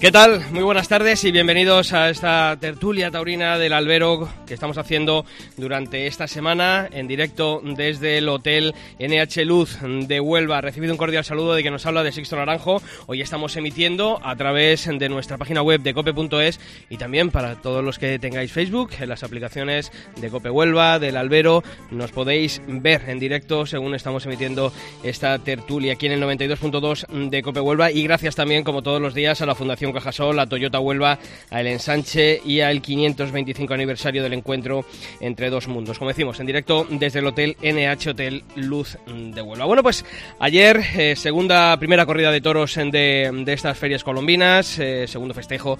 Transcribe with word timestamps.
¿Qué 0.00 0.10
tal? 0.10 0.40
Muy 0.50 0.62
buenas 0.62 0.88
tardes 0.88 1.22
y 1.24 1.30
bienvenidos 1.30 1.92
a 1.92 2.08
esta 2.08 2.56
tertulia 2.58 3.10
taurina 3.10 3.58
del 3.58 3.74
albero 3.74 4.30
que 4.46 4.54
estamos 4.54 4.78
haciendo 4.78 5.26
durante 5.58 6.06
esta 6.06 6.26
semana 6.26 6.88
en 6.90 7.06
directo 7.06 7.60
desde 7.62 8.16
el 8.16 8.30
Hotel 8.30 8.74
NH 8.98 9.44
Luz 9.44 9.76
de 9.82 10.18
Huelva. 10.18 10.62
Recibido 10.62 10.94
un 10.94 10.96
cordial 10.96 11.22
saludo 11.22 11.52
de 11.52 11.62
que 11.62 11.70
nos 11.70 11.84
habla 11.84 12.02
de 12.02 12.12
Sixto 12.12 12.36
Naranjo. 12.36 12.80
Hoy 13.08 13.20
estamos 13.20 13.54
emitiendo 13.56 14.18
a 14.24 14.34
través 14.36 14.86
de 14.86 15.08
nuestra 15.10 15.36
página 15.36 15.60
web 15.60 15.82
de 15.82 15.92
cope.es 15.92 16.60
y 16.88 16.96
también 16.96 17.30
para 17.30 17.56
todos 17.56 17.84
los 17.84 17.98
que 17.98 18.18
tengáis 18.18 18.52
Facebook, 18.52 18.92
en 18.98 19.10
las 19.10 19.22
aplicaciones 19.22 19.92
de 20.16 20.30
Cope 20.30 20.48
Huelva, 20.48 20.98
del 20.98 21.18
albero, 21.18 21.62
nos 21.90 22.10
podéis 22.10 22.62
ver 22.66 23.02
en 23.06 23.18
directo 23.18 23.66
según 23.66 23.94
estamos 23.94 24.24
emitiendo 24.24 24.72
esta 25.02 25.38
tertulia 25.40 25.92
aquí 25.92 26.06
en 26.06 26.12
el 26.12 26.22
92.2 26.22 27.28
de 27.28 27.42
Cope 27.42 27.60
Huelva 27.60 27.92
y 27.92 28.02
gracias 28.02 28.34
también 28.34 28.64
como 28.64 28.82
todos 28.82 29.02
los 29.02 29.12
días 29.12 29.42
a 29.42 29.46
la 29.46 29.54
Fundación 29.54 29.89
Cajasol, 29.92 30.38
a 30.38 30.46
Toyota 30.46 30.80
Huelva, 30.80 31.18
a 31.50 31.60
El 31.60 31.66
Ensanche 31.66 32.40
y 32.44 32.60
al 32.60 32.82
525 32.82 33.74
aniversario 33.74 34.22
del 34.22 34.32
encuentro 34.32 34.84
entre 35.20 35.50
dos 35.50 35.68
mundos. 35.68 35.98
Como 35.98 36.10
decimos, 36.10 36.40
en 36.40 36.46
directo 36.46 36.86
desde 36.90 37.20
el 37.20 37.26
Hotel 37.26 37.56
NH 37.62 38.10
Hotel 38.10 38.44
Luz 38.56 38.98
de 39.06 39.42
Huelva. 39.42 39.66
Bueno, 39.66 39.82
pues 39.82 40.04
ayer, 40.38 40.80
eh, 40.96 41.16
segunda, 41.16 41.76
primera 41.78 42.06
corrida 42.06 42.30
de 42.30 42.40
toros 42.40 42.74
de, 42.74 43.44
estas 43.46 43.78
ferias 43.78 44.04
colombinas, 44.04 44.78
eh, 44.78 45.06
segundo 45.06 45.34
festejo 45.34 45.78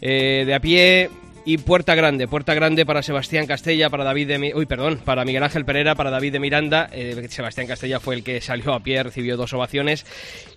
eh, 0.00 0.44
de 0.46 0.54
a 0.54 0.60
pie 0.60 1.10
y 1.44 1.58
Puerta 1.58 1.94
Grande, 1.94 2.28
Puerta 2.28 2.54
Grande 2.54 2.86
para 2.86 3.02
Sebastián 3.02 3.46
Castella, 3.46 3.90
para 3.90 4.04
David 4.04 4.28
de 4.28 4.52
uy, 4.54 4.66
perdón, 4.66 5.00
para 5.04 5.24
Miguel 5.24 5.42
Ángel 5.42 5.64
Pereira, 5.64 5.94
para 5.94 6.10
David 6.10 6.32
de 6.32 6.40
Miranda. 6.40 6.88
Sebastián 7.28 7.66
Castella 7.66 7.98
fue 7.98 8.14
el 8.14 8.22
que 8.22 8.40
salió 8.40 8.72
a 8.74 8.80
pie, 8.80 9.02
recibió 9.02 9.36
dos 9.36 9.52
ovaciones 9.52 10.06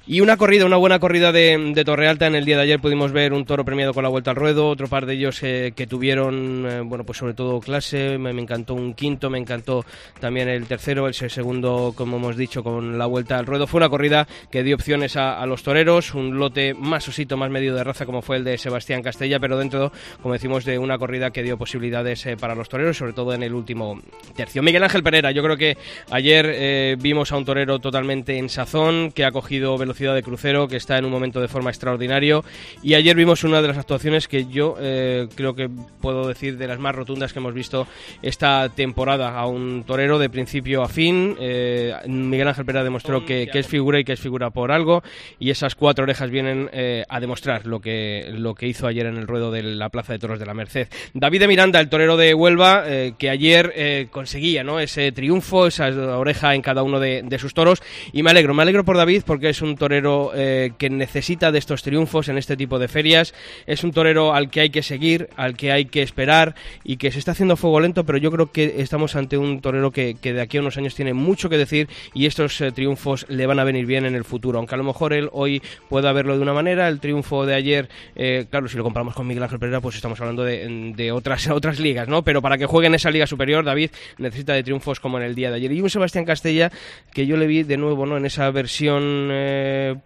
y 0.08 0.22
una 0.22 0.38
corrida, 0.38 0.66
una 0.66 0.78
buena 0.78 1.00
corrida 1.00 1.32
de, 1.32 1.72
de 1.74 1.84
Torrealta. 1.84 2.28
En 2.28 2.36
el 2.36 2.46
día 2.46 2.58
de 2.58 2.64
ayer 2.64 2.80
pudimos 2.80 3.12
ver 3.12 3.34
un 3.34 3.44
toro 3.44 3.66
premiado 3.66 3.92
con 3.92 4.04
la 4.04 4.10
vuelta 4.10 4.30
al 4.32 4.36
ruedo, 4.36 4.68
otro 4.68 4.88
par 4.88 5.08
de 5.08 5.14
ellos 5.14 5.42
eh, 5.42 5.74
que 5.76 5.88
tuvieron, 5.88 6.66
eh, 6.70 6.82
bueno, 6.82 7.04
pues 7.04 7.18
sobre 7.18 7.34
todo 7.34 7.60
clase. 7.60 8.20
Me, 8.20 8.30
encantó 8.30 8.76
un 8.76 8.94
quinto, 8.94 9.32
me 9.32 9.40
encantó 9.40 9.84
también 10.20 10.48
el 10.48 10.68
tercero, 10.68 11.08
el 11.08 11.16
segundo, 11.16 11.94
como 11.96 12.18
hemos 12.18 12.38
dicho, 12.38 12.64
con 12.64 13.00
la 13.00 13.08
vuelta 13.08 13.40
al 13.40 13.48
ruedo. 13.48 13.66
Fue 13.66 13.80
una 13.80 13.90
corrida 13.90 14.28
que 14.52 14.62
dio 14.62 14.76
opciones 14.76 15.18
a, 15.18 15.44
los 15.48 15.64
toreros, 15.64 16.14
un 16.14 16.38
lote 16.38 16.76
más 16.76 17.08
osito, 17.08 17.36
más 17.36 17.50
medio 17.50 17.74
de 17.74 17.84
raza, 17.84 18.06
como 18.06 18.22
fue 18.22 18.38
el 18.38 18.44
de 18.44 18.60
Sebastián 18.60 19.02
Castella, 19.02 19.40
pero 19.40 19.58
dentro, 19.58 19.92
como 20.22 20.34
decimos, 20.34 20.66
de 20.66 20.78
una 20.78 21.00
corrida 21.00 21.32
que 21.32 21.42
dio 21.42 21.58
posibilidades 21.58 22.26
eh, 22.28 22.38
para 22.38 22.54
los 22.54 22.70
toreros, 22.70 22.96
sobre 22.96 23.14
todo 23.14 23.34
en 23.34 23.42
el 23.42 23.56
último 23.56 24.00
tercio. 24.36 24.62
Miguel 24.62 24.84
Ángel 24.84 25.02
Pereira, 25.02 25.32
yo 25.32 25.42
creo 25.42 25.58
que 25.58 25.78
ayer 26.12 26.96
vimos 26.98 27.32
a 27.32 27.38
un 27.38 27.46
torero 27.46 27.80
totalmente 27.80 28.38
en 28.38 28.50
sazón, 28.50 29.12
que 29.12 29.26
ha 29.26 29.32
cogido 29.32 29.78
velocidad 29.78 29.95
Ciudad 29.96 30.14
de 30.14 30.24
crucero, 30.24 30.68
que 30.68 30.78
está 30.78 30.98
en 30.98 31.06
un 31.06 31.12
momento 31.12 31.42
de 31.42 31.48
forma 31.48 31.70
extraordinario. 31.70 32.44
Y 32.84 32.94
ayer 32.94 33.16
vimos 33.16 33.44
una 33.44 33.62
de 33.62 33.68
las 33.70 33.78
actuaciones 33.78 34.28
que 34.28 34.46
yo 34.46 34.76
eh, 34.80 35.28
creo 35.36 35.56
que 35.56 35.70
puedo 36.02 36.28
decir 36.28 36.58
de 36.58 36.68
las 36.68 36.80
más 36.80 36.96
rotundas 36.96 37.34
que 37.34 37.40
hemos 37.40 37.54
visto 37.54 37.88
esta 38.22 38.70
temporada. 38.70 39.38
A 39.40 39.48
un 39.48 39.84
torero 39.86 40.20
de 40.20 40.30
principio 40.30 40.84
a 40.84 40.88
fin. 40.88 41.36
Eh, 41.40 41.94
Miguel 42.08 42.48
Ángel 42.48 42.66
Pérez 42.66 42.84
demostró 42.84 43.26
que, 43.26 43.50
es 43.52 43.68
figura 43.68 44.00
y 44.00 44.04
que 44.04 44.14
es 44.14 44.20
figura 44.20 44.50
por 44.50 44.72
algo. 44.72 45.04
Y 45.40 45.50
esas 45.50 45.76
cuatro 45.76 46.04
orejas 46.04 46.30
vienen 46.30 46.70
eh, 46.74 47.06
a 47.10 47.20
demostrar 47.20 47.66
lo 47.66 47.80
que, 47.80 48.30
lo 48.32 48.54
que 48.56 48.68
hizo 48.68 48.88
ayer 48.88 49.06
en 49.06 49.18
el 49.18 49.28
ruedo 49.28 49.52
de 49.52 49.64
la 49.64 49.90
Plaza 49.90 50.14
de 50.14 50.20
Toros 50.20 50.40
de 50.40 50.46
la 50.46 50.54
Merced. 50.54 50.88
David 51.14 51.40
de 51.40 51.48
Miranda, 51.48 51.80
el 51.80 51.90
torero 51.90 52.18
de 52.18 52.34
Huelva, 52.34 52.84
que 53.18 53.30
ayer 53.30 54.08
conseguía 54.12 54.64
¿no? 54.64 54.80
ese 54.80 55.12
triunfo, 55.12 55.68
esa 55.68 55.88
oreja 56.18 56.56
en 56.56 56.62
cada 56.62 56.84
uno 56.84 57.00
de, 57.00 57.24
de 57.24 57.40
sus 57.40 57.54
toros. 57.54 57.82
Y 58.12 58.24
me 58.24 58.32
alegro, 58.32 58.54
me 58.54 58.64
alegro 58.64 58.84
por 58.84 58.98
David 58.98 59.24
porque 59.26 59.50
es 59.50 59.62
un 59.62 59.76
torero 59.76 59.85
eh, 59.94 60.72
que 60.78 60.90
necesita 60.90 61.52
de 61.52 61.60
estos 61.60 61.84
triunfos 61.84 62.30
en 62.30 62.38
este 62.38 62.58
tipo 62.58 62.80
de 62.80 62.88
ferias. 62.88 63.34
Es 63.66 63.84
un 63.84 63.92
torero 63.92 64.34
al 64.34 64.50
que 64.50 64.62
hay 64.62 64.70
que 64.70 64.84
seguir, 64.84 65.30
al 65.36 65.56
que 65.56 65.72
hay 65.72 65.86
que 65.86 66.02
esperar 66.02 66.56
y 66.84 66.98
que 66.98 67.12
se 67.12 67.20
está 67.20 67.32
haciendo 67.32 67.56
fuego 67.56 67.80
lento, 67.80 68.06
pero 68.06 68.18
yo 68.18 68.32
creo 68.32 68.52
que 68.52 68.76
estamos 68.78 69.16
ante 69.16 69.38
un 69.38 69.62
torero 69.62 69.92
que, 69.92 70.16
de 70.22 70.42
aquí 70.42 70.58
a 70.58 70.62
unos 70.62 70.78
años 70.78 70.96
tiene 70.96 71.14
mucho 71.14 71.50
que 71.50 71.58
decir 71.58 71.88
y 72.14 72.26
estos 72.26 72.60
eh, 72.62 72.72
triunfos 72.72 73.26
le 73.30 73.46
van 73.46 73.60
a 73.60 73.64
venir 73.64 73.86
bien 73.86 74.06
en 74.06 74.16
el 74.16 74.24
futuro. 74.24 74.60
Aunque 74.60 74.76
a 74.76 74.78
lo 74.78 74.84
mejor 74.84 75.14
él 75.14 75.30
hoy 75.32 75.62
pueda 75.90 76.12
verlo 76.14 76.36
de 76.36 76.42
una 76.42 76.54
manera, 76.54 76.88
el 76.88 77.00
triunfo 77.00 77.46
de 77.46 77.56
ayer, 77.56 77.90
eh, 78.16 78.46
claro, 78.50 78.68
si 78.68 78.78
lo 78.78 78.84
comparamos 78.84 79.14
con 79.14 79.28
Miguel 79.28 79.44
Ángel 79.44 79.60
Pereira, 79.60 79.82
pues 79.82 79.96
estamos 79.96 80.20
hablando 80.20 80.44
de, 80.44 81.12
otras, 81.12 81.48
otras 81.50 81.80
ligas, 81.80 82.08
¿no? 82.08 82.24
Pero 82.24 82.42
para 82.42 82.58
que 82.58 82.66
juegue 82.66 82.88
en 82.88 82.96
esa 82.96 83.12
liga 83.12 83.28
superior, 83.28 83.64
David 83.64 83.92
necesita 84.18 84.54
de 84.54 84.64
triunfos 84.64 85.00
como 85.00 85.18
en 85.18 85.26
el 85.26 85.36
día 85.36 85.50
de 85.50 85.58
ayer. 85.58 85.72
Y 85.72 85.82
un 85.82 85.90
Sebastián 85.90 86.26
Castella 86.26 86.72
que 87.14 87.26
yo 87.26 87.38
le 87.38 87.48
vi 87.48 87.64
de 87.64 87.78
nuevo, 87.78 88.06
¿no? 88.06 88.18
En 88.18 88.26
esa 88.26 88.50
versión 88.52 89.30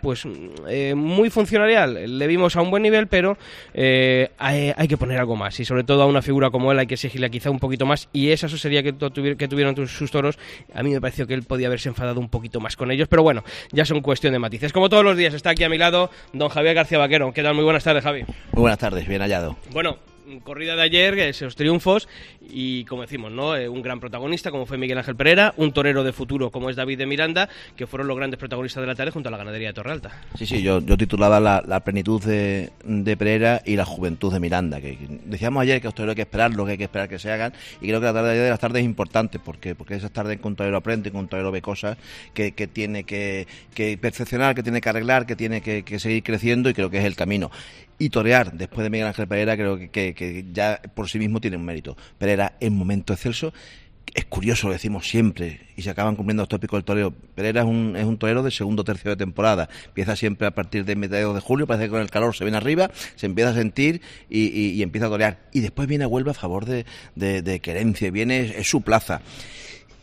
pues 0.01 0.27
eh, 0.67 0.95
muy 0.95 1.29
funcionarial. 1.29 2.17
Le 2.17 2.27
vimos 2.27 2.55
a 2.55 2.61
un 2.61 2.71
buen 2.71 2.83
nivel, 2.83 3.07
pero 3.07 3.37
eh, 3.73 4.29
hay, 4.37 4.87
que 4.87 4.97
poner 4.97 5.19
algo 5.19 5.35
más. 5.35 5.59
Y 5.59 5.65
sobre 5.65 5.83
todo 5.83 6.03
a 6.03 6.05
una 6.05 6.21
figura 6.21 6.49
como 6.49 6.71
él 6.71 6.79
hay 6.79 6.87
que 6.87 6.95
exigirle 6.95 7.29
quizá 7.29 7.49
un 7.49 7.59
poquito 7.59 7.85
más. 7.85 8.09
Y 8.13 8.29
esa 8.29 8.49
sería 8.49 8.83
que, 8.83 8.93
que 8.93 9.47
tuvieron 9.47 9.87
sus 9.87 10.11
toros. 10.11 10.37
A 10.73 10.83
mí 10.83 10.91
me 10.91 11.01
pareció 11.01 11.27
que 11.27 11.33
él 11.33 11.43
podía 11.43 11.67
haberse 11.67 11.89
enfadado 11.89 12.19
un 12.19 12.29
poquito 12.29 12.59
más 12.59 12.75
con 12.75 12.91
ellos. 12.91 13.07
Pero 13.07 13.23
bueno, 13.23 13.43
ya 13.71 13.85
son 13.85 14.01
cuestión 14.01 14.33
de 14.33 14.39
matices. 14.39 14.73
Como 14.73 14.89
todos 14.89 15.03
los 15.03 15.17
días, 15.17 15.33
está 15.33 15.51
aquí 15.51 15.63
a 15.63 15.69
mi 15.69 15.77
lado 15.77 16.09
don 16.33 16.49
Javier 16.49 16.75
García 16.75 16.97
Vaquero. 16.97 17.31
¿Qué 17.33 17.43
tal? 17.43 17.55
Muy 17.55 17.63
buenas 17.63 17.83
tardes, 17.83 18.03
Javi. 18.03 18.23
Muy 18.23 18.61
buenas 18.61 18.79
tardes, 18.79 19.07
bien 19.07 19.21
hallado. 19.21 19.57
Bueno, 19.71 19.97
corrida 20.43 20.75
de 20.75 20.83
ayer, 20.83 21.17
esos 21.19 21.55
triunfos 21.55 22.07
y 22.51 22.85
como 22.85 23.03
decimos, 23.03 23.31
¿no? 23.31 23.55
Eh, 23.55 23.69
un 23.69 23.81
gran 23.81 23.99
protagonista 23.99 24.51
como 24.51 24.65
fue 24.65 24.77
Miguel 24.77 24.97
Ángel 24.97 25.15
Pereira, 25.15 25.53
un 25.57 25.71
torero 25.71 26.03
de 26.03 26.13
futuro 26.13 26.51
como 26.51 26.69
es 26.69 26.75
David 26.75 26.97
de 26.97 27.05
Miranda, 27.05 27.49
que 27.75 27.87
fueron 27.87 28.07
los 28.07 28.17
grandes 28.17 28.39
protagonistas 28.39 28.81
de 28.81 28.87
la 28.87 28.95
tarde 28.95 29.11
junto 29.11 29.29
a 29.29 29.31
la 29.31 29.37
ganadería 29.37 29.69
de 29.69 29.73
Torrealta. 29.73 30.11
Sí, 30.35 30.45
sí, 30.45 30.61
yo, 30.61 30.79
yo 30.81 30.97
titulaba 30.97 31.39
la, 31.39 31.79
plenitud 31.83 32.21
de, 32.23 33.15
Pereira 33.17 33.61
y 33.65 33.75
la 33.75 33.85
juventud 33.85 34.31
de 34.31 34.39
Miranda, 34.39 34.81
que, 34.81 34.97
decíamos 35.25 35.61
ayer 35.63 35.81
que 35.81 35.87
los 35.87 35.95
toreros 35.95 36.13
hay 36.13 36.15
que 36.15 36.21
esperar 36.23 36.53
lo 36.53 36.65
que 36.65 36.71
hay 36.71 36.77
que 36.77 36.83
esperar 36.83 37.09
que 37.09 37.19
se 37.19 37.31
hagan 37.31 37.53
y 37.81 37.87
creo 37.87 37.99
que 37.99 38.05
la 38.05 38.13
tarde 38.13 38.37
de 38.37 38.49
las 38.49 38.59
tardes 38.59 38.81
es 38.81 38.85
importante 38.85 39.39
porque, 39.39 39.75
porque 39.75 39.95
esas 39.95 40.11
tardes 40.11 40.39
con 40.39 40.55
torero 40.55 40.77
aprende, 40.77 41.11
con 41.11 41.27
torero 41.27 41.51
ve 41.51 41.61
cosas 41.61 41.97
que, 42.33 42.53
que 42.53 42.67
tiene 42.67 43.03
que, 43.03 43.47
que, 43.73 43.97
perfeccionar, 43.97 44.55
que 44.55 44.63
tiene 44.63 44.81
que 44.81 44.89
arreglar, 44.89 45.25
que 45.25 45.35
tiene 45.35 45.61
que, 45.61 45.83
que 45.83 45.99
seguir 45.99 46.23
creciendo 46.23 46.69
y 46.69 46.73
creo 46.73 46.89
que 46.89 46.99
es 46.99 47.05
el 47.05 47.15
camino 47.15 47.51
y 47.99 48.09
torear 48.09 48.53
después 48.53 48.83
de 48.83 48.89
Miguel 48.89 49.07
Ángel 49.07 49.27
Pereira 49.27 49.57
creo 49.57 49.77
que, 49.77 50.13
que, 50.15 50.45
ya 50.51 50.81
por 50.95 51.09
sí 51.09 51.19
mismo 51.19 51.41
tiene 51.41 51.57
un 51.57 51.65
mérito. 51.65 51.97
Pereira 52.17 52.38
en 52.59 52.75
momento 52.75 53.13
excelso. 53.13 53.53
Es 54.15 54.25
curioso, 54.25 54.67
lo 54.67 54.73
decimos 54.73 55.07
siempre, 55.07 55.67
y 55.77 55.83
se 55.83 55.91
acaban 55.91 56.15
cumpliendo 56.15 56.41
los 56.41 56.49
tópicos 56.49 56.77
del 56.77 56.83
toreo. 56.83 57.11
Pereira 57.11 57.61
es 57.61 57.67
un, 57.67 57.95
es 57.95 58.05
un 58.05 58.17
torero 58.17 58.41
de 58.41 58.49
segundo 58.49 58.83
tercio 58.83 59.11
de 59.11 59.17
temporada. 59.17 59.69
Empieza 59.85 60.15
siempre 60.15 60.47
a 60.47 60.51
partir 60.51 60.83
de 60.83 60.95
mediados 60.95 61.35
de 61.35 61.41
julio, 61.41 61.67
parece 61.67 61.85
que 61.85 61.91
con 61.91 62.01
el 62.01 62.09
calor 62.09 62.35
se 62.35 62.43
viene 62.43 62.57
arriba, 62.57 62.89
se 63.15 63.27
empieza 63.27 63.51
a 63.51 63.53
sentir 63.53 64.01
y, 64.27 64.81
empieza 64.81 65.05
a 65.05 65.09
torear. 65.09 65.39
Y 65.53 65.59
después 65.59 65.87
viene 65.87 66.05
a 66.05 66.07
Huelva 66.07 66.31
a 66.31 66.35
favor 66.35 66.65
de, 66.65 66.85
de, 67.15 67.43
de 67.43 67.59
Querencia, 67.59 68.09
viene, 68.09 68.55
es 68.57 68.67
su 68.67 68.81
plaza. 68.81 69.21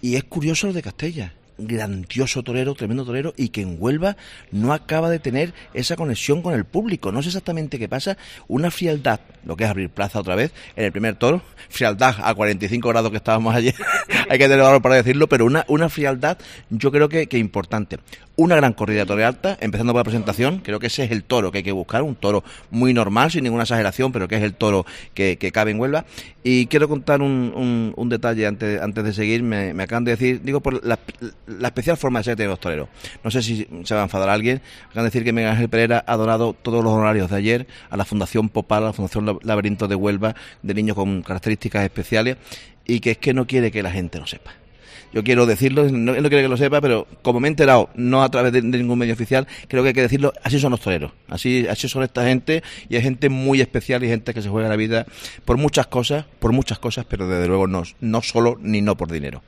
Y 0.00 0.14
es 0.14 0.22
curioso 0.22 0.68
lo 0.68 0.72
de 0.72 0.82
Castella 0.82 1.32
grandioso 1.58 2.42
torero, 2.42 2.74
tremendo 2.74 3.04
torero, 3.04 3.34
y 3.36 3.48
que 3.48 3.62
en 3.62 3.76
Huelva 3.78 4.16
no 4.50 4.72
acaba 4.72 5.10
de 5.10 5.18
tener 5.18 5.54
esa 5.74 5.96
conexión 5.96 6.42
con 6.42 6.54
el 6.54 6.64
público. 6.64 7.12
No 7.12 7.22
sé 7.22 7.28
exactamente 7.28 7.78
qué 7.78 7.88
pasa. 7.88 8.16
Una 8.48 8.70
frialdad, 8.70 9.20
lo 9.44 9.56
que 9.56 9.64
es 9.64 9.70
abrir 9.70 9.90
plaza 9.90 10.20
otra 10.20 10.34
vez, 10.34 10.52
en 10.76 10.84
el 10.84 10.92
primer 10.92 11.16
toro, 11.16 11.42
frialdad 11.68 12.16
a 12.22 12.34
45 12.34 12.88
grados 12.88 13.10
que 13.10 13.16
estábamos 13.16 13.54
ayer, 13.54 13.74
hay 14.28 14.38
que 14.38 14.44
tener 14.44 14.62
valor 14.62 14.82
para 14.82 14.96
decirlo, 14.96 15.28
pero 15.28 15.44
una, 15.44 15.64
una 15.68 15.88
frialdad 15.88 16.38
yo 16.70 16.90
creo 16.90 17.08
que, 17.08 17.26
que 17.26 17.38
importante 17.38 17.98
una 18.36 18.54
gran 18.54 18.74
corrida 18.74 19.00
de 19.00 19.06
torre 19.06 19.24
alta, 19.24 19.56
empezando 19.60 19.92
por 19.92 20.00
la 20.00 20.04
presentación, 20.04 20.58
creo 20.58 20.78
que 20.78 20.88
ese 20.88 21.04
es 21.04 21.10
el 21.10 21.24
toro 21.24 21.50
que 21.50 21.58
hay 21.58 21.64
que 21.64 21.72
buscar, 21.72 22.02
un 22.02 22.14
toro 22.14 22.44
muy 22.70 22.92
normal, 22.92 23.30
sin 23.30 23.44
ninguna 23.44 23.62
exageración, 23.62 24.12
pero 24.12 24.28
que 24.28 24.36
es 24.36 24.42
el 24.42 24.54
toro 24.54 24.84
que, 25.14 25.36
cabe 25.52 25.70
en 25.70 25.80
Huelva. 25.80 26.04
Y 26.42 26.66
quiero 26.66 26.88
contar 26.88 27.22
un, 27.22 27.94
un, 27.96 28.08
detalle 28.08 28.46
antes, 28.46 28.80
antes 28.80 29.04
de 29.04 29.12
seguir, 29.14 29.42
me, 29.42 29.70
acaban 29.82 30.04
de 30.04 30.12
decir, 30.12 30.42
digo 30.42 30.60
por 30.60 30.84
la, 30.84 30.98
especial 31.62 31.96
forma 31.96 32.20
de 32.20 32.24
ser 32.24 32.36
de 32.36 32.46
los 32.46 32.60
toreros. 32.60 32.88
No 33.22 33.30
sé 33.30 33.42
si 33.42 33.66
se 33.84 33.94
va 33.94 34.00
a 34.00 34.04
enfadar 34.04 34.28
alguien, 34.28 34.60
acaban 34.86 35.04
de 35.04 35.08
decir 35.10 35.24
que 35.24 35.32
Miguel 35.32 35.50
Ángel 35.50 35.68
Pereira 35.68 36.04
ha 36.06 36.16
donado 36.16 36.52
todos 36.54 36.82
los 36.82 36.92
honorarios 36.92 37.30
de 37.30 37.36
ayer 37.36 37.66
a 37.90 37.96
la 37.96 38.04
Fundación 38.04 38.48
Popal, 38.48 38.84
a 38.84 38.86
la 38.86 38.92
Fundación 38.92 39.38
Laberinto 39.42 39.88
de 39.88 39.94
Huelva, 39.94 40.34
de 40.62 40.74
niños 40.74 40.96
con 40.96 41.22
características 41.22 41.84
especiales, 41.84 42.36
y 42.84 43.00
que 43.00 43.12
es 43.12 43.18
que 43.18 43.34
no 43.34 43.46
quiere 43.46 43.70
que 43.70 43.82
la 43.82 43.90
gente 43.90 44.18
lo 44.18 44.26
sepa 44.26 44.52
yo 45.16 45.24
quiero 45.24 45.46
decirlo, 45.46 45.84
no, 45.90 46.12
no 46.12 46.28
quiero 46.28 46.42
que 46.42 46.48
lo 46.48 46.56
sepa, 46.58 46.80
pero 46.82 47.06
como 47.22 47.40
me 47.40 47.48
he 47.48 47.50
enterado, 47.50 47.88
no 47.94 48.22
a 48.22 48.28
través 48.28 48.52
de, 48.52 48.60
de 48.60 48.78
ningún 48.78 48.98
medio 48.98 49.14
oficial, 49.14 49.46
creo 49.66 49.82
que 49.82 49.88
hay 49.88 49.94
que 49.94 50.02
decirlo, 50.02 50.32
así 50.42 50.58
son 50.60 50.72
los 50.72 50.80
toreros, 50.80 51.12
así, 51.28 51.66
así 51.68 51.88
son 51.88 52.02
esta 52.02 52.24
gente, 52.24 52.62
y 52.90 52.96
hay 52.96 53.02
gente 53.02 53.30
muy 53.30 53.62
especial 53.62 54.04
y 54.04 54.08
gente 54.08 54.34
que 54.34 54.42
se 54.42 54.48
juega 54.48 54.68
la 54.68 54.76
vida 54.76 55.06
por 55.46 55.56
muchas 55.56 55.86
cosas, 55.86 56.26
por 56.38 56.52
muchas 56.52 56.78
cosas, 56.78 57.06
pero 57.08 57.26
desde 57.28 57.48
luego 57.48 57.66
no, 57.66 57.82
no 58.00 58.22
solo 58.22 58.58
ni 58.60 58.82
no 58.82 58.96
por 58.96 59.10
dinero. 59.10 59.42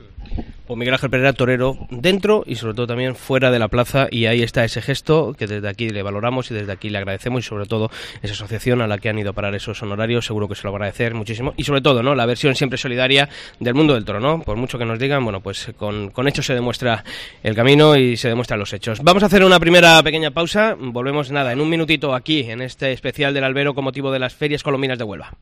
Pues 0.66 0.78
Miguel 0.78 0.94
Ángel 0.94 1.10
Pereira, 1.10 1.32
torero 1.32 1.78
dentro 1.90 2.44
y 2.46 2.56
sobre 2.56 2.74
todo 2.74 2.86
también 2.86 3.14
fuera 3.14 3.50
de 3.50 3.58
la 3.58 3.68
plaza 3.68 4.06
y 4.10 4.26
ahí 4.26 4.42
está 4.42 4.64
ese 4.64 4.82
gesto 4.82 5.34
que 5.38 5.46
desde 5.46 5.68
aquí 5.68 5.88
le 5.88 6.02
valoramos 6.02 6.50
y 6.50 6.54
desde 6.54 6.72
aquí 6.72 6.90
le 6.90 6.98
agradecemos 6.98 7.44
y 7.44 7.48
sobre 7.48 7.66
todo 7.66 7.90
esa 8.22 8.34
asociación 8.34 8.82
a 8.82 8.86
la 8.86 8.98
que 8.98 9.08
han 9.08 9.18
ido 9.18 9.30
a 9.30 9.32
parar 9.32 9.54
esos 9.54 9.82
honorarios, 9.82 10.26
seguro 10.26 10.48
que 10.48 10.54
se 10.54 10.64
lo 10.64 10.72
va 10.72 10.76
a 10.76 10.78
agradecer 10.78 11.14
muchísimo 11.14 11.54
y 11.56 11.64
sobre 11.64 11.80
todo, 11.80 12.02
¿no? 12.02 12.14
La 12.14 12.26
versión 12.26 12.54
siempre 12.54 12.76
solidaria 12.76 13.28
del 13.60 13.74
mundo 13.74 13.94
del 13.94 14.04
toro, 14.04 14.20
¿no? 14.20 14.42
Por 14.42 14.56
mucho 14.56 14.78
que 14.78 14.84
nos 14.84 14.98
digan, 14.98 15.24
bueno, 15.24 15.40
pues 15.40 15.72
con, 15.76 16.10
con 16.10 16.28
hechos 16.28 16.46
se 16.46 16.54
demuestra 16.54 17.04
el 17.42 17.54
camino 17.54 17.96
y 17.96 18.16
se 18.16 18.28
demuestran 18.28 18.60
los 18.60 18.72
hechos. 18.72 19.02
Vamos 19.02 19.22
a 19.22 19.26
hacer 19.26 19.44
una 19.44 19.58
primera 19.58 20.02
pequeña 20.02 20.30
pausa, 20.30 20.76
volvemos 20.78 21.30
nada, 21.30 21.52
en 21.52 21.60
un 21.60 21.68
minutito 21.68 22.14
aquí 22.14 22.50
en 22.50 22.62
este 22.62 22.92
especial 22.92 23.32
del 23.32 23.44
albero 23.44 23.74
con 23.74 23.84
motivo 23.84 24.12
de 24.12 24.18
las 24.18 24.34
ferias 24.34 24.62
colombinas 24.62 24.98
de 24.98 25.04
Huelva. 25.04 25.32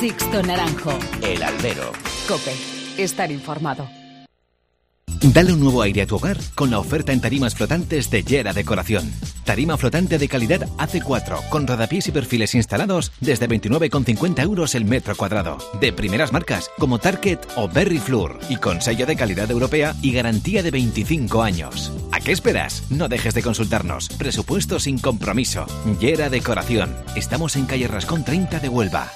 Sixto 0.00 0.42
Naranjo. 0.42 0.98
El 1.22 1.42
albero. 1.42 1.92
Cope. 2.26 2.79
Estar 2.98 3.30
informado. 3.32 3.88
Dale 5.22 5.52
un 5.52 5.60
nuevo 5.60 5.82
aire 5.82 6.02
a 6.02 6.06
tu 6.06 6.16
hogar 6.16 6.38
con 6.54 6.70
la 6.70 6.78
oferta 6.78 7.12
en 7.12 7.20
tarimas 7.20 7.54
flotantes 7.54 8.10
de 8.10 8.22
Yera 8.22 8.54
Decoración. 8.54 9.12
Tarima 9.44 9.76
flotante 9.76 10.16
de 10.16 10.28
calidad 10.28 10.66
AC4 10.78 11.48
con 11.50 11.66
rodapiés 11.66 12.08
y 12.08 12.10
perfiles 12.10 12.54
instalados 12.54 13.12
desde 13.20 13.46
29,50 13.46 14.42
euros 14.42 14.74
el 14.74 14.86
metro 14.86 15.14
cuadrado. 15.14 15.58
De 15.78 15.92
primeras 15.92 16.32
marcas 16.32 16.70
como 16.78 16.98
Target 16.98 17.38
o 17.56 17.68
Berry 17.68 17.98
Floor 17.98 18.38
y 18.48 18.56
con 18.56 18.80
sello 18.80 19.04
de 19.04 19.16
calidad 19.16 19.50
europea 19.50 19.94
y 20.00 20.12
garantía 20.12 20.62
de 20.62 20.70
25 20.70 21.42
años. 21.42 21.92
¿A 22.12 22.20
qué 22.20 22.32
esperas? 22.32 22.84
No 22.90 23.08
dejes 23.08 23.34
de 23.34 23.42
consultarnos. 23.42 24.08
Presupuesto 24.08 24.80
sin 24.80 24.98
compromiso. 24.98 25.66
Yera 26.00 26.30
Decoración. 26.30 26.96
Estamos 27.14 27.56
en 27.56 27.66
calle 27.66 27.88
Rascón 27.88 28.24
30 28.24 28.60
de 28.60 28.68
Huelva. 28.70 29.10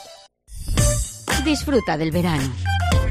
Disfruta 1.45 1.97
del 1.97 2.11
verano. 2.11 2.53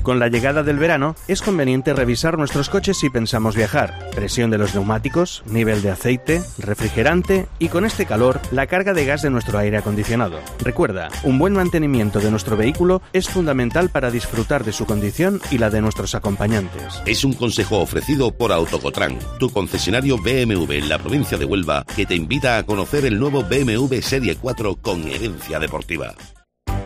Con 0.03 0.19
la 0.19 0.27
llegada 0.27 0.63
del 0.63 0.79
verano 0.79 1.15
es 1.29 1.41
conveniente 1.41 1.93
revisar 1.93 2.37
nuestros 2.37 2.67
coches 2.67 2.97
si 2.97 3.09
pensamos 3.09 3.55
viajar. 3.55 4.09
Presión 4.13 4.51
de 4.51 4.57
los 4.57 4.75
neumáticos, 4.75 5.43
nivel 5.45 5.81
de 5.81 5.91
aceite, 5.91 6.43
refrigerante 6.57 7.47
y 7.57 7.69
con 7.69 7.85
este 7.85 8.05
calor 8.05 8.41
la 8.51 8.67
carga 8.67 8.93
de 8.93 9.05
gas 9.05 9.21
de 9.21 9.29
nuestro 9.29 9.57
aire 9.59 9.77
acondicionado. 9.77 10.39
Recuerda, 10.59 11.07
un 11.23 11.39
buen 11.39 11.53
mantenimiento 11.53 12.19
de 12.19 12.31
nuestro 12.31 12.57
vehículo 12.57 13.01
es 13.13 13.29
fundamental 13.29 13.89
para 13.89 14.11
disfrutar 14.11 14.65
de 14.65 14.73
su 14.73 14.85
condición 14.85 15.39
y 15.51 15.57
la 15.57 15.69
de 15.69 15.81
nuestros 15.81 16.15
acompañantes. 16.15 17.01
Es 17.05 17.23
un 17.23 17.31
consejo 17.31 17.79
ofrecido 17.79 18.31
por 18.31 18.51
Autocotran, 18.51 19.17
tu 19.39 19.51
concesionario 19.51 20.17
BMW 20.17 20.73
en 20.73 20.89
la 20.89 20.99
provincia 20.99 21.37
de 21.37 21.45
Huelva, 21.45 21.85
que 21.95 22.05
te 22.05 22.15
invita 22.15 22.57
a 22.57 22.63
conocer 22.63 23.05
el 23.05 23.17
nuevo 23.17 23.43
BMW 23.43 24.01
Serie 24.01 24.35
4 24.35 24.75
con 24.81 25.07
herencia 25.07 25.59
deportiva. 25.59 26.13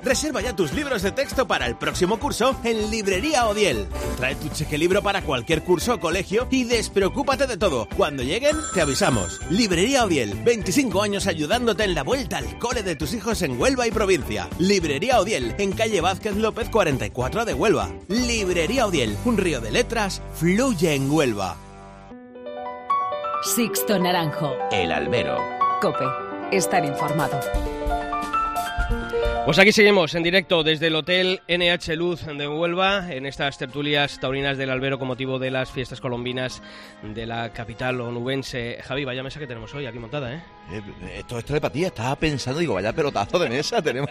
Reserva 0.08 0.40
ya 0.40 0.56
tus 0.56 0.72
libros 0.72 1.02
de 1.02 1.12
texto 1.12 1.48
para 1.48 1.66
el 1.66 1.76
próximo 1.76 2.18
curso 2.18 2.56
en 2.64 2.90
Librería 2.90 3.46
Odiel. 3.46 3.90
Trae 4.16 4.36
tu 4.36 4.48
cheque 4.48 4.78
libro 4.78 5.04
para 5.04 5.22
cualquier 5.22 5.66
curso 5.66 5.96
o 5.96 6.00
colegio 6.00 6.48
y 6.50 6.64
despreocúpate 6.64 7.46
de 7.46 7.58
todo. 7.58 7.90
Cuando 7.98 8.24
lleguen, 8.24 8.56
te 8.74 8.80
avisamos. 8.80 9.42
Librería 9.50 10.06
Odiel, 10.06 10.34
25 10.46 11.02
años 11.02 11.28
ayudándote 11.28 11.84
en 11.84 11.94
la 11.94 12.04
vuelta 12.04 12.38
al 12.38 12.58
cole 12.58 12.84
de 12.84 12.96
tus 12.96 13.14
hijos 13.14 13.42
en 13.42 13.60
Huelva 13.60 13.86
y 13.86 13.92
provincia. 13.92 14.48
Librería 14.60 15.20
Odiel, 15.20 15.54
en 15.58 15.74
calle 15.74 16.00
Vázquez 16.00 16.38
López 16.38 16.70
44 16.70 17.44
de 17.44 17.54
Huelva. 17.54 17.90
Librería 18.08 18.88
Odiel, 18.88 19.18
un 19.26 19.36
río 19.38 19.60
de 19.60 19.72
letras, 19.72 20.22
fluye 20.36 20.96
en 20.96 21.12
Huelva. 21.12 21.58
Sixto 23.44 24.00
Naranjo. 24.00 24.56
El 24.72 24.94
albero. 24.94 25.38
Cope. 25.82 26.06
Estar 26.54 26.86
informado. 26.86 27.42
Pues 29.48 29.60
aquí 29.60 29.72
seguimos 29.72 30.14
en 30.14 30.24
directo 30.24 30.62
desde 30.62 30.88
el 30.88 30.96
Hotel 30.96 31.40
NH 31.48 31.96
Luz 31.96 32.26
de 32.26 32.50
Huelva, 32.50 33.14
en 33.14 33.26
estas 33.26 33.58
tertulias 33.58 34.20
taurinas 34.20 34.58
del 34.58 34.70
albero 34.70 35.00
con 35.00 35.08
motivo 35.08 35.40
de 35.40 35.52
las 35.52 35.72
fiestas 35.72 36.02
colombinas 36.02 36.62
de 37.02 37.26
la 37.26 37.54
capital 37.54 38.02
onubense. 38.02 38.78
Javi, 38.84 39.06
vaya 39.06 39.24
mesa 39.24 39.40
que 39.40 39.48
tenemos 39.48 39.74
hoy 39.74 39.86
aquí 39.86 40.00
montada, 40.00 40.36
¿eh? 40.36 40.44
Eh, 40.70 40.82
esto 41.20 41.38
es 41.38 41.46
telepatía, 41.46 41.88
estaba 41.88 42.16
pensando, 42.18 42.60
digo, 42.60 42.74
vaya 42.74 42.92
pelotazo 42.92 43.40
de 43.40 43.50
mesa, 43.50 43.82
tenemos 43.82 44.10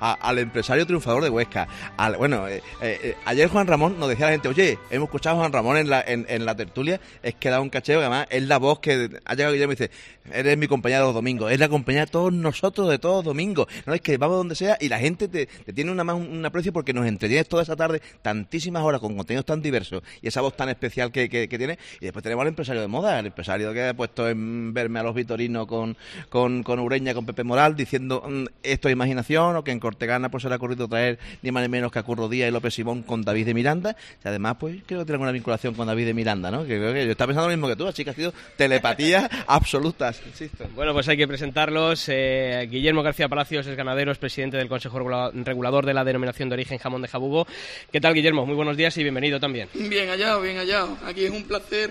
al 0.00 0.38
empresario 0.38 0.84
triunfador 0.84 1.22
de 1.22 1.30
Huesca. 1.30 1.66
Bueno, 2.18 2.46
eh, 2.46 2.62
eh, 2.82 3.16
ayer 3.24 3.48
Juan 3.48 3.66
Ramón 3.66 3.98
nos 3.98 4.08
decía 4.10 4.26
a 4.26 4.28
la 4.28 4.34
gente, 4.34 4.48
oye, 4.48 4.78
hemos 4.90 5.06
escuchado 5.06 5.36
a 5.36 5.38
Juan 5.40 5.52
Ramón 5.52 5.78
en 5.78 5.88
la, 5.88 6.04
en, 6.06 6.44
la 6.44 6.54
tertulia, 6.54 7.00
es 7.22 7.36
que 7.36 7.48
da 7.48 7.60
un 7.60 7.70
cacheo, 7.70 8.00
además 8.00 8.26
es 8.30 8.42
la 8.42 8.58
voz 8.58 8.80
que 8.80 9.18
ha 9.24 9.34
llegado 9.34 9.52
Guillermo 9.54 9.72
y 9.72 9.76
dice, 9.76 9.90
eres 10.30 10.58
mi 10.58 10.68
compañero 10.68 11.02
de 11.02 11.06
los 11.06 11.14
domingos, 11.14 11.50
es 11.50 11.58
la 11.58 11.68
compañía 11.68 12.04
de 12.04 12.10
todos 12.10 12.32
nosotros 12.32 12.88
de 12.90 12.98
todos 12.98 13.24
domingos, 13.24 13.66
no 13.86 13.94
es 13.94 14.02
que 14.02 14.18
vamos 14.18 14.36
donde 14.36 14.54
sea 14.54 14.76
y 14.80 14.88
la 14.88 14.98
gente 14.98 15.26
te, 15.28 15.46
te 15.46 15.72
tiene 15.72 15.90
una 15.90 16.04
más 16.04 16.16
un 16.16 16.44
aprecio 16.44 16.72
porque 16.72 16.92
nos 16.92 17.06
entretienes 17.06 17.48
toda 17.48 17.62
esa 17.62 17.76
tarde 17.76 18.02
tantísimas 18.20 18.82
horas 18.82 19.00
con 19.00 19.16
contenidos 19.16 19.46
tan 19.46 19.62
diversos 19.62 20.02
y 20.20 20.28
esa 20.28 20.42
voz 20.42 20.54
tan 20.54 20.68
especial 20.68 21.10
que, 21.10 21.30
que, 21.30 21.48
que 21.48 21.58
tiene 21.58 21.78
y 22.00 22.04
después 22.04 22.22
tenemos 22.22 22.42
al 22.42 22.48
empresario 22.48 22.82
de 22.82 22.88
moda, 22.88 23.18
el 23.18 23.26
empresario 23.26 23.72
que 23.72 23.88
ha 23.88 23.94
puesto 23.94 24.28
en 24.28 24.74
verme 24.74 25.00
a 25.00 25.02
los 25.02 25.14
Vitorinos 25.14 25.66
con, 25.66 25.77
con, 26.28 26.62
con 26.62 26.78
Ureña, 26.80 27.14
con 27.14 27.26
Pepe 27.26 27.44
Moral, 27.44 27.76
diciendo 27.76 28.22
mm, 28.28 28.44
esto 28.62 28.88
es 28.88 28.92
imaginación 28.92 29.56
o 29.56 29.64
que 29.64 29.70
en 29.70 29.80
Cortegana 29.80 30.30
pues 30.30 30.42
se 30.42 30.48
le 30.48 30.54
ha 30.54 30.56
ocurrido 30.56 30.88
traer 30.88 31.18
ni 31.42 31.50
más 31.50 31.62
ni 31.62 31.68
menos 31.68 31.92
que 31.92 31.98
a 31.98 32.02
Curro 32.02 32.28
Díaz 32.28 32.48
y 32.48 32.52
López 32.52 32.74
Simón 32.74 33.02
con 33.02 33.22
David 33.22 33.46
de 33.46 33.54
Miranda 33.54 33.96
y 34.24 34.28
además 34.28 34.56
pues 34.58 34.76
creo 34.86 35.00
que 35.00 35.04
tiene 35.04 35.14
alguna 35.14 35.32
vinculación 35.32 35.74
con 35.74 35.86
David 35.86 36.06
de 36.06 36.14
Miranda, 36.14 36.50
¿no? 36.50 36.62
Que 36.62 36.78
creo 36.78 36.92
que 36.92 37.04
yo 37.06 37.12
estaba 37.12 37.28
pensando 37.28 37.48
lo 37.48 37.56
mismo 37.56 37.68
que 37.68 37.76
tú, 37.76 37.86
así 37.86 38.04
que 38.04 38.10
ha 38.10 38.14
sido 38.14 38.32
telepatía 38.56 39.28
absoluta, 39.46 40.12
insisto. 40.26 40.64
Bueno, 40.74 40.92
pues 40.92 41.08
hay 41.08 41.16
que 41.16 41.26
presentarlos. 41.28 42.04
Eh, 42.08 42.66
Guillermo 42.70 43.02
García 43.02 43.28
Palacios 43.28 43.66
es 43.66 43.76
ganadero, 43.76 44.12
es 44.12 44.18
presidente 44.18 44.56
del 44.56 44.68
Consejo 44.68 44.98
Regula- 44.98 45.30
Regulador 45.34 45.86
de 45.86 45.94
la 45.94 46.04
Denominación 46.04 46.48
de 46.48 46.54
Origen 46.54 46.78
Jamón 46.78 47.02
de 47.02 47.08
Jabugo. 47.08 47.46
¿Qué 47.92 48.00
tal, 48.00 48.14
Guillermo? 48.14 48.46
Muy 48.46 48.54
buenos 48.54 48.76
días 48.76 48.96
y 48.98 49.02
bienvenido 49.02 49.38
también. 49.40 49.68
Bien 49.74 50.08
hallado, 50.08 50.40
bien 50.42 50.56
hallado. 50.58 50.96
Aquí 51.06 51.24
es 51.24 51.30
un 51.30 51.44
placer 51.44 51.90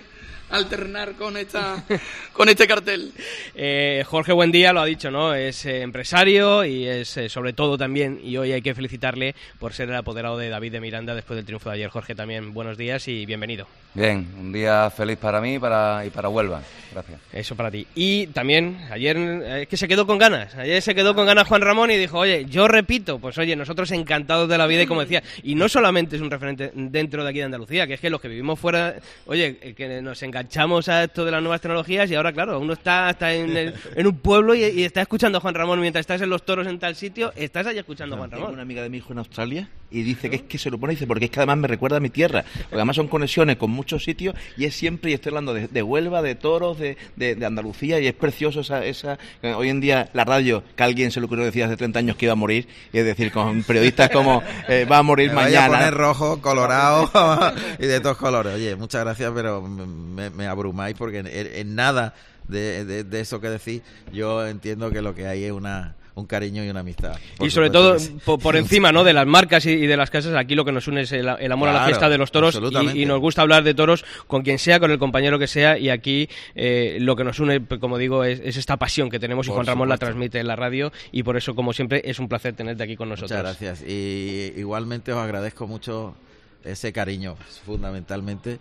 alternar 0.50 1.14
con 1.14 1.38
esta 1.38 1.84
con 2.34 2.50
este 2.50 2.68
cartel. 2.68 3.12
Eh, 3.56 4.04
Jorge 4.06 4.34
Buendía 4.34 4.74
lo 4.74 4.82
ha 4.82 4.86
dicho, 4.86 5.12
¿no? 5.12 5.34
Es 5.34 5.66
eh, 5.66 5.82
empresario 5.82 6.66
y 6.66 6.88
es 6.88 7.18
eh, 7.18 7.30
sobre 7.30 7.54
todo 7.54 7.78
también, 7.78 8.20
y 8.24 8.38
hoy 8.38 8.52
hay 8.52 8.62
que 8.62 8.76
felicitarle 8.76 9.36
por 9.60 9.74
ser 9.74 9.90
el 9.90 9.96
apoderado 9.96 10.38
de 10.38 10.50
David 10.50 10.72
de 10.72 10.82
Miranda 10.82 11.16
después 11.16 11.36
del 11.36 11.46
triunfo 11.46 11.70
de 11.70 11.76
ayer. 11.76 11.90
Jorge, 11.90 12.16
también 12.16 12.54
buenos 12.54 12.78
días 12.78 13.08
y 13.08 13.26
bienvenido. 13.26 13.68
Bien, 13.94 14.28
un 14.40 14.54
día 14.54 14.90
feliz 14.92 15.18
para 15.18 15.42
mí 15.42 15.56
y 15.56 15.60
para, 15.60 16.06
y 16.06 16.12
para 16.12 16.30
Huelva. 16.30 16.62
Gracias. 16.92 17.20
Eso 17.34 17.56
para 17.56 17.72
ti. 17.72 17.88
Y 17.96 18.28
también, 18.28 18.78
ayer 18.92 19.18
eh, 19.18 19.62
es 19.64 19.68
que 19.68 19.76
se 19.76 19.88
quedó 19.88 20.06
con 20.06 20.18
ganas. 20.18 20.54
Ayer 20.56 20.82
se 20.82 20.94
quedó 20.94 21.16
con 21.16 21.26
ganas 21.26 21.48
Juan 21.48 21.62
Ramón 21.62 21.92
y 21.92 21.98
dijo, 21.98 22.20
oye, 22.20 22.46
yo 22.46 22.68
repito, 22.68 23.20
pues 23.20 23.38
oye, 23.40 23.56
nosotros 23.56 23.92
encantados 23.92 24.48
de 24.50 24.58
la 24.58 24.68
vida 24.68 24.84
y 24.84 24.86
como 24.88 25.02
decía, 25.02 25.24
y 25.42 25.56
no 25.56 25.68
solamente 25.68 26.16
es 26.16 26.22
un 26.22 26.30
referente 26.30 26.72
dentro 26.76 27.24
de 27.24 27.30
aquí 27.30 27.40
de 27.40 27.46
Andalucía, 27.46 27.88
que 27.88 27.96
es 27.96 28.00
que 28.00 28.10
los 28.10 28.22
que 28.22 28.28
vivimos 28.28 28.60
fuera, 28.60 28.96
oye, 29.26 29.58
eh, 29.62 29.74
que 29.74 30.02
nos 30.02 30.22
enganchamos 30.42 30.88
a 30.90 31.04
esto 31.04 31.26
de 31.26 31.32
las 31.32 31.42
nuevas 31.42 31.62
tecnologías 31.62 32.10
y 32.12 32.16
ahora, 32.16 32.32
claro, 32.32 32.60
uno 32.60 32.74
está, 32.74 33.10
está 33.10 33.34
en, 33.34 33.56
el- 33.58 33.74
en 33.96 34.08
un 34.08 34.18
pueblo 34.20 34.54
y, 34.54 34.64
y 34.64 34.84
está 34.84 35.02
escuchando 35.02 35.40
a 35.40 35.42
Juan 35.42 35.56
Ramón 35.56 35.80
mientras 35.82 36.02
estás 36.02 36.22
en 36.22 36.30
los 36.30 36.44
toros 36.46 36.68
en 36.68 36.78
tal 36.80 36.96
sitio, 36.96 37.34
estás 37.36 37.66
allí 37.68 37.80
escuchando 37.80 38.16
a 38.16 38.20
Juan 38.20 38.30
Tengo 38.30 38.42
Ramón. 38.44 38.54
una 38.56 38.62
amiga 38.64 38.84
de 38.84 38.90
mi 38.90 38.98
hijo 38.98 39.14
en 39.14 39.20
Australia 39.20 39.70
y 39.90 40.04
dice 40.04 40.30
que 40.30 40.36
es 40.36 40.42
que 40.44 40.58
se 40.58 40.70
lo 40.70 40.78
pone, 40.78 40.92
dice, 40.94 41.08
porque 41.08 41.26
es 41.26 41.32
que 41.32 41.40
además 41.40 41.58
me 41.60 41.68
recuerda 41.70 41.96
a 41.96 42.00
mi 42.02 42.10
tierra. 42.10 42.44
Porque 42.54 42.76
además 42.76 42.98
son 42.98 43.08
conexiones 43.08 43.56
con 43.56 43.72
muchos 43.72 44.04
sitios 44.04 44.36
y 44.58 44.66
es 44.66 44.76
siempre, 44.76 45.12
y 45.12 45.14
estoy 45.14 45.30
hablando 45.30 45.54
de, 45.54 45.70
de 45.70 45.82
Huelva, 45.82 46.22
de 46.22 46.36
toros, 46.36 46.78
de, 46.78 46.98
de- 47.16 47.36
de 47.36 47.46
Andalucía 47.46 47.98
y 48.02 48.08
es 48.08 48.14
precioso 48.14 48.60
esa, 48.62 48.84
esa. 48.86 49.18
Hoy 49.56 49.70
en 49.70 49.80
día 49.80 50.10
la 50.14 50.26
radio, 50.26 50.62
que 50.76 50.84
alguien 50.84 51.10
se 51.12 51.22
le 51.22 51.26
ocurrió 51.28 51.46
decir 51.46 51.64
hace 51.64 51.78
30 51.78 52.00
años 52.00 52.16
que 52.18 52.26
iba 52.26 52.34
a 52.34 52.36
morir, 52.36 52.68
y 52.92 52.98
es 52.98 53.06
decir, 53.06 53.32
con 53.32 53.64
periodistas 53.64 54.10
como 54.10 54.44
eh, 54.68 54.86
va 54.92 54.98
a 54.98 55.04
morir 55.04 55.30
Me 55.30 55.36
vaya 55.36 55.60
a 55.66 55.70
mañana. 55.70 55.78
poner 55.86 55.94
rojo, 55.94 56.42
colorado 56.42 57.10
y 57.80 57.86
de 57.86 58.02
todos 58.02 58.18
colores. 58.18 58.56
Oye, 58.56 58.76
muchas 58.76 59.06
gracias, 59.06 59.32
pero 59.34 59.62
me, 59.62 60.27
me 60.30 60.48
abrumáis 60.48 60.96
porque 60.98 61.20
en, 61.20 61.28
en 61.28 61.76
nada 61.76 62.14
de, 62.48 62.86
de- 62.86 63.04
de 63.04 63.20
eso 63.20 63.40
que 63.42 63.50
decís, 63.50 63.82
yo 64.14 64.46
entiendo 64.48 64.90
que 64.92 65.02
lo 65.02 65.14
que 65.14 65.28
hay 65.28 65.44
es 65.46 65.52
una 65.52 65.96
un 66.16 66.26
cariño 66.26 66.64
y 66.66 66.70
una 66.72 66.80
amistad. 66.80 67.16
Y 67.42 67.52
sobre 67.52 67.70
todo, 67.70 67.96
por, 68.40 68.56
encima 68.56 68.92
¿no? 68.92 69.04
de 69.04 69.14
las 69.14 69.28
marcas 69.28 69.68
y, 69.68 69.70
y 69.74 69.86
de 69.86 69.96
las 69.96 70.10
casas, 70.10 70.34
aquí 70.34 70.56
lo 70.56 70.66
que 70.66 70.72
nos 70.72 70.88
une 70.88 71.02
es 71.02 71.12
el, 71.12 71.28
el 71.30 71.52
amor 71.52 71.70
a 71.70 71.74
la 71.74 71.78
Claro, 71.78 71.90
fiesta 71.90 72.10
de 72.10 72.18
los 72.18 72.32
toros 72.32 72.60
y, 72.96 73.04
y 73.04 73.06
nos 73.06 73.20
gusta 73.20 73.44
hablar 73.44 73.64
de 73.64 73.76
toros 73.76 74.04
con 74.26 74.42
quien 74.42 74.58
sea, 74.58 74.80
con 74.80 74.90
el 74.90 74.98
compañero 74.98 75.38
que 75.38 75.46
sea 75.46 75.78
y 75.78 75.92
aquí 75.92 76.28
eh, 76.56 76.98
lo 77.02 77.16
que 77.16 77.24
nos 77.24 77.40
une, 77.40 77.62
pues, 77.62 77.80
como 77.80 78.00
digo, 78.00 78.24
es, 78.24 78.40
es 78.44 78.58
esta 78.58 78.78
pasión 78.78 79.12
que 79.12 79.20
tenemos 79.20 79.46
y 79.46 79.50
Por 79.50 79.58
Juan 79.58 79.68
Ramón 79.68 79.90
la 79.90 79.98
transmite 80.00 80.40
en 80.40 80.48
la 80.48 80.56
radio 80.56 80.92
y 81.12 81.22
por 81.22 81.38
eso, 81.38 81.54
como 81.54 81.72
siempre, 81.72 82.02
es 82.04 82.18
un 82.18 82.28
placer 82.28 82.56
tenerte 82.56 82.82
aquí 82.82 82.96
con 82.96 83.10
nosotros. 83.10 83.30
Muchas 83.38 83.44
gracias. 83.60 83.84
Y 83.88 84.54
igualmente 84.58 85.14
os 85.14 85.20
agradezco 85.20 85.68
mucho 85.68 86.16
ese 86.64 86.92
cariño, 86.94 87.36
fundamentalmente. 87.64 88.58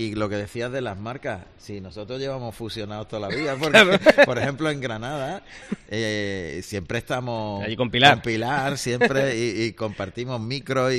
Y 0.00 0.14
lo 0.14 0.30
que 0.30 0.36
decías 0.36 0.72
de 0.72 0.80
las 0.80 0.98
marcas, 0.98 1.42
si 1.58 1.78
nosotros 1.82 2.18
llevamos 2.18 2.54
fusionados 2.54 3.06
toda 3.06 3.28
la 3.28 3.36
vida, 3.36 3.54
porque, 3.60 4.00
por 4.24 4.38
ejemplo 4.38 4.70
en 4.70 4.80
Granada 4.80 5.42
eh, 5.90 6.60
siempre 6.64 6.96
estamos 6.96 7.62
Allí 7.62 7.76
con 7.76 7.90
Pilar. 7.90 8.22
Pilar, 8.22 8.78
siempre 8.78 9.36
y, 9.36 9.62
y 9.64 9.72
compartimos 9.74 10.40
micro 10.40 10.90
y, 10.90 10.96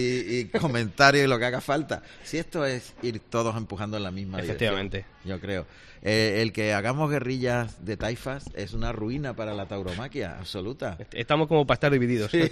y 0.53 0.59
comentarios 0.59 1.25
y 1.25 1.27
lo 1.27 1.39
que 1.39 1.45
haga 1.45 1.61
falta. 1.61 2.03
Si 2.23 2.37
esto 2.37 2.63
es 2.63 2.93
ir 3.01 3.19
todos 3.21 3.57
empujando 3.57 3.97
en 3.97 4.03
la 4.03 4.11
misma 4.11 4.39
Efectivamente. 4.39 4.97
dirección, 4.97 5.29
yo 5.29 5.39
creo. 5.39 5.65
Eh, 6.03 6.39
el 6.41 6.51
que 6.51 6.73
hagamos 6.73 7.09
guerrillas 7.11 7.85
de 7.85 7.95
taifas 7.97 8.45
es 8.55 8.73
una 8.73 8.91
ruina 8.91 9.35
para 9.35 9.53
la 9.53 9.67
tauromaquia 9.67 10.37
absoluta. 10.39 10.97
Estamos 11.11 11.47
como 11.47 11.67
para 11.67 11.75
estar 11.75 11.91
divididos. 11.91 12.31
Sí. 12.31 12.41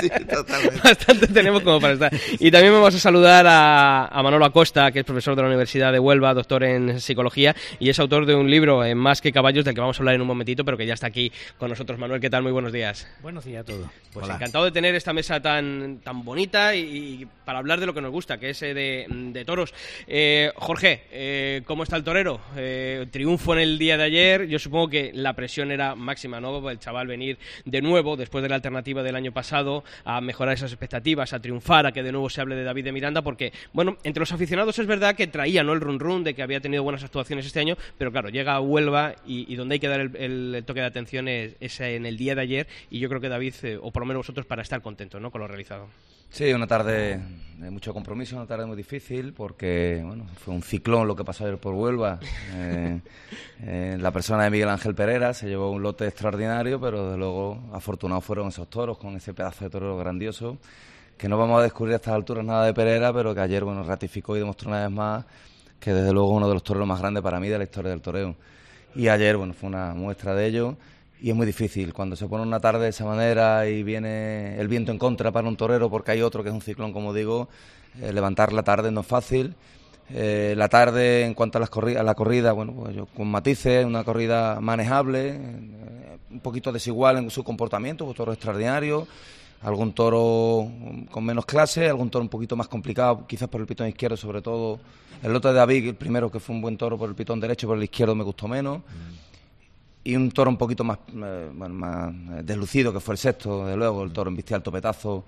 Sí, 0.00 0.08
totalmente. 0.28 0.80
Bastante 0.82 1.26
tenemos 1.28 1.62
como 1.62 1.80
para 1.80 1.94
estar. 1.94 2.12
Y 2.38 2.50
también 2.50 2.72
vamos 2.72 2.94
a 2.94 2.98
saludar 2.98 3.46
a, 3.46 4.06
a 4.06 4.22
Manolo 4.22 4.44
Acosta, 4.44 4.90
que 4.92 5.00
es 5.00 5.04
profesor 5.04 5.34
de 5.34 5.42
la 5.42 5.48
Universidad 5.48 5.92
de 5.92 5.98
Huelva, 5.98 6.34
doctor 6.34 6.64
en 6.64 7.00
psicología, 7.00 7.54
y 7.78 7.88
es 7.88 7.98
autor 7.98 8.26
de 8.26 8.34
un 8.34 8.50
libro, 8.50 8.84
en 8.84 8.98
Más 8.98 9.20
que 9.20 9.32
caballos, 9.32 9.64
del 9.64 9.74
que 9.74 9.80
vamos 9.80 9.98
a 9.98 10.00
hablar 10.00 10.14
en 10.14 10.20
un 10.20 10.26
momentito, 10.26 10.64
pero 10.64 10.76
que 10.76 10.86
ya 10.86 10.94
está 10.94 11.06
aquí 11.06 11.32
con 11.58 11.70
nosotros. 11.70 11.98
Manuel, 11.98 12.20
¿qué 12.20 12.30
tal? 12.30 12.42
Muy 12.42 12.52
buenos 12.52 12.72
días. 12.72 13.08
Buenos 13.22 13.44
días 13.44 13.62
a 13.62 13.64
todos. 13.64 13.88
Pues 14.12 14.24
Hola. 14.24 14.34
encantado 14.36 14.64
de 14.64 14.72
tener 14.72 14.94
esta 14.94 15.12
mesa 15.12 15.40
tan, 15.40 16.00
tan 16.02 16.24
bonita 16.24 16.74
y, 16.74 16.80
y 16.80 17.28
para 17.44 17.58
hablar 17.58 17.80
de 17.80 17.86
lo 17.86 17.94
que 17.94 18.00
nos 18.00 18.10
gusta, 18.12 18.38
que 18.38 18.50
es 18.50 18.62
eh, 18.62 18.74
de, 18.74 19.06
de 19.08 19.44
toros. 19.44 19.74
Eh, 20.06 20.52
Jorge, 20.56 21.04
eh, 21.10 21.62
¿cómo 21.66 21.82
está 21.82 21.96
el 21.96 22.04
Eh, 22.56 23.06
triunfo 23.12 23.52
en 23.52 23.60
el 23.60 23.78
día 23.78 23.96
de 23.96 24.02
ayer. 24.02 24.48
Yo 24.48 24.58
supongo 24.58 24.88
que 24.88 25.12
la 25.14 25.34
presión 25.34 25.70
era 25.70 25.94
máxima, 25.94 26.40
¿no? 26.40 26.68
El 26.68 26.80
chaval 26.80 27.06
venir 27.06 27.38
de 27.64 27.80
nuevo, 27.80 28.16
después 28.16 28.42
de 28.42 28.48
la 28.48 28.56
alternativa 28.56 29.04
del 29.04 29.14
año 29.14 29.30
pasado, 29.30 29.84
a 30.04 30.20
mejorar 30.20 30.54
esas 30.54 30.72
expectativas, 30.72 31.32
a 31.32 31.40
triunfar, 31.40 31.86
a 31.86 31.92
que 31.92 32.02
de 32.02 32.10
nuevo 32.10 32.28
se 32.28 32.40
hable 32.40 32.56
de 32.56 32.64
David 32.64 32.86
de 32.86 32.92
Miranda, 32.92 33.22
porque, 33.22 33.52
bueno, 33.72 33.98
entre 34.02 34.20
los 34.20 34.32
aficionados 34.32 34.80
es 34.80 34.86
verdad 34.88 35.14
que 35.14 35.28
traía, 35.28 35.62
¿no? 35.62 35.72
El 35.74 35.80
run 35.80 36.00
run 36.00 36.24
de 36.24 36.34
que 36.34 36.42
había 36.42 36.60
tenido 36.60 36.82
buenas 36.82 37.04
actuaciones 37.04 37.46
este 37.46 37.60
año, 37.60 37.76
pero 37.96 38.10
claro, 38.10 38.30
llega 38.30 38.54
a 38.54 38.60
Huelva 38.60 39.14
y, 39.24 39.54
donde 39.54 39.74
hay 39.74 39.80
que 39.80 39.88
dar 39.88 40.00
el, 40.00 40.64
toque 40.66 40.80
de 40.80 40.86
atención 40.86 41.28
es, 41.28 41.54
es 41.60 41.78
en 41.80 42.04
el 42.04 42.16
día 42.16 42.34
de 42.34 42.40
ayer 42.40 42.66
y 42.90 42.98
yo 42.98 43.08
creo 43.08 43.20
que 43.20 43.28
David, 43.28 43.54
eh, 43.62 43.78
o 43.80 43.92
por 43.92 44.02
lo 44.02 44.06
menos 44.06 44.20
vosotros, 44.20 44.44
para 44.44 44.62
estar 44.62 44.82
contentos, 44.82 45.22
¿no? 45.22 45.30
Con 45.30 45.40
lo 45.40 45.46
realizado. 45.46 45.88
Sí, 46.30 46.52
una 46.52 46.66
tarde 46.66 47.20
de 47.58 47.70
mucho 47.70 47.92
compromiso, 47.92 48.36
una 48.36 48.46
tarde 48.46 48.66
muy 48.66 48.76
difícil 48.76 49.32
porque 49.32 50.00
bueno, 50.04 50.26
fue 50.36 50.54
un 50.54 50.62
ciclón 50.62 51.08
lo 51.08 51.16
que 51.16 51.24
pasó 51.24 51.44
ayer 51.44 51.58
por 51.58 51.74
Huelva. 51.74 52.20
Eh, 52.60 53.00
eh, 53.60 53.96
la 54.00 54.10
persona 54.10 54.44
de 54.44 54.50
Miguel 54.50 54.68
Ángel 54.68 54.94
Pereira 54.94 55.32
se 55.34 55.48
llevó 55.48 55.70
un 55.70 55.82
lote 55.82 56.06
extraordinario, 56.06 56.80
pero 56.80 57.04
desde 57.04 57.18
luego 57.18 57.58
afortunados 57.72 58.24
fueron 58.24 58.48
esos 58.48 58.68
toros 58.68 58.98
con 58.98 59.16
ese 59.16 59.34
pedazo 59.34 59.64
de 59.64 59.70
toro 59.70 59.96
grandioso 59.96 60.58
que 61.18 61.28
no 61.28 61.36
vamos 61.36 61.58
a 61.60 61.64
descubrir 61.64 61.94
a 61.94 61.96
estas 61.96 62.14
alturas 62.14 62.44
nada 62.44 62.64
de 62.64 62.72
Pereira, 62.72 63.12
pero 63.12 63.34
que 63.34 63.40
ayer 63.40 63.64
bueno 63.64 63.82
ratificó 63.82 64.36
y 64.36 64.40
demostró 64.40 64.70
una 64.70 64.82
vez 64.82 64.90
más 64.90 65.24
que 65.80 65.92
desde 65.92 66.12
luego 66.12 66.30
uno 66.30 66.48
de 66.48 66.54
los 66.54 66.62
toreros 66.62 66.86
más 66.86 67.00
grandes 67.00 67.22
para 67.22 67.40
mí 67.40 67.48
de 67.48 67.58
la 67.58 67.64
historia 67.64 67.90
del 67.90 68.00
toreo. 68.00 68.36
Y 68.94 69.08
ayer 69.08 69.36
bueno 69.36 69.52
fue 69.52 69.68
una 69.68 69.94
muestra 69.94 70.34
de 70.34 70.46
ello. 70.46 70.76
Y 71.20 71.30
es 71.30 71.36
muy 71.36 71.46
difícil. 71.46 71.92
Cuando 71.92 72.14
se 72.16 72.26
pone 72.26 72.42
una 72.44 72.60
tarde 72.60 72.84
de 72.84 72.90
esa 72.90 73.04
manera 73.04 73.68
y 73.68 73.82
viene 73.82 74.58
el 74.60 74.68
viento 74.68 74.92
en 74.92 74.98
contra 74.98 75.32
para 75.32 75.48
un 75.48 75.56
torero 75.56 75.90
porque 75.90 76.12
hay 76.12 76.22
otro 76.22 76.42
que 76.42 76.48
es 76.50 76.54
un 76.54 76.62
ciclón, 76.62 76.92
como 76.92 77.12
digo, 77.12 77.48
eh, 78.00 78.12
levantar 78.12 78.52
la 78.52 78.62
tarde 78.62 78.90
no 78.92 79.00
es 79.00 79.06
fácil. 79.06 79.54
Eh, 80.10 80.54
la 80.56 80.68
tarde, 80.68 81.24
en 81.24 81.34
cuanto 81.34 81.58
a, 81.58 81.60
las 81.60 81.70
corri- 81.70 81.98
a 81.98 82.02
la 82.02 82.14
corrida, 82.14 82.52
bueno, 82.52 82.72
pues 82.72 82.94
yo 82.96 83.06
con 83.06 83.28
matices, 83.28 83.84
una 83.84 84.04
corrida 84.04 84.58
manejable, 84.60 85.30
eh, 85.34 86.18
un 86.30 86.40
poquito 86.40 86.72
desigual 86.72 87.18
en 87.18 87.30
su 87.30 87.42
comportamiento, 87.44 88.04
un 88.06 88.14
toro 88.14 88.32
extraordinario, 88.32 89.06
algún 89.62 89.92
toro 89.92 90.66
mm, 90.70 91.04
con 91.06 91.24
menos 91.24 91.44
clase, 91.44 91.88
algún 91.88 92.08
toro 92.10 92.22
un 92.22 92.28
poquito 92.30 92.56
más 92.56 92.68
complicado, 92.68 93.26
quizás 93.26 93.48
por 93.48 93.60
el 93.60 93.66
pitón 93.66 93.88
izquierdo, 93.88 94.16
sobre 94.16 94.40
todo. 94.40 94.78
El 95.22 95.32
lote 95.32 95.48
de 95.48 95.54
David, 95.54 95.88
el 95.88 95.94
primero 95.96 96.30
que 96.30 96.38
fue 96.38 96.54
un 96.54 96.62
buen 96.62 96.76
toro 96.78 96.96
por 96.96 97.08
el 97.08 97.14
pitón 97.16 97.40
derecho, 97.40 97.66
por 97.66 97.76
el 97.76 97.82
izquierdo 97.82 98.14
me 98.14 98.22
gustó 98.24 98.46
menos 98.48 98.82
y 100.08 100.16
un 100.16 100.30
toro 100.30 100.48
un 100.48 100.56
poquito 100.56 100.84
más, 100.84 101.00
eh, 101.14 101.50
más 101.52 102.10
eh, 102.10 102.42
deslucido, 102.42 102.94
que 102.94 102.98
fue 102.98 103.12
el 103.12 103.18
sexto, 103.18 103.66
de 103.66 103.76
luego, 103.76 104.02
el 104.02 104.10
toro 104.10 104.30
en 104.30 104.54
al 104.54 104.62
topetazo. 104.62 105.26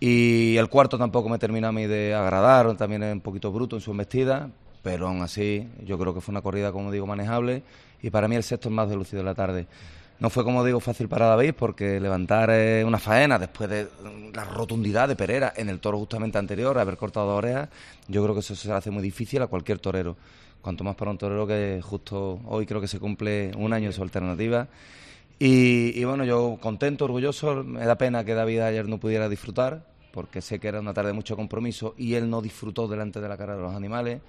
Y 0.00 0.56
el 0.56 0.70
cuarto 0.70 0.96
tampoco 0.96 1.28
me 1.28 1.38
termina 1.38 1.68
a 1.68 1.72
mí 1.72 1.86
de 1.86 2.14
agradar, 2.14 2.74
también 2.74 3.02
es 3.02 3.12
un 3.12 3.20
poquito 3.20 3.52
bruto 3.52 3.76
en 3.76 3.82
su 3.82 3.90
embestida, 3.90 4.48
pero 4.82 5.08
aún 5.08 5.20
así 5.20 5.68
yo 5.84 5.98
creo 5.98 6.14
que 6.14 6.22
fue 6.22 6.32
una 6.32 6.40
corrida, 6.40 6.72
como 6.72 6.90
digo, 6.90 7.06
manejable. 7.06 7.64
Y 8.00 8.08
para 8.08 8.26
mí 8.26 8.34
el 8.34 8.42
sexto 8.42 8.70
es 8.70 8.74
más 8.74 8.88
deslucido 8.88 9.18
de 9.18 9.24
la 9.24 9.34
tarde. 9.34 9.66
No 10.20 10.30
fue, 10.30 10.42
como 10.42 10.64
digo, 10.64 10.80
fácil 10.80 11.06
para 11.06 11.26
David, 11.26 11.52
porque 11.58 12.00
levantar 12.00 12.48
eh, 12.50 12.82
una 12.82 12.98
faena 12.98 13.38
después 13.38 13.68
de 13.68 13.84
mm, 13.84 14.34
la 14.34 14.44
rotundidad 14.44 15.06
de 15.06 15.16
Pereira 15.16 15.52
en 15.54 15.68
el 15.68 15.80
toro 15.80 15.98
justamente 15.98 16.38
anterior, 16.38 16.78
haber 16.78 16.96
cortado 16.96 17.36
orejas, 17.36 17.68
yo 18.08 18.22
creo 18.22 18.32
que 18.32 18.40
eso 18.40 18.56
se 18.56 18.72
hace 18.72 18.90
muy 18.90 19.02
difícil 19.02 19.42
a 19.42 19.48
cualquier 19.48 19.80
torero. 19.80 20.16
Cuanto 20.64 20.82
más 20.82 20.96
para 20.96 21.10
un 21.10 21.18
torero 21.18 21.46
que 21.46 21.82
justo 21.82 22.40
hoy 22.46 22.64
creo 22.64 22.80
que 22.80 22.88
se 22.88 22.98
cumple 22.98 23.52
un 23.54 23.74
año 23.74 23.88
de 23.88 23.92
su 23.92 24.02
alternativa. 24.02 24.66
Y, 25.38 26.02
bueno, 26.04 26.24
yo 26.24 26.56
contento, 26.58 27.04
orgulloso. 27.04 27.62
Me 27.62 27.84
da 27.84 27.98
pena 27.98 28.24
que 28.24 28.32
David 28.32 28.60
ayer 28.60 28.88
no 28.88 28.96
pudiera 28.96 29.28
disfrutar, 29.28 29.86
porque 30.10 30.40
sé 30.40 30.58
que 30.58 30.68
era 30.68 30.80
una 30.80 30.94
tarde 30.94 31.08
de 31.08 31.12
mucho 31.12 31.36
compromiso 31.36 31.94
y 31.98 32.14
él 32.14 32.30
no 32.30 32.40
disfrutó 32.40 32.88
delante 32.88 33.20
de 33.20 33.28
la 33.28 33.36
cara 33.36 33.56
de 33.56 33.60
los 33.60 33.74
animales. 33.74 34.22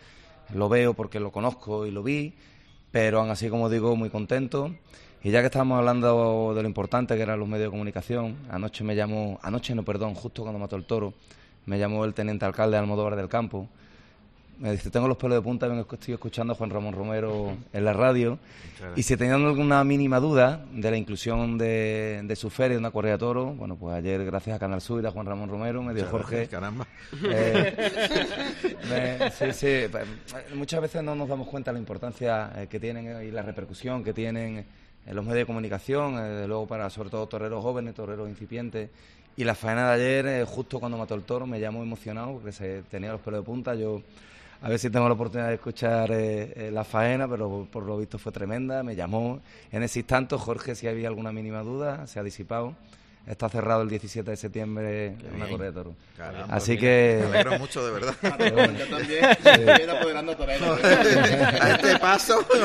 Lo 0.53 0.67
veo 0.67 0.93
porque 0.93 1.21
lo 1.21 1.31
conozco 1.31 1.85
y 1.85 1.91
lo 1.91 2.03
vi, 2.03 2.33
pero 2.91 3.21
aún 3.21 3.29
así, 3.29 3.47
como 3.47 3.69
digo, 3.69 3.95
muy 3.95 4.09
contento. 4.09 4.75
Y 5.23 5.31
ya 5.31 5.39
que 5.39 5.45
estamos 5.45 5.77
hablando 5.77 6.53
de 6.53 6.61
lo 6.61 6.67
importante 6.67 7.15
que 7.15 7.21
eran 7.21 7.39
los 7.39 7.47
medios 7.47 7.67
de 7.67 7.71
comunicación, 7.71 8.35
anoche 8.51 8.83
me 8.83 8.93
llamó, 8.93 9.39
anoche 9.41 9.73
no, 9.73 9.83
perdón, 9.83 10.15
justo 10.15 10.41
cuando 10.41 10.59
mató 10.59 10.75
el 10.75 10.83
toro, 10.83 11.13
me 11.65 11.79
llamó 11.79 12.03
el 12.03 12.13
teniente 12.13 12.43
alcalde 12.43 12.75
de 12.75 12.79
Almodóvar 12.79 13.15
del 13.15 13.29
Campo. 13.29 13.69
Me 14.57 14.71
dice, 14.71 14.89
tengo 14.89 15.07
los 15.09 15.17
pelos 15.17 15.37
de 15.37 15.41
punta, 15.41 15.67
vengo- 15.67 15.85
estoy 15.91 16.13
escuchando 16.13 16.53
a 16.53 16.55
Juan 16.55 16.69
Ramón 16.69 16.93
Romero 16.93 17.57
en 17.73 17.83
la 17.85 17.91
radio. 17.91 18.39
Y 18.95 19.03
si 19.03 19.17
tenían 19.17 19.43
alguna 19.45 19.83
mínima 19.83 20.19
duda 20.21 20.63
de 20.71 20.91
la 20.91 20.95
inclusión 20.97 21.57
de, 21.57 22.21
de 22.23 22.35
su 22.37 22.49
feria, 22.49 22.75
de 22.75 22.79
una 22.79 22.91
correa 22.91 23.13
de 23.13 23.17
toro, 23.17 23.47
bueno, 23.53 23.75
pues 23.75 23.93
ayer, 23.95 24.23
gracias 24.23 24.55
a 24.55 24.59
Canal 24.59 24.79
Sur 24.79 25.03
y 25.03 25.07
a 25.07 25.11
Juan 25.11 25.25
Ramón 25.25 25.49
Romero, 25.49 25.83
me 25.83 25.93
dio 25.93 26.05
Jorge. 26.05 26.47
caramba. 26.47 26.87
eh, 27.29 28.77
me- 28.89 29.31
sí, 29.31 29.45
sí. 29.53 29.87
pues, 29.91 30.05
Muchas 30.55 30.81
veces 30.81 31.03
no 31.03 31.15
nos 31.15 31.27
damos 31.27 31.47
cuenta 31.47 31.71
de 31.71 31.73
la 31.73 31.79
importancia 31.79 32.51
eh, 32.55 32.67
que 32.67 32.79
tienen 32.79 33.07
eh, 33.07 33.25
y 33.25 33.31
la 33.31 33.41
repercusión 33.41 34.03
que 34.03 34.13
tienen 34.13 34.65
en 35.05 35.15
los 35.15 35.23
medios 35.25 35.39
de 35.39 35.45
comunicación, 35.47 36.17
eh, 36.17 36.21
desde 36.29 36.47
luego 36.47 36.65
para 36.67 36.89
sobre 36.89 37.09
todo 37.09 37.27
toreros 37.27 37.61
jóvenes, 37.61 37.93
toreros 37.93 38.29
incipientes. 38.29 38.89
Y 39.37 39.43
la 39.43 39.53
faena 39.53 39.89
de 39.93 40.19
ayer, 40.21 40.45
justo 40.45 40.79
cuando 40.79 40.97
mató 40.97 41.13
el 41.13 41.23
toro, 41.23 41.45
me 41.45 41.59
llamó 41.59 41.83
emocionado 41.83 42.31
porque 42.33 42.53
se 42.53 42.83
tenía 42.83 43.11
los 43.11 43.19
pelos 43.19 43.41
de 43.41 43.45
punta. 43.45 43.75
Yo 43.75 44.01
a 44.61 44.69
ver 44.69 44.79
si 44.79 44.89
tengo 44.89 45.07
la 45.07 45.13
oportunidad 45.13 45.49
de 45.49 45.55
escuchar 45.55 46.11
eh, 46.11 46.53
eh, 46.55 46.71
la 46.71 46.83
faena, 46.83 47.27
pero 47.27 47.67
por 47.71 47.83
lo 47.83 47.97
visto 47.97 48.17
fue 48.17 48.31
tremenda. 48.31 48.83
Me 48.83 48.95
llamó 48.95 49.41
en 49.71 49.83
ese 49.83 49.99
instante 49.99 50.35
Jorge 50.37 50.75
si 50.75 50.87
había 50.87 51.07
alguna 51.07 51.31
mínima 51.31 51.61
duda, 51.61 52.07
se 52.07 52.19
ha 52.19 52.23
disipado. 52.23 52.75
Está 53.27 53.49
cerrado 53.49 53.81
el 53.81 53.89
17 53.89 54.29
de 54.29 54.37
septiembre 54.37 55.15
una 55.33 55.45
bien. 55.45 55.49
correa 55.49 55.71
de 55.71 55.73
toro. 55.73 55.95
Caramba, 56.15 56.55
Así 56.55 56.71
mira, 56.71 56.81
que... 56.81 57.19
me 57.23 57.37
alegro 57.39 57.57
mucho, 57.57 57.83
de 57.83 57.91
verdad. 57.91 58.15
Bueno. 58.53 58.77
Yo 58.77 58.85
también, 58.85 59.25
estoy 59.25 59.89
apoderando 59.97 60.37
torero. 60.37 60.77
A 60.83 61.69
este 61.71 61.97
paso. 61.99 62.45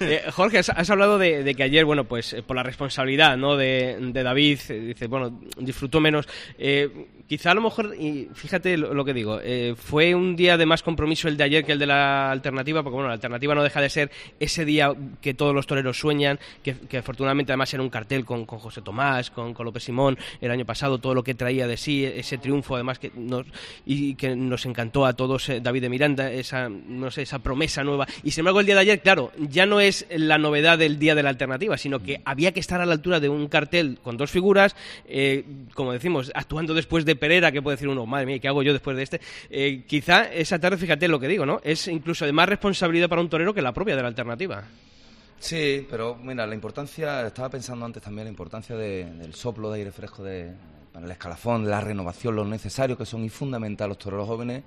Eh, 0.00 0.24
Jorge, 0.32 0.58
has, 0.58 0.70
has 0.70 0.90
hablado 0.90 1.18
de, 1.18 1.44
de 1.44 1.54
que 1.54 1.62
ayer, 1.62 1.84
bueno, 1.84 2.04
pues 2.04 2.32
eh, 2.32 2.42
por 2.42 2.56
la 2.56 2.62
responsabilidad 2.64 3.36
¿no? 3.36 3.56
de, 3.56 3.96
de 4.00 4.22
David, 4.22 4.58
eh, 4.68 4.80
dice, 4.80 5.06
bueno, 5.06 5.38
disfrutó 5.58 6.00
menos. 6.00 6.26
Eh, 6.58 7.06
quizá 7.30 7.52
a 7.52 7.54
lo 7.54 7.60
mejor, 7.60 7.94
y 7.96 8.28
fíjate 8.34 8.76
lo, 8.76 8.92
lo 8.92 9.04
que 9.04 9.14
digo, 9.14 9.38
eh, 9.40 9.76
fue 9.78 10.16
un 10.16 10.34
día 10.34 10.56
de 10.56 10.66
más 10.66 10.82
compromiso 10.82 11.28
el 11.28 11.36
de 11.36 11.44
ayer 11.44 11.64
que 11.64 11.70
el 11.70 11.78
de 11.78 11.86
la 11.86 12.28
alternativa, 12.32 12.82
porque 12.82 12.94
bueno, 12.94 13.06
la 13.06 13.14
alternativa 13.14 13.54
no 13.54 13.62
deja 13.62 13.80
de 13.80 13.88
ser 13.88 14.10
ese 14.40 14.64
día 14.64 14.92
que 15.20 15.32
todos 15.32 15.54
los 15.54 15.64
toreros 15.68 15.96
sueñan, 15.96 16.40
que, 16.64 16.74
que 16.74 16.98
afortunadamente 16.98 17.52
además 17.52 17.72
era 17.72 17.84
un 17.84 17.88
cartel 17.88 18.24
con, 18.24 18.46
con 18.46 18.58
José 18.58 18.82
Tomás, 18.82 19.30
con, 19.30 19.54
con 19.54 19.64
López 19.64 19.84
Simón 19.84 20.18
el 20.40 20.50
año 20.50 20.66
pasado, 20.66 20.98
todo 20.98 21.14
lo 21.14 21.22
que 21.22 21.36
traía 21.36 21.68
de 21.68 21.76
sí, 21.76 22.04
ese 22.04 22.36
triunfo 22.36 22.74
además 22.74 22.98
que 22.98 23.12
nos, 23.14 23.46
y 23.86 24.16
que 24.16 24.34
nos 24.34 24.66
encantó 24.66 25.06
a 25.06 25.12
todos 25.12 25.50
eh, 25.50 25.60
David 25.60 25.82
de 25.82 25.88
Miranda, 25.88 26.32
esa, 26.32 26.68
no 26.68 27.12
sé, 27.12 27.22
esa 27.22 27.38
promesa 27.38 27.84
nueva. 27.84 28.08
Y 28.24 28.32
sin 28.32 28.40
embargo 28.42 28.58
el 28.58 28.66
día 28.66 28.74
de 28.74 28.80
ayer, 28.80 29.02
claro, 29.02 29.30
ya 29.38 29.66
no 29.66 29.78
es 29.78 30.04
la 30.10 30.38
novedad 30.38 30.78
del 30.78 30.98
día 30.98 31.14
de 31.14 31.22
la 31.22 31.28
alternativa, 31.28 31.78
sino 31.78 32.00
que 32.00 32.22
había 32.24 32.50
que 32.50 32.58
estar 32.58 32.80
a 32.80 32.86
la 32.86 32.94
altura 32.94 33.20
de 33.20 33.28
un 33.28 33.46
cartel 33.46 34.00
con 34.02 34.16
dos 34.16 34.32
figuras, 34.32 34.74
eh, 35.06 35.44
como 35.74 35.92
decimos, 35.92 36.32
actuando 36.34 36.74
después 36.74 37.04
de 37.04 37.19
Pereira, 37.20 37.52
que 37.52 37.62
puede 37.62 37.76
decir 37.76 37.86
uno, 37.88 38.04
madre 38.06 38.26
mía, 38.26 38.38
¿qué 38.40 38.48
hago 38.48 38.62
yo 38.62 38.72
después 38.72 38.96
de 38.96 39.02
este? 39.04 39.20
Eh, 39.50 39.84
quizá 39.86 40.24
esa 40.32 40.58
tarde, 40.58 40.76
fíjate 40.78 41.06
lo 41.06 41.20
que 41.20 41.28
digo, 41.28 41.46
¿no? 41.46 41.60
Es 41.62 41.86
incluso 41.86 42.26
de 42.26 42.32
más 42.32 42.48
responsabilidad 42.48 43.08
para 43.08 43.20
un 43.20 43.28
torero 43.28 43.54
que 43.54 43.62
la 43.62 43.72
propia 43.72 43.94
de 43.94 44.02
la 44.02 44.08
alternativa. 44.08 44.64
Sí, 45.38 45.86
pero 45.88 46.16
mira, 46.16 46.46
la 46.46 46.54
importancia, 46.54 47.26
estaba 47.26 47.48
pensando 47.48 47.86
antes 47.86 48.02
también 48.02 48.24
la 48.26 48.30
importancia 48.30 48.74
de- 48.76 49.04
del 49.14 49.34
soplo 49.34 49.70
de 49.70 49.78
aire 49.78 49.92
fresco 49.92 50.22
de, 50.22 50.50
para 50.92 51.06
el 51.06 51.12
escalafón, 51.12 51.68
la 51.70 51.80
renovación, 51.80 52.34
lo 52.36 52.44
necesario 52.44 52.98
que 52.98 53.06
son 53.06 53.24
y 53.24 53.28
fundamental 53.28 53.88
los 53.88 53.98
toreros 53.98 54.26
jóvenes. 54.26 54.62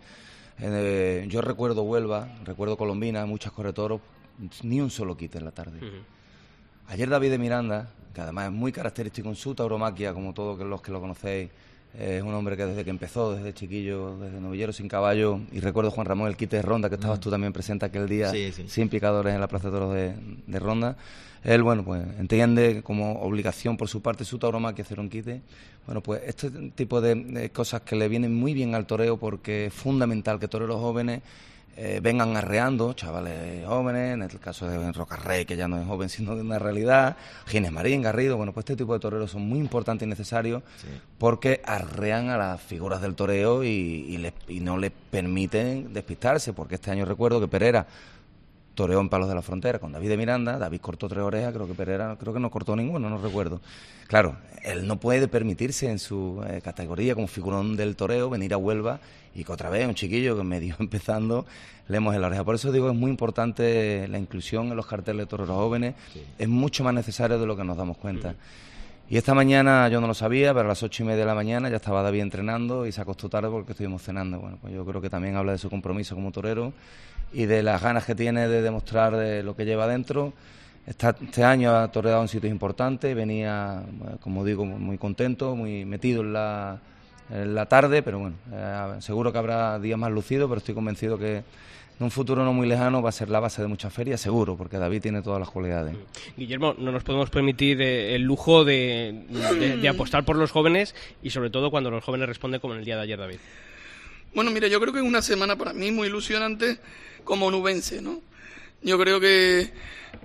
Eh, 0.60 1.25
yo 1.27 1.41
recuerdo 1.41 1.83
Huelva, 1.83 2.27
recuerdo 2.45 2.77
Colombina, 2.77 3.25
muchas 3.25 3.51
corretoros, 3.51 4.01
ni 4.63 4.81
un 4.81 4.89
solo 4.89 5.15
quite 5.17 5.38
en 5.38 5.45
la 5.45 5.51
tarde. 5.51 5.79
Ayer 6.88 7.07
David 7.10 7.29
de 7.31 7.38
Miranda, 7.38 7.89
que 8.13 8.22
además 8.22 8.45
es 8.48 8.51
muy 8.51 8.72
característico 8.72 9.29
en 9.29 9.36
su 9.36 9.53
tauromaquia, 9.55 10.13
como 10.13 10.33
todos 10.33 10.60
los 10.60 10.81
que 10.81 10.91
lo 10.91 11.00
conocéis, 11.00 11.50
Es 12.00 12.23
un 12.23 12.33
hombre 12.33 12.57
que 12.57 12.65
desde 12.65 12.83
que 12.83 12.89
empezó, 12.89 13.35
desde 13.35 13.53
chiquillo, 13.53 14.17
desde 14.17 14.41
novillero 14.41 14.73
sin 14.73 14.88
caballo, 14.88 15.39
y 15.51 15.59
recuerdo 15.59 15.91
Juan 15.91 16.07
Ramón 16.07 16.27
el 16.27 16.35
quite 16.35 16.55
de 16.55 16.62
Ronda, 16.63 16.89
que 16.89 16.95
estabas 16.95 17.19
tú 17.19 17.29
también 17.29 17.53
presente 17.53 17.85
aquel 17.85 18.09
día, 18.09 18.31
sin 18.67 18.89
picadores 18.89 19.35
en 19.35 19.39
la 19.39 19.47
Plaza 19.47 19.69
de 19.69 19.77
Toros 19.77 19.93
de, 19.93 20.59
Ronda. 20.59 20.97
Él, 21.43 21.62
bueno, 21.62 21.83
pues 21.83 22.01
entiende 22.19 22.81
como 22.83 23.21
obligación 23.21 23.77
por 23.77 23.89
su 23.89 24.01
parte 24.01 24.25
su 24.25 24.39
que 24.39 24.81
hacer 24.81 25.00
un 25.00 25.09
quite. 25.09 25.41
Bueno, 25.85 26.01
pues 26.01 26.21
este 26.25 26.50
tipo 26.71 27.00
de, 27.00 27.51
cosas 27.53 27.81
que 27.81 27.95
le 27.95 28.07
vienen 28.07 28.33
muy 28.33 28.53
bien 28.55 28.73
al 28.73 28.88
toreo 28.88 29.17
porque 29.17 29.67
es 29.67 29.73
fundamental 29.73 30.39
que 30.39 30.47
toreros 30.47 30.79
jóvenes 30.79 31.21
eh, 31.75 31.99
vengan 32.03 32.37
arreando, 32.37 32.93
chavales 32.93 33.65
jóvenes, 33.65 34.13
en 34.13 34.21
el 34.21 34.39
caso 34.39 34.67
de 34.67 34.91
Rocarrey, 34.91 35.45
que 35.45 35.55
ya 35.55 35.67
no 35.67 35.79
es 35.79 35.87
joven, 35.87 36.09
sino 36.09 36.35
de 36.35 36.41
una 36.41 36.59
realidad, 36.59 37.17
Ginés 37.47 37.71
Marín, 37.71 38.01
Garrido, 38.01 38.37
bueno, 38.37 38.53
pues 38.53 38.63
este 38.63 38.75
tipo 38.75 38.93
de 38.93 38.99
toreros 38.99 39.31
son 39.31 39.41
muy 39.47 39.59
importantes 39.59 40.05
y 40.05 40.09
necesarios 40.09 40.63
porque 41.17 41.61
arrean 41.65 42.29
a 42.29 42.37
las 42.37 42.61
figuras 42.61 43.01
del 43.01 43.15
toreo 43.15 43.63
y, 43.63 44.31
y 44.47 44.59
no 44.59 44.77
les 44.77 44.91
permiten 45.09 45.93
despistarse, 45.93 46.53
porque 46.53 46.75
este 46.75 46.91
año 46.91 47.05
recuerdo 47.05 47.39
que 47.39 47.47
Pereira 47.47 47.87
toreó 48.75 48.99
en 48.99 49.09
Palos 49.09 49.29
de 49.29 49.35
la 49.35 49.41
Frontera 49.41 49.79
con 49.79 49.91
David 49.91 50.09
de 50.09 50.17
Miranda, 50.17 50.57
David 50.57 50.81
cortó 50.81 51.07
tres 51.07 51.23
orejas, 51.23 51.53
creo 51.53 51.67
que 51.67 51.73
Pereira 51.73 52.15
creo 52.19 52.33
que 52.33 52.39
no 52.39 52.49
cortó 52.49 52.75
ninguno, 52.75 53.09
no 53.09 53.17
recuerdo. 53.17 53.61
Claro, 54.07 54.35
él 54.63 54.87
no 54.87 54.99
puede 54.99 55.27
permitirse 55.27 55.89
en 55.89 55.99
su 55.99 56.43
eh, 56.47 56.61
categoría 56.61 57.15
como 57.15 57.27
figurón 57.27 57.75
del 57.75 57.95
toreo 57.95 58.29
venir 58.29 58.53
a 58.53 58.57
Huelva 58.57 58.99
y 59.35 59.43
que 59.43 59.51
otra 59.51 59.69
vez 59.69 59.87
un 59.87 59.95
chiquillo 59.95 60.37
que 60.37 60.43
medio 60.43 60.75
empezando 60.79 61.45
leemos 61.87 62.15
en 62.15 62.21
la 62.21 62.27
oreja. 62.27 62.43
Por 62.43 62.55
eso 62.55 62.71
digo, 62.71 62.89
es 62.89 62.95
muy 62.95 63.11
importante 63.11 64.07
la 64.07 64.17
inclusión 64.17 64.67
en 64.67 64.75
los 64.75 64.85
carteles 64.85 65.25
de 65.25 65.25
toreros 65.27 65.55
jóvenes, 65.55 65.95
es 66.37 66.47
mucho 66.47 66.83
más 66.83 66.93
necesario 66.93 67.39
de 67.39 67.45
lo 67.45 67.55
que 67.55 67.63
nos 67.63 67.77
damos 67.77 67.97
cuenta. 67.97 68.35
Y 69.09 69.17
esta 69.17 69.33
mañana 69.33 69.89
yo 69.89 69.99
no 69.99 70.07
lo 70.07 70.13
sabía, 70.13 70.53
pero 70.53 70.65
a 70.65 70.69
las 70.69 70.81
ocho 70.81 71.03
y 71.03 71.05
media 71.05 71.19
de 71.19 71.25
la 71.25 71.35
mañana 71.35 71.69
ya 71.69 71.75
estaba 71.75 72.01
David 72.01 72.21
entrenando 72.21 72.87
y 72.87 72.91
se 72.91 73.01
acostó 73.01 73.29
tarde 73.29 73.49
porque 73.49 73.73
estuvimos 73.73 74.01
cenando. 74.01 74.39
Bueno, 74.39 74.57
pues 74.61 74.73
yo 74.73 74.85
creo 74.85 75.01
que 75.01 75.09
también 75.09 75.35
habla 75.35 75.51
de 75.51 75.57
su 75.57 75.69
compromiso 75.69 76.15
como 76.15 76.31
torero 76.31 76.73
y 77.33 77.45
de 77.45 77.63
las 77.63 77.81
ganas 77.81 78.05
que 78.05 78.15
tiene 78.15 78.47
de 78.47 78.61
demostrar 78.61 79.15
de 79.15 79.43
lo 79.43 79.55
que 79.55 79.65
lleva 79.65 79.87
dentro. 79.87 80.33
este 80.85 81.43
año 81.43 81.75
ha 81.75 81.91
toreado 81.91 82.21
en 82.21 82.27
sitios 82.27 82.51
importantes, 82.51 83.15
venía, 83.15 83.83
como 84.21 84.45
digo, 84.45 84.65
muy 84.65 84.97
contento, 84.97 85.55
muy 85.55 85.85
metido 85.85 86.21
en 86.21 86.33
la, 86.33 86.79
en 87.31 87.55
la 87.55 87.65
tarde, 87.65 88.03
pero 88.03 88.19
bueno, 88.19 88.35
eh, 88.51 88.95
seguro 88.99 89.31
que 89.31 89.37
habrá 89.37 89.79
días 89.79 89.97
más 89.97 90.11
lucidos, 90.11 90.47
pero 90.47 90.59
estoy 90.59 90.75
convencido 90.75 91.17
que 91.17 91.43
en 91.99 92.03
un 92.03 92.11
futuro 92.11 92.43
no 92.43 92.53
muy 92.53 92.67
lejano 92.67 93.01
va 93.01 93.09
a 93.09 93.13
ser 93.13 93.29
la 93.29 93.39
base 93.39 93.61
de 93.61 93.67
muchas 93.67 93.93
ferias, 93.93 94.19
seguro, 94.19 94.57
porque 94.57 94.77
David 94.77 95.01
tiene 95.01 95.21
todas 95.21 95.39
las 95.39 95.49
cualidades. 95.49 95.95
Guillermo, 96.35 96.75
no 96.77 96.91
nos 96.91 97.03
podemos 97.03 97.29
permitir 97.29 97.81
eh, 97.81 98.15
el 98.15 98.23
lujo 98.23 98.65
de, 98.65 99.25
de, 99.81 99.87
apostar 99.89 100.25
por 100.25 100.35
los 100.35 100.51
jóvenes 100.51 100.95
y 101.21 101.29
sobre 101.29 101.49
todo 101.49 101.71
cuando 101.71 101.91
los 101.91 102.03
jóvenes 102.03 102.27
responden 102.27 102.59
como 102.59 102.73
en 102.73 102.79
el 102.79 102.85
día 102.85 102.95
de 102.95 103.03
ayer, 103.03 103.19
David. 103.19 103.37
Bueno, 104.33 104.49
mira, 104.49 104.67
yo 104.67 104.79
creo 104.79 104.91
que 104.91 104.97
es 104.97 105.05
una 105.05 105.21
semana 105.21 105.55
para 105.55 105.73
mí 105.73 105.91
muy 105.91 106.07
ilusionante 106.07 106.79
como 107.23 107.51
nubense, 107.51 108.01
¿no? 108.01 108.19
Yo 108.81 108.97
creo 108.97 109.19
que 109.19 109.71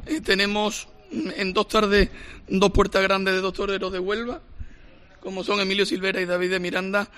eh, 0.07 0.21
tenemos 0.25 0.89
en 1.13 1.53
dos 1.53 1.69
tardes 1.69 2.09
dos 2.49 2.71
puertas 2.71 3.03
grandes 3.03 3.35
de 3.35 3.43
dos 3.43 3.53
toreros 3.53 3.93
de 3.93 3.99
Huelva, 3.99 4.41
como 5.21 5.45
son 5.45 5.61
Emilio 5.61 5.85
Silvera 5.85 6.23
y 6.23 6.25
David 6.25 6.53
de 6.53 6.59
Miranda, 6.59 7.11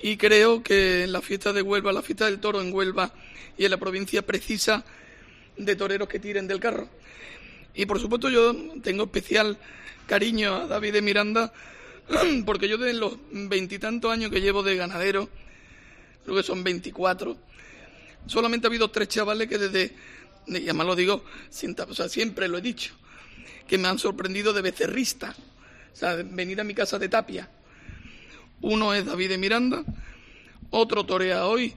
y 0.00 0.16
creo 0.16 0.60
que 0.60 1.06
la 1.06 1.22
fiesta 1.22 1.52
de 1.52 1.62
Huelva, 1.62 1.92
la 1.92 2.02
fiesta 2.02 2.24
del 2.24 2.40
toro 2.40 2.60
en 2.60 2.74
Huelva 2.74 3.12
y 3.56 3.64
en 3.64 3.70
la 3.70 3.76
provincia 3.76 4.22
precisa 4.22 4.84
de 5.56 5.76
toreros 5.76 6.08
que 6.08 6.18
tiren 6.18 6.48
del 6.48 6.58
carro. 6.58 6.88
Y 7.76 7.86
por 7.86 8.00
supuesto 8.00 8.28
yo 8.28 8.56
tengo 8.82 9.04
especial 9.04 9.56
cariño 10.08 10.54
a 10.56 10.66
David 10.66 10.94
de 10.94 11.02
Miranda, 11.02 11.52
porque 12.44 12.68
yo 12.68 12.76
desde 12.76 12.98
los 12.98 13.16
veintitantos 13.30 14.10
años 14.12 14.32
que 14.32 14.40
llevo 14.40 14.64
de 14.64 14.74
ganadero, 14.74 15.28
creo 16.28 16.42
que 16.42 16.46
son 16.46 16.62
veinticuatro, 16.62 17.38
solamente 18.26 18.66
ha 18.66 18.68
habido 18.68 18.90
tres 18.90 19.08
chavales 19.08 19.48
que 19.48 19.56
desde, 19.56 19.94
y 20.46 20.64
además 20.64 20.86
lo 20.86 20.94
digo, 20.94 21.24
o 21.24 21.94
sea, 21.94 22.08
siempre 22.10 22.48
lo 22.48 22.58
he 22.58 22.60
dicho, 22.60 22.92
que 23.66 23.78
me 23.78 23.88
han 23.88 23.98
sorprendido 23.98 24.52
de 24.52 24.60
becerrista, 24.60 25.34
o 25.90 25.96
sea, 25.96 26.16
venir 26.16 26.60
a 26.60 26.64
mi 26.64 26.74
casa 26.74 26.98
de 26.98 27.08
tapia. 27.08 27.48
Uno 28.60 28.92
es 28.92 29.06
David 29.06 29.30
de 29.30 29.38
Miranda, 29.38 29.84
otro 30.68 31.06
torea 31.06 31.46
hoy, 31.46 31.74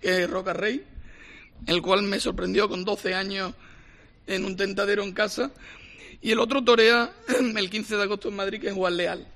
que 0.00 0.22
es 0.22 0.30
Roca 0.30 0.54
Rey, 0.54 0.82
el 1.66 1.82
cual 1.82 2.02
me 2.02 2.20
sorprendió 2.20 2.70
con 2.70 2.86
12 2.86 3.14
años 3.14 3.52
en 4.26 4.46
un 4.46 4.56
tentadero 4.56 5.02
en 5.02 5.12
casa, 5.12 5.50
y 6.22 6.30
el 6.30 6.38
otro 6.38 6.64
torea 6.64 7.12
el 7.54 7.68
15 7.68 7.96
de 7.98 8.02
agosto 8.04 8.28
en 8.28 8.36
Madrid, 8.36 8.62
que 8.62 8.68
es 8.68 8.74
Juan 8.74 8.96
Leal. 8.96 9.26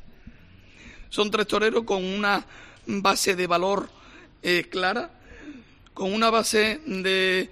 Son 1.11 1.31
tres 1.31 1.47
toreros 1.47 1.85
con 1.85 2.03
una 2.03 2.47
base 2.87 3.37
de 3.37 3.47
valor 3.47 4.04
eh, 4.45 4.67
clara, 4.71 5.11
con 5.95 6.13
una 6.13 6.29
base 6.29 6.81
de, 6.87 7.49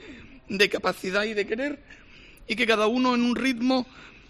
de 0.48 0.68
capacidad 0.68 1.24
y 1.24 1.32
de 1.32 1.46
querer, 1.46 1.82
y 2.46 2.54
que 2.54 2.66
cada 2.66 2.86
uno 2.86 3.14
en 3.14 3.22
un 3.22 3.34
ritmo 3.34 3.86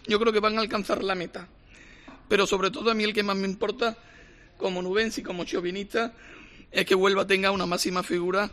yo 0.06 0.20
creo 0.20 0.32
que 0.32 0.38
van 0.38 0.56
a 0.56 0.60
alcanzar 0.60 1.02
la 1.02 1.16
meta. 1.16 1.48
Pero 2.28 2.46
sobre 2.46 2.70
todo 2.70 2.92
a 2.92 2.94
mí 2.94 3.02
el 3.02 3.12
que 3.12 3.24
más 3.24 3.36
me 3.36 3.48
importa, 3.48 3.98
como 4.58 4.80
nubense 4.80 5.22
y 5.22 5.24
como 5.24 5.44
chauvinista, 5.44 6.14
es 6.70 6.86
que 6.86 6.94
Huelva 6.94 7.26
tenga 7.26 7.50
una 7.50 7.66
máxima 7.66 8.04
figura. 8.04 8.48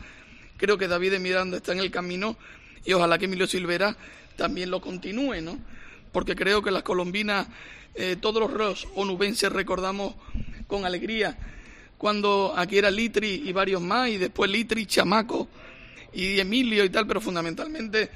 Creo 0.58 0.80
que 0.80 0.88
David 0.88 1.12
de 1.12 1.20
Miranda 1.20 1.58
está 1.58 1.74
en 1.74 1.80
el 1.80 1.92
camino 1.92 2.36
y 2.84 2.94
ojalá 2.94 3.20
que 3.20 3.26
Emilio 3.26 3.46
Silvera 3.46 3.96
también 4.38 4.72
lo 4.72 4.82
continúe, 4.82 5.42
¿no? 5.42 5.60
Porque 6.12 6.36
creo 6.36 6.64
que 6.64 6.72
las 6.72 6.82
colombinas, 6.82 7.48
eh, 7.94 8.18
todos 8.20 8.52
los 8.52 8.88
onubenses 8.96 9.52
recordamos 9.52 10.16
con 10.66 10.86
alegría 10.86 11.38
cuando 12.00 12.54
aquí 12.56 12.78
era 12.78 12.90
Litri 12.90 13.44
y 13.46 13.52
varios 13.52 13.82
más, 13.82 14.08
y 14.08 14.18
después 14.18 14.50
Litri, 14.50 14.86
Chamaco 14.86 15.50
y 16.14 16.40
Emilio 16.40 16.86
y 16.86 16.90
tal, 16.90 17.06
pero 17.06 17.20
fundamentalmente 17.20 18.10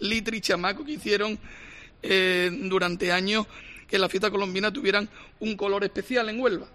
Litri 0.00 0.38
y 0.38 0.40
Chamaco 0.40 0.84
que 0.84 0.92
hicieron 0.92 1.38
eh, 2.02 2.50
durante 2.64 3.12
años 3.12 3.46
que 3.86 4.00
la 4.00 4.08
fiesta 4.08 4.32
colombina 4.32 4.72
tuvieran 4.72 5.08
un 5.38 5.56
color 5.56 5.84
especial 5.84 6.28
en 6.28 6.40
Huelva. 6.40 6.66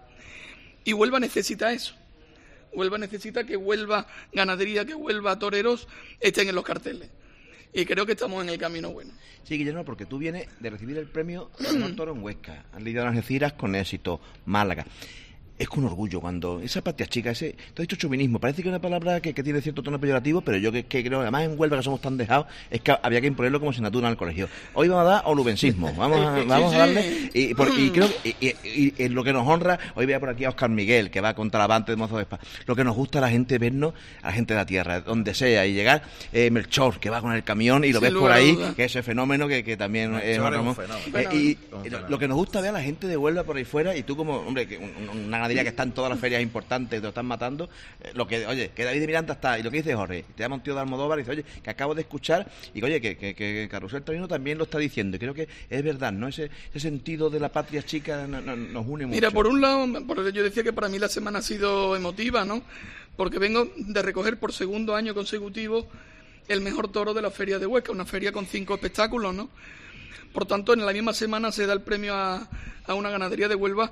Y 0.86 0.94
Huelva 0.94 1.20
necesita 1.20 1.74
eso. 1.74 1.94
Huelva 2.72 2.98
necesita 2.98 3.44
que 3.44 3.58
Huelva 3.58 4.08
ganadería, 4.32 4.86
que 4.86 4.96
Huelva 4.96 5.38
toreros 5.38 5.90
estén 6.22 6.48
en 6.48 6.56
los 6.56 6.64
carteles. 6.64 7.10
Y 7.74 7.84
creo 7.84 8.06
que 8.06 8.14
estamos 8.14 8.42
en 8.42 8.50
el 8.50 8.58
camino 8.58 8.92
bueno. 8.92 9.12
Sí, 9.44 9.58
Guillermo, 9.58 9.84
porque 9.84 10.06
tú 10.06 10.20
vienes 10.20 10.48
de 10.62 10.70
recibir 10.70 10.98
el 10.98 11.08
premio 11.08 11.52
Toro 11.98 12.14
en 12.14 12.24
Huesca. 12.24 12.64
Has 12.72 12.82
lidiado 12.82 13.08
las 13.08 13.18
Algeciras 13.18 13.54
con 13.54 13.76
éxito, 13.76 14.22
Málaga 14.46 14.86
es 15.58 15.70
con 15.70 15.86
orgullo 15.86 16.20
cuando 16.20 16.60
esa 16.60 16.82
patria 16.82 17.08
chica, 17.08 17.32
ese, 17.32 17.52
te 17.74 17.82
has 17.82 17.88
dicho 17.88 17.96
chauvinismo, 17.96 18.40
parece 18.40 18.62
que 18.62 18.68
es 18.68 18.72
una 18.72 18.82
palabra 18.82 19.22
que, 19.22 19.34
tiene 19.34 19.62
cierto 19.62 19.84
tono 19.84 20.00
peyorativo, 20.00 20.42
pero 20.42 20.58
yo 20.58 20.72
que, 20.72 20.86
que, 20.86 21.04
creo, 21.04 21.22
además 21.22 21.44
en 21.44 21.60
Huelva 21.60 21.78
que 21.78 21.84
somos 21.84 22.02
tan 22.02 22.18
dejados, 22.18 22.48
es 22.70 22.82
que 22.82 22.96
había 23.02 23.22
que 23.22 23.28
imponerlo 23.28 23.60
como 23.60 23.72
asignatura 23.72 24.08
en 24.08 24.12
el 24.12 24.18
colegio. 24.18 24.50
Hoy 24.74 24.90
vamos 24.90 25.06
a 25.06 25.10
dar 25.10 25.22
olubensismo, 25.26 25.94
vamos 25.94 26.20
a, 26.20 26.44
vamos 26.48 26.74
a 26.74 26.78
darle, 26.80 27.30
y, 27.34 27.54
creo 27.92 28.10
y, 28.24 29.10
lo 29.10 29.24
que 29.24 29.32
nos 29.32 29.48
honra, 29.48 29.80
hoy 29.96 30.06
vea 30.06 30.20
por 30.20 30.30
aquí 30.30 30.44
a 30.44 30.50
Oscar 30.50 30.70
Miguel, 30.70 31.10
que 31.10 31.22
va 31.22 31.34
contra 31.34 31.60
la 31.60 31.68
banda 31.68 31.88
de 31.88 31.96
Mozo 31.96 32.18
de 32.18 32.24
Espa, 32.24 32.40
lo 32.66 32.76
que 32.76 32.84
nos 32.84 32.96
gusta 32.96 33.20
a 33.20 33.22
la 33.22 33.30
gente 33.30 33.58
vernos, 33.58 33.94
a 34.24 34.28
la 34.28 34.34
gente 34.34 34.54
de 34.54 34.60
la 34.60 34.66
tierra, 34.66 35.02
donde 35.02 35.34
sea, 35.34 35.66
y 35.66 35.74
llegar 35.74 36.04
eh, 36.34 36.52
Melchor, 36.52 37.00
que 37.00 37.10
va 37.10 37.22
con 37.22 37.32
el 37.32 37.44
camión 37.44 37.86
y 37.86 37.94
lo 37.94 38.02
ves 38.02 38.12
por 38.12 38.32
ahí, 38.32 38.58
que 38.76 38.86
ese 38.86 39.04
fenómeno 39.04 39.48
que, 39.48 39.64
que 39.64 39.78
también 39.78 40.16
es, 40.16 40.38
un 40.40 40.76
fenómeno. 40.76 41.34
y, 41.34 41.58
lo 42.10 42.20
que 42.20 42.28
nos 42.28 42.36
gusta 42.36 42.60
ver 42.60 42.72
a 42.72 42.74
la 42.74 42.82
gente 42.82 43.08
de 43.08 43.16
Huelva 43.16 43.44
por 43.44 43.56
ahí 43.56 43.64
fuera, 43.64 43.96
y 43.96 44.04
tú 44.04 44.18
como, 44.18 44.38
hombre, 44.38 44.68
que 44.68 44.78
una 44.78 45.45
diría 45.48 45.64
que 45.64 45.70
está 45.70 45.84
en 45.84 45.92
todas 45.92 46.10
las 46.10 46.20
ferias 46.20 46.42
importantes, 46.42 47.00
te 47.00 47.04
lo 47.04 47.10
están 47.10 47.26
matando. 47.26 47.70
Eh, 48.02 48.12
lo 48.14 48.28
que, 48.28 48.46
oye, 48.46 48.72
que 48.76 48.84
David 48.84 49.02
de 49.02 49.08
Miranda 49.08 49.34
está, 49.34 49.58
y 49.60 49.64
lo 49.64 49.72
que 49.72 49.78
dice 49.78 49.96
Jorge, 49.96 50.26
te 50.36 50.44
llama 50.44 50.56
un 50.56 50.64
tío 50.64 50.74
de 50.74 50.82
Almodóvar 50.82 51.20
y 51.20 51.22
dice, 51.22 51.32
oye, 51.32 51.46
que 51.64 51.70
acabo 51.70 51.96
de 51.96 52.02
escuchar, 52.02 52.50
y 52.74 52.84
oye, 52.84 53.00
que, 53.02 53.18
que, 53.18 53.36
que 53.36 53.68
Carrusel 53.70 54.04
Torino 54.04 54.28
también 54.28 54.58
lo 54.58 54.66
está 54.66 54.78
diciendo, 54.78 55.18
y 55.18 55.20
creo 55.20 55.34
que 55.34 55.48
es 55.70 55.84
verdad, 55.84 56.12
¿no? 56.12 56.28
Ese, 56.28 56.50
ese 56.70 56.80
sentido 56.80 57.30
de 57.30 57.40
la 57.40 57.50
patria 57.50 57.84
chica 57.84 58.28
nos 58.28 58.86
une 58.88 59.06
mucho. 59.06 59.16
Mira, 59.16 59.32
por 59.32 59.48
un 59.48 59.62
lado, 59.62 59.86
yo 60.32 60.44
decía 60.44 60.64
que 60.64 60.74
para 60.74 60.90
mí 60.90 61.00
la 61.00 61.10
semana 61.10 61.40
ha 61.40 61.42
sido 61.42 61.96
emotiva, 61.96 62.46
¿no? 62.46 62.64
Porque 63.16 63.40
vengo 63.40 63.72
de 63.76 64.02
recoger 64.02 64.38
por 64.38 64.52
segundo 64.52 64.96
año 64.96 65.14
consecutivo 65.14 65.88
el 66.48 66.62
mejor 66.62 66.92
toro 66.92 67.14
de 67.14 67.22
la 67.22 67.32
feria 67.32 67.58
de 67.60 67.66
Huesca, 67.66 67.92
una 67.92 68.06
feria 68.06 68.32
con 68.32 68.46
cinco 68.46 68.76
espectáculos, 68.76 69.34
¿no? 69.34 69.50
Por 70.34 70.46
tanto, 70.46 70.74
en 70.74 70.86
la 70.86 70.92
misma 70.92 71.14
semana 71.14 71.52
se 71.52 71.66
da 71.66 71.74
el 71.74 71.82
premio 71.82 72.14
a, 72.14 72.50
a 72.86 72.94
una 72.94 73.10
ganadería 73.10 73.48
de 73.48 73.56
Huelva 73.56 73.92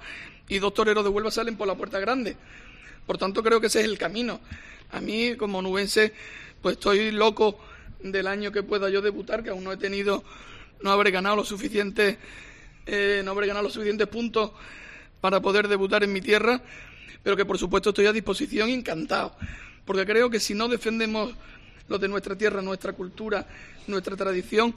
y 0.53 0.59
dos 0.59 0.73
toreros 0.75 1.03
de 1.03 1.09
Huelva 1.09 1.31
salen 1.31 1.57
por 1.57 1.67
la 1.67 1.75
puerta 1.75 1.99
grande. 1.99 2.37
Por 3.07 3.17
tanto, 3.17 3.41
creo 3.41 3.59
que 3.59 3.67
ese 3.67 3.79
es 3.79 3.85
el 3.85 3.97
camino. 3.97 4.39
A 4.91 5.01
mí, 5.01 5.35
como 5.35 5.63
nubense, 5.63 6.13
pues 6.61 6.73
estoy 6.75 7.11
loco 7.11 7.59
del 8.03 8.27
año 8.27 8.51
que 8.51 8.61
pueda 8.61 8.87
yo 8.89 9.01
debutar, 9.01 9.43
que 9.43 9.49
aún 9.49 9.63
no 9.63 9.71
he 9.71 9.77
tenido, 9.77 10.23
no 10.83 10.91
habré 10.91 11.09
ganado 11.09 11.37
los 11.37 11.47
suficientes, 11.47 12.17
eh, 12.85 13.23
no 13.25 13.31
habré 13.31 13.47
ganado 13.47 13.63
los 13.63 13.73
suficientes 13.73 14.07
puntos 14.07 14.51
para 15.21 15.41
poder 15.41 15.67
debutar 15.67 16.03
en 16.03 16.13
mi 16.13 16.21
tierra, 16.21 16.61
pero 17.23 17.35
que 17.35 17.45
por 17.45 17.57
supuesto 17.57 17.89
estoy 17.89 18.05
a 18.05 18.13
disposición 18.13 18.69
encantado, 18.69 19.35
porque 19.85 20.05
creo 20.05 20.29
que 20.29 20.39
si 20.39 20.53
no 20.53 20.67
defendemos 20.67 21.33
lo 21.87 21.97
de 21.97 22.07
nuestra 22.07 22.37
tierra, 22.37 22.61
nuestra 22.61 22.93
cultura, 22.93 23.47
nuestra 23.87 24.15
tradición, 24.15 24.75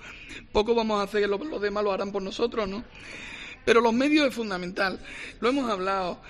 poco 0.53 0.75
vamos 0.75 1.01
a 1.01 1.03
hacer 1.03 1.21
que 1.21 1.29
los 1.29 1.61
demás 1.61 1.85
lo 1.85 1.93
harán 1.93 2.13
por 2.13 2.23
nosotros, 2.23 2.67
¿no? 2.67 2.83
Pero 3.67 3.81
los 3.83 3.93
medios 3.93 4.29
es 4.29 4.35
fundamental, 4.35 4.99
lo 5.41 5.49
hemos 5.51 5.69
hablado. 5.69 6.23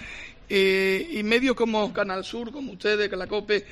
Eh, 0.49 1.09
y 1.13 1.23
medios 1.23 1.55
como 1.55 1.93
Canal 1.93 2.25
Sur, 2.25 2.51
como 2.51 2.73
ustedes, 2.73 3.11
que 3.11 3.17
la 3.17 3.27
COPE, 3.27 3.67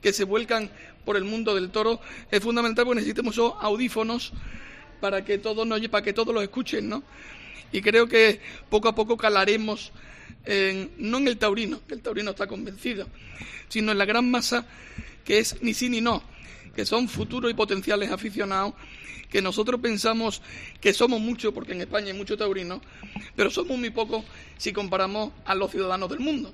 que 0.00 0.12
se 0.12 0.24
vuelcan 0.24 0.70
por 1.04 1.16
el 1.16 1.24
mundo 1.24 1.54
del 1.54 1.70
toro, 1.70 2.00
es 2.30 2.40
fundamental 2.40 2.84
porque 2.84 3.00
necesitamos 3.00 3.34
esos 3.34 3.54
audífonos 3.60 4.32
para 5.00 5.24
que 5.24 5.38
todos 5.38 5.66
nos, 5.66 5.86
para 5.88 6.04
que 6.04 6.12
todos 6.12 6.32
los 6.32 6.44
escuchen, 6.44 6.88
¿no? 6.88 7.02
Y 7.72 7.82
creo 7.82 8.06
que 8.06 8.40
poco 8.68 8.88
a 8.88 8.94
poco 8.94 9.16
calaremos 9.16 9.90
no 10.98 11.18
en 11.18 11.28
el 11.28 11.36
taurino, 11.36 11.80
que 11.88 11.94
el 11.94 12.02
taurino 12.02 12.30
está 12.30 12.46
convencido, 12.46 13.08
sino 13.68 13.90
en 13.92 13.98
la 13.98 14.04
gran 14.04 14.30
masa 14.30 14.66
que 15.24 15.38
es 15.38 15.60
ni 15.62 15.74
sí 15.74 15.88
ni 15.88 16.00
no, 16.00 16.22
que 16.74 16.86
son 16.86 17.08
futuros 17.08 17.50
y 17.50 17.54
potenciales 17.54 18.10
aficionados, 18.10 18.74
que 19.30 19.40
nosotros 19.40 19.80
pensamos 19.80 20.42
que 20.80 20.92
somos 20.92 21.20
muchos, 21.20 21.52
porque 21.54 21.72
en 21.72 21.82
España 21.82 22.08
hay 22.08 22.18
mucho 22.18 22.36
taurino, 22.36 22.80
pero 23.36 23.50
somos 23.50 23.78
muy 23.78 23.90
pocos 23.90 24.24
si 24.56 24.72
comparamos 24.72 25.32
a 25.44 25.54
los 25.54 25.70
ciudadanos 25.70 26.10
del 26.10 26.20
mundo. 26.20 26.52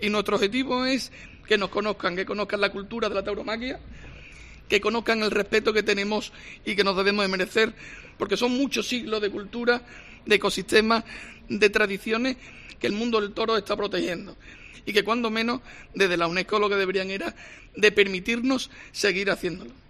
Y 0.00 0.10
nuestro 0.10 0.36
objetivo 0.36 0.84
es 0.84 1.10
que 1.46 1.56
nos 1.56 1.70
conozcan, 1.70 2.16
que 2.16 2.26
conozcan 2.26 2.60
la 2.60 2.70
cultura 2.70 3.08
de 3.08 3.14
la 3.14 3.24
tauromaquia, 3.24 3.80
que 4.68 4.80
conozcan 4.80 5.22
el 5.22 5.30
respeto 5.30 5.72
que 5.72 5.82
tenemos 5.82 6.32
y 6.64 6.74
que 6.74 6.84
nos 6.84 6.96
debemos 6.96 7.24
de 7.24 7.28
merecer, 7.28 7.74
porque 8.18 8.36
son 8.36 8.52
muchos 8.52 8.86
siglos 8.86 9.20
de 9.20 9.30
cultura, 9.30 9.82
de 10.26 10.36
ecosistemas, 10.36 11.04
de 11.48 11.70
tradiciones 11.70 12.36
que 12.78 12.86
el 12.86 12.92
mundo 12.92 13.20
del 13.20 13.32
toro 13.32 13.56
está 13.56 13.76
protegiendo 13.76 14.36
y 14.86 14.92
que 14.92 15.04
cuando 15.04 15.30
menos 15.30 15.60
desde 15.94 16.16
la 16.16 16.26
UNESCO 16.26 16.58
lo 16.58 16.68
que 16.68 16.76
deberían 16.76 17.10
era 17.10 17.34
de 17.76 17.92
permitirnos 17.92 18.70
seguir 18.92 19.30
haciéndolo. 19.30 19.83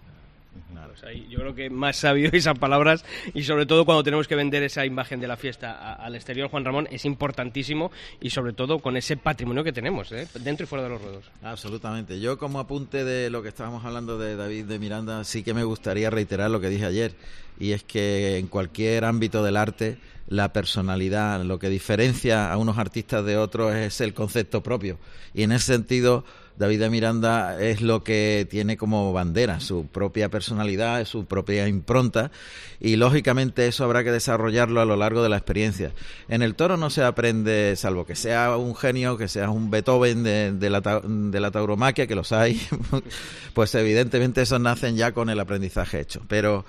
Pues 1.01 1.29
yo 1.29 1.39
creo 1.39 1.55
que 1.55 1.69
más 1.69 1.97
sabio 1.97 2.29
esas 2.33 2.57
palabras 2.57 3.03
y 3.33 3.43
sobre 3.43 3.65
todo 3.65 3.85
cuando 3.85 4.03
tenemos 4.03 4.27
que 4.27 4.35
vender 4.35 4.63
esa 4.63 4.85
imagen 4.85 5.19
de 5.19 5.27
la 5.27 5.37
fiesta 5.37 5.93
al 5.93 6.15
exterior, 6.15 6.49
Juan 6.49 6.65
Ramón, 6.65 6.87
es 6.91 7.05
importantísimo 7.05 7.91
y 8.21 8.29
sobre 8.29 8.53
todo 8.53 8.79
con 8.79 8.97
ese 8.97 9.17
patrimonio 9.17 9.63
que 9.63 9.73
tenemos 9.73 10.11
¿eh? 10.11 10.27
dentro 10.41 10.63
y 10.63 10.67
fuera 10.67 10.83
de 10.83 10.89
los 10.89 11.01
ruedos. 11.01 11.25
Absolutamente. 11.43 12.19
Yo 12.19 12.37
como 12.37 12.59
apunte 12.59 13.03
de 13.03 13.29
lo 13.29 13.41
que 13.41 13.49
estábamos 13.49 13.83
hablando 13.85 14.17
de 14.17 14.35
David 14.35 14.65
de 14.65 14.79
Miranda, 14.79 15.23
sí 15.23 15.43
que 15.43 15.53
me 15.53 15.63
gustaría 15.63 16.09
reiterar 16.09 16.49
lo 16.49 16.61
que 16.61 16.69
dije 16.69 16.85
ayer 16.85 17.13
y 17.59 17.71
es 17.71 17.83
que 17.83 18.37
en 18.37 18.47
cualquier 18.47 19.05
ámbito 19.05 19.43
del 19.43 19.57
arte 19.57 19.97
la 20.27 20.53
personalidad, 20.53 21.43
lo 21.43 21.59
que 21.59 21.69
diferencia 21.69 22.51
a 22.51 22.57
unos 22.57 22.77
artistas 22.77 23.23
de 23.25 23.37
otros 23.37 23.75
es 23.75 24.01
el 24.01 24.13
concepto 24.13 24.63
propio 24.63 24.97
y 25.33 25.43
en 25.43 25.51
ese 25.51 25.73
sentido 25.73 26.25
David 26.57 26.85
Miranda 26.89 27.61
es 27.61 27.81
lo 27.81 28.03
que 28.03 28.47
tiene 28.49 28.77
como 28.77 29.11
bandera, 29.11 29.59
su 29.59 29.87
propia 29.87 30.29
personalidad, 30.29 31.05
su 31.05 31.25
propia 31.25 31.67
impronta 31.67 32.31
y 32.79 32.95
lógicamente 32.95 33.67
eso 33.67 33.83
habrá 33.83 34.03
que 34.03 34.11
desarrollarlo 34.11 34.81
a 34.81 34.85
lo 34.85 34.95
largo 34.95 35.23
de 35.23 35.29
la 35.29 35.37
experiencia. 35.37 35.91
En 36.29 36.41
el 36.41 36.55
toro 36.55 36.77
no 36.77 36.89
se 36.89 37.03
aprende, 37.03 37.75
salvo 37.75 38.05
que 38.05 38.15
sea 38.15 38.55
un 38.57 38.75
genio, 38.75 39.17
que 39.17 39.27
sea 39.27 39.49
un 39.49 39.69
Beethoven 39.69 40.23
de, 40.23 40.69
la, 40.69 40.81
de 40.81 41.39
la 41.39 41.51
tauromaquia, 41.51 42.07
que 42.07 42.15
los 42.15 42.31
hay, 42.31 42.61
pues 43.53 43.75
evidentemente 43.75 44.41
esos 44.41 44.61
nacen 44.61 44.95
ya 44.95 45.11
con 45.11 45.29
el 45.29 45.39
aprendizaje 45.39 45.99
hecho. 45.99 46.21
Pero 46.27 46.65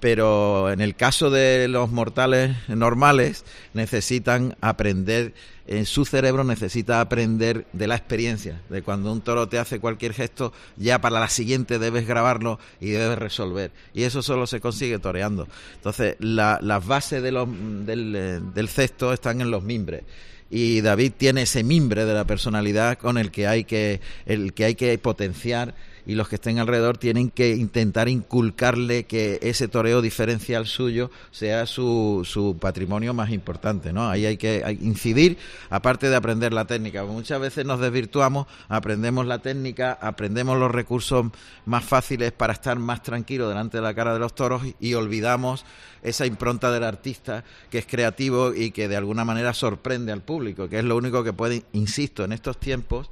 pero 0.00 0.70
en 0.70 0.80
el 0.80 0.94
caso 0.94 1.30
de 1.30 1.68
los 1.68 1.90
mortales 1.90 2.56
normales 2.68 3.44
necesitan 3.74 4.56
aprender 4.60 5.34
en 5.68 5.84
su 5.84 6.06
cerebro 6.06 6.44
necesita 6.44 7.00
aprender 7.02 7.66
de 7.74 7.86
la 7.86 7.94
experiencia, 7.94 8.62
de 8.70 8.82
cuando 8.82 9.12
un 9.12 9.20
toro 9.20 9.48
te 9.48 9.58
hace 9.58 9.78
cualquier 9.78 10.14
gesto, 10.14 10.52
ya 10.78 10.98
para 10.98 11.20
la 11.20 11.28
siguiente 11.28 11.78
debes 11.78 12.06
grabarlo 12.06 12.58
y 12.80 12.88
debes 12.88 13.18
resolver. 13.18 13.70
Y 13.92 14.04
eso 14.04 14.22
solo 14.22 14.46
se 14.46 14.60
consigue 14.60 14.98
toreando. 14.98 15.46
Entonces, 15.74 16.16
la, 16.20 16.58
las 16.62 16.86
bases 16.86 17.22
de 17.22 17.28
del, 17.30 18.16
eh, 18.16 18.40
del 18.54 18.68
cesto 18.68 19.12
están 19.12 19.42
en 19.42 19.50
los 19.50 19.62
mimbres 19.62 20.04
y 20.50 20.80
David 20.80 21.12
tiene 21.18 21.42
ese 21.42 21.62
mimbre 21.62 22.06
de 22.06 22.14
la 22.14 22.24
personalidad 22.24 22.96
con 22.96 23.18
el 23.18 23.30
que 23.30 23.46
hay 23.46 23.64
que 23.64 24.00
el 24.24 24.54
que 24.54 24.64
hay 24.64 24.74
que 24.74 24.96
potenciar 24.96 25.74
y 26.08 26.14
los 26.14 26.26
que 26.26 26.36
estén 26.36 26.58
alrededor 26.58 26.96
tienen 26.96 27.30
que 27.30 27.54
intentar 27.54 28.08
inculcarle 28.08 29.04
que 29.04 29.38
ese 29.42 29.68
toreo 29.68 30.00
diferencial 30.00 30.66
suyo 30.66 31.10
sea 31.30 31.66
su, 31.66 32.22
su 32.24 32.56
patrimonio 32.58 33.12
más 33.12 33.30
importante, 33.30 33.92
¿no? 33.92 34.08
Ahí 34.08 34.24
hay 34.24 34.38
que 34.38 34.64
incidir, 34.80 35.36
aparte 35.68 36.08
de 36.08 36.16
aprender 36.16 36.54
la 36.54 36.64
técnica. 36.64 37.04
Muchas 37.04 37.38
veces 37.38 37.66
nos 37.66 37.78
desvirtuamos, 37.78 38.46
aprendemos 38.70 39.26
la 39.26 39.40
técnica, 39.40 39.98
aprendemos 40.00 40.58
los 40.58 40.70
recursos 40.70 41.26
más 41.66 41.84
fáciles 41.84 42.32
para 42.32 42.54
estar 42.54 42.78
más 42.78 43.02
tranquilos 43.02 43.50
delante 43.50 43.76
de 43.76 43.82
la 43.82 43.92
cara 43.92 44.14
de 44.14 44.18
los 44.18 44.34
toros 44.34 44.62
y 44.80 44.94
olvidamos 44.94 45.66
esa 46.02 46.24
impronta 46.24 46.72
del 46.72 46.84
artista 46.84 47.44
que 47.70 47.76
es 47.76 47.86
creativo 47.86 48.54
y 48.54 48.70
que 48.70 48.88
de 48.88 48.96
alguna 48.96 49.26
manera 49.26 49.52
sorprende 49.52 50.10
al 50.10 50.22
público, 50.22 50.70
que 50.70 50.78
es 50.78 50.84
lo 50.84 50.96
único 50.96 51.22
que 51.22 51.34
puede, 51.34 51.64
insisto, 51.72 52.24
en 52.24 52.32
estos 52.32 52.58
tiempos 52.58 53.10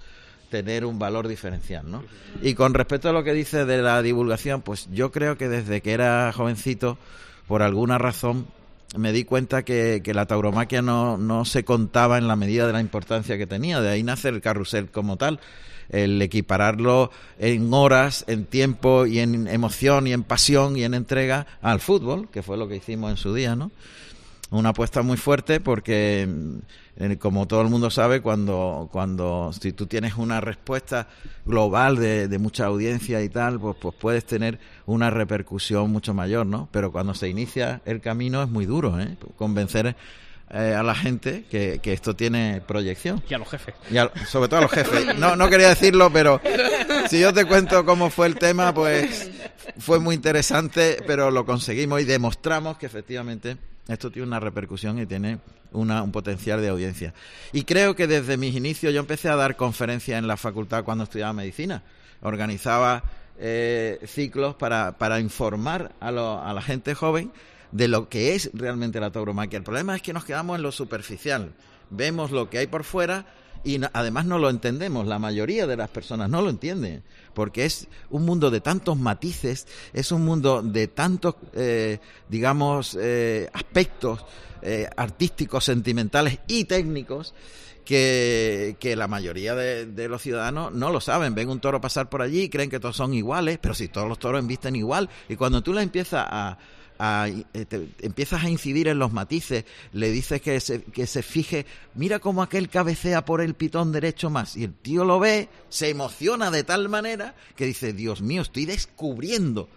tener 0.51 0.85
un 0.85 0.99
valor 0.99 1.29
diferencial, 1.29 1.91
¿no? 1.91 2.05
Y 2.43 2.55
con 2.55 2.75
respecto 2.75 3.09
a 3.09 3.13
lo 3.13 3.25
que 3.25 3.33
dice 3.33 3.65
de 3.65 3.83
la 3.83 4.01
divulgación, 4.03 4.63
pues 4.63 4.89
yo 4.93 5.13
creo 5.13 5.37
que 5.37 5.49
desde 5.49 5.81
que 5.81 5.93
era 5.93 6.33
jovencito, 6.33 6.99
por 7.47 7.63
alguna 7.63 7.99
razón, 7.99 8.47
me 8.97 9.13
di 9.13 9.25
cuenta 9.25 9.65
que, 9.65 10.01
la 10.15 10.27
tauromaquia 10.27 10.83
no, 10.83 11.19
no 11.19 11.45
se 11.45 11.65
contaba 11.65 12.19
en 12.19 12.29
la 12.29 12.37
medida 12.37 12.67
de 12.67 12.73
la 12.73 12.81
importancia 12.81 13.37
que 13.37 13.47
tenía. 13.47 13.81
De 13.81 13.91
ahí 13.91 14.03
nace 14.03 14.29
el 14.29 14.41
carrusel 14.41 14.91
como 14.91 15.17
tal. 15.17 15.41
El 15.89 16.21
equipararlo 16.21 17.13
en 17.39 17.73
horas, 17.73 18.25
en 18.27 18.45
tiempo 18.45 19.07
y 19.07 19.21
en 19.21 19.47
emoción 19.47 20.09
y 20.09 20.13
en 20.13 20.25
pasión 20.25 20.77
y 20.77 20.83
en 20.83 20.95
entrega 20.95 21.47
al 21.63 21.79
fútbol, 21.79 22.29
que 22.31 22.43
fue 22.43 22.57
lo 22.57 22.67
que 22.67 22.77
hicimos 22.77 23.11
en 23.11 23.17
su 23.17 23.33
día, 23.33 23.55
¿no? 23.55 23.71
Una 24.51 24.69
apuesta 24.69 25.03
muy 25.03 25.17
fuerte 25.17 25.59
porque 25.59 26.29
como 27.19 27.47
todo 27.47 27.63
el 27.63 27.69
mundo 27.69 27.91
sabe, 27.91 28.23
cuando, 28.23 28.89
cuando 28.93 29.51
si 29.53 29.73
tú 29.73 29.87
tienes 29.87 30.15
una 30.15 30.41
respuesta 30.41 31.09
global 31.45 31.97
de, 31.97 32.29
de, 32.29 32.39
mucha 32.39 32.67
audiencia 32.67 33.23
y 33.23 33.29
tal, 33.29 33.59
pues, 33.59 33.77
pues 33.81 33.95
puedes 33.99 34.25
tener 34.25 34.59
una 34.87 35.11
repercusión 35.11 35.91
mucho 35.91 36.15
mayor, 36.15 36.47
¿no? 36.47 36.69
Pero 36.71 36.93
cuando 36.93 37.13
se 37.13 37.29
inicia 37.29 37.83
el 37.85 38.01
camino 38.01 38.43
es 38.43 38.49
muy 38.49 38.67
duro, 38.67 38.99
¿eh? 39.01 39.17
Convencer 39.37 39.97
eh, 40.51 40.75
a 40.79 40.83
la 40.85 40.95
gente 40.95 41.45
que, 41.51 41.81
que, 41.83 41.93
esto 41.93 42.15
tiene 42.15 42.63
proyección. 42.67 43.21
Y 43.29 43.35
a 43.35 43.39
los 43.39 43.49
jefes. 43.49 43.75
sobre 44.29 44.49
todo 44.49 44.61
a 44.61 44.63
los 44.63 44.71
jefes. 44.71 45.19
No, 45.19 45.35
no 45.35 45.51
quería 45.51 45.71
decirlo, 45.71 46.13
pero 46.13 46.41
si 47.09 47.19
yo 47.19 47.35
te 47.35 47.45
cuento 47.47 47.85
cómo 47.85 48.11
fue 48.11 48.29
el 48.29 48.37
tema, 48.37 48.73
pues 48.73 49.29
fue 49.79 49.99
muy 49.99 50.15
interesante, 50.15 51.03
pero 51.05 51.33
lo 51.33 51.45
conseguimos 51.45 52.01
y 52.01 52.05
demostramos 52.05 52.79
que 52.79 52.87
efectivamente 52.87 53.57
esto 53.88 54.11
tiene 54.11 54.27
una 54.27 54.40
repercusión 54.40 54.99
y 54.99 55.07
tiene 55.07 55.38
un 55.72 56.12
potencial 56.12 56.61
de 56.61 56.68
audiencia. 56.68 57.14
Y 57.53 57.64
creo 57.64 57.94
que 57.94 58.07
desde 58.07 58.37
mis 58.37 58.55
inicios 58.55 58.92
yo 58.92 59.01
empecé 59.01 59.29
a 59.29 59.37
dar 59.37 59.57
conferencias 59.57 60.18
en 60.18 60.27
la 60.27 60.37
facultad 60.37 60.85
cuando 60.85 61.05
estudiaba 61.05 61.33
medicina. 61.33 61.83
Organizaba 62.22 63.03
eh, 63.38 64.01
ciclos 64.07 64.55
para, 64.55 64.99
para 64.99 65.20
informar 65.20 65.92
a, 66.01 66.09
a 66.09 66.55
la 66.55 66.62
gente 66.62 66.94
joven 66.94 67.31
de 67.72 67.88
lo 67.88 68.09
que 68.09 68.35
es 68.35 68.51
realmente 68.55 69.01
la 69.01 69.11
tauromaquia. 69.11 69.59
El 69.59 69.64
problema 69.64 69.94
es 69.94 70.03
que 70.03 70.12
nos 70.12 70.25
quedamos 70.25 70.57
en 70.57 70.62
lo 70.62 70.72
superficial. 70.72 71.53
Vemos 71.90 72.31
lo 72.31 72.51
que 72.51 72.59
hay 72.59 72.66
por 72.66 72.85
fuera 72.85 73.27
y 73.66 73.81
además 73.92 74.26
no 74.26 74.38
lo 74.38 74.48
entendemos. 74.48 75.09
La 75.09 75.18
mayoría 75.18 75.66
de 75.66 75.76
las 75.76 75.90
personas 75.90 76.31
no 76.31 76.40
lo 76.40 76.50
entienden 76.50 77.02
porque 77.35 77.64
es 77.64 77.88
un 78.11 78.24
mundo 78.24 78.50
de 78.50 78.61
tantos 78.61 78.96
matices, 78.96 79.66
es 79.92 80.12
un 80.12 80.24
mundo 80.24 80.62
de 80.62 80.87
tantos, 80.87 81.35
eh, 81.52 81.98
digamos, 82.29 82.96
eh, 82.98 83.50
aspectos 83.52 84.24
eh, 84.62 84.88
artísticos, 84.96 85.64
sentimentales 85.64 86.38
y 86.46 86.64
técnicos. 86.64 87.35
Que, 87.85 88.76
que, 88.81 88.96
la 88.96 89.07
mayoría 89.07 89.55
de, 89.55 90.09
los 90.09 90.20
ciudadanos 90.20 90.72
no 90.72 90.90
lo 90.90 91.00
saben. 91.00 91.37
Ven 91.37 91.48
un 91.48 91.61
toro 91.61 91.81
pasar 91.81 92.09
por 92.09 92.20
allí 92.20 92.42
y 92.42 92.48
creen 92.48 92.68
que 92.68 92.81
todos 92.81 92.96
son 92.96 93.14
iguales, 93.14 93.59
pero 93.62 93.74
si 93.74 93.87
todos 93.87 94.09
los 94.09 94.18
toros 94.18 94.44
visten 94.44 94.74
igual. 94.74 95.09
Y 95.29 95.37
cuando 95.37 95.62
tú 95.62 95.72
le 95.72 95.83
empiezas 95.83 96.26
a, 96.29 96.59
eh, 96.99 97.89
empiezas 98.01 98.45
a 98.45 98.51
incidir 98.51 98.89
en 98.89 98.99
los 98.99 99.13
matices, 99.13 99.65
le 99.93 100.11
dices 100.11 100.41
que 100.41 100.61
se, 100.61 100.83
que 100.83 101.07
se 101.07 101.23
fije, 101.23 101.67
mira 101.95 102.19
cómo 102.19 102.43
aquel 102.43 102.69
cabecea 102.69 103.25
por 103.25 103.41
el 103.41 103.55
pitón 103.55 103.93
derecho 103.93 104.31
más, 104.31 104.57
y 104.57 104.65
el 104.65 104.75
tío 104.75 105.05
lo 105.05 105.19
ve, 105.19 105.49
se 105.69 105.91
emociona 105.91 106.51
de 106.51 106.65
tal 106.65 106.89
manera 106.89 107.35
que 107.55 107.67
dice, 107.67 107.93
Dios 107.93 108.23
mío, 108.23 108.43
estoy 108.43 108.67
descubriendo 108.67 109.69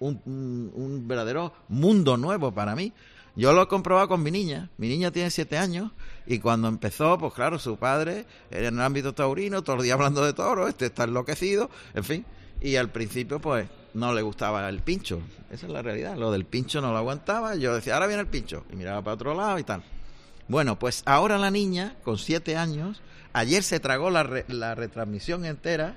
un, 0.00 0.20
un, 0.74 1.08
verdadero 1.08 1.52
mundo 1.68 2.16
nuevo 2.16 2.52
para 2.52 2.74
mí. 2.74 2.92
Yo 3.36 3.52
lo 3.52 3.62
he 3.62 3.68
comprobado 3.68 4.08
con 4.08 4.22
mi 4.22 4.30
niña. 4.30 4.70
Mi 4.78 4.88
niña 4.88 5.12
tiene 5.12 5.30
siete 5.30 5.58
años 5.58 5.92
y 6.26 6.40
cuando 6.40 6.68
empezó, 6.68 7.18
pues 7.18 7.32
claro, 7.34 7.58
su 7.58 7.76
padre 7.76 8.26
era 8.50 8.68
en 8.68 8.74
el 8.74 8.80
ámbito 8.80 9.14
taurino, 9.14 9.62
todo 9.62 9.76
el 9.76 9.82
día 9.82 9.94
hablando 9.94 10.24
de 10.24 10.32
toro, 10.32 10.66
este 10.66 10.86
está 10.86 11.04
enloquecido, 11.04 11.70
en 11.94 12.04
fin. 12.04 12.24
Y 12.60 12.76
al 12.76 12.90
principio, 12.90 13.40
pues 13.40 13.68
no 13.98 14.12
le 14.12 14.22
gustaba 14.22 14.68
el 14.68 14.80
pincho. 14.80 15.20
Esa 15.50 15.66
es 15.66 15.72
la 15.72 15.82
realidad. 15.82 16.16
Lo 16.16 16.30
del 16.30 16.44
pincho 16.44 16.80
no 16.80 16.92
lo 16.92 16.98
aguantaba. 16.98 17.56
Yo 17.56 17.74
decía, 17.74 17.94
ahora 17.94 18.06
viene 18.06 18.22
el 18.22 18.28
pincho. 18.28 18.64
Y 18.72 18.76
miraba 18.76 19.02
para 19.02 19.14
otro 19.14 19.34
lado 19.34 19.58
y 19.58 19.64
tal. 19.64 19.82
Bueno, 20.48 20.78
pues 20.78 21.02
ahora 21.04 21.36
la 21.38 21.50
niña, 21.50 21.96
con 22.04 22.18
siete 22.18 22.56
años, 22.56 23.02
ayer 23.32 23.62
se 23.62 23.80
tragó 23.80 24.10
la, 24.10 24.44
la 24.48 24.74
retransmisión 24.74 25.44
entera 25.44 25.96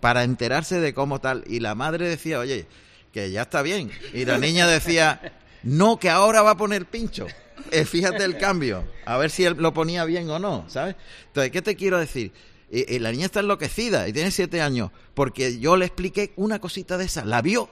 para 0.00 0.24
enterarse 0.24 0.80
de 0.80 0.94
cómo 0.94 1.20
tal. 1.20 1.44
Y 1.46 1.60
la 1.60 1.74
madre 1.74 2.08
decía, 2.08 2.38
oye, 2.38 2.66
que 3.12 3.30
ya 3.30 3.42
está 3.42 3.62
bien. 3.62 3.90
Y 4.12 4.24
la 4.24 4.38
niña 4.38 4.66
decía, 4.66 5.20
No 5.62 5.98
que 5.98 6.10
ahora 6.10 6.42
va 6.42 6.52
a 6.52 6.56
poner 6.56 6.86
pincho. 6.86 7.26
Eh, 7.70 7.84
fíjate 7.84 8.24
el 8.24 8.38
cambio. 8.38 8.84
A 9.04 9.16
ver 9.16 9.30
si 9.30 9.44
él 9.44 9.56
lo 9.58 9.72
ponía 9.72 10.04
bien 10.04 10.28
o 10.30 10.38
no, 10.38 10.64
¿sabes? 10.68 10.96
Entonces, 11.28 11.52
¿qué 11.52 11.62
te 11.62 11.76
quiero 11.76 11.98
decir? 11.98 12.32
Eh, 12.74 12.98
la 13.00 13.12
niña 13.12 13.26
está 13.26 13.40
enloquecida 13.40 14.08
y 14.08 14.12
tiene 14.14 14.30
siete 14.30 14.62
años 14.62 14.90
porque 15.14 15.58
yo 15.58 15.76
le 15.76 15.84
expliqué 15.84 16.32
una 16.36 16.58
cosita 16.58 16.96
de 16.96 17.04
esa. 17.04 17.24
La 17.24 17.42
vio 17.42 17.68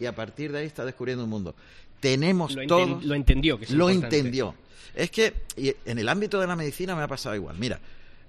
y 0.00 0.06
a 0.06 0.14
partir 0.16 0.50
de 0.50 0.58
ahí 0.58 0.66
está 0.66 0.84
descubriendo 0.84 1.22
un 1.24 1.30
mundo. 1.30 1.54
Tenemos 2.00 2.54
Lo, 2.54 2.62
enten- 2.62 3.02
lo 3.02 3.14
entendió. 3.14 3.56
Que 3.58 3.64
es 3.66 3.70
lo 3.70 3.88
importante. 3.88 4.16
entendió. 4.18 4.54
Es 4.94 5.10
que 5.12 5.34
y 5.56 5.74
en 5.84 5.98
el 5.98 6.08
ámbito 6.08 6.40
de 6.40 6.46
la 6.48 6.56
medicina 6.56 6.96
me 6.96 7.02
ha 7.02 7.08
pasado 7.08 7.36
igual. 7.36 7.56
Mira, 7.58 7.78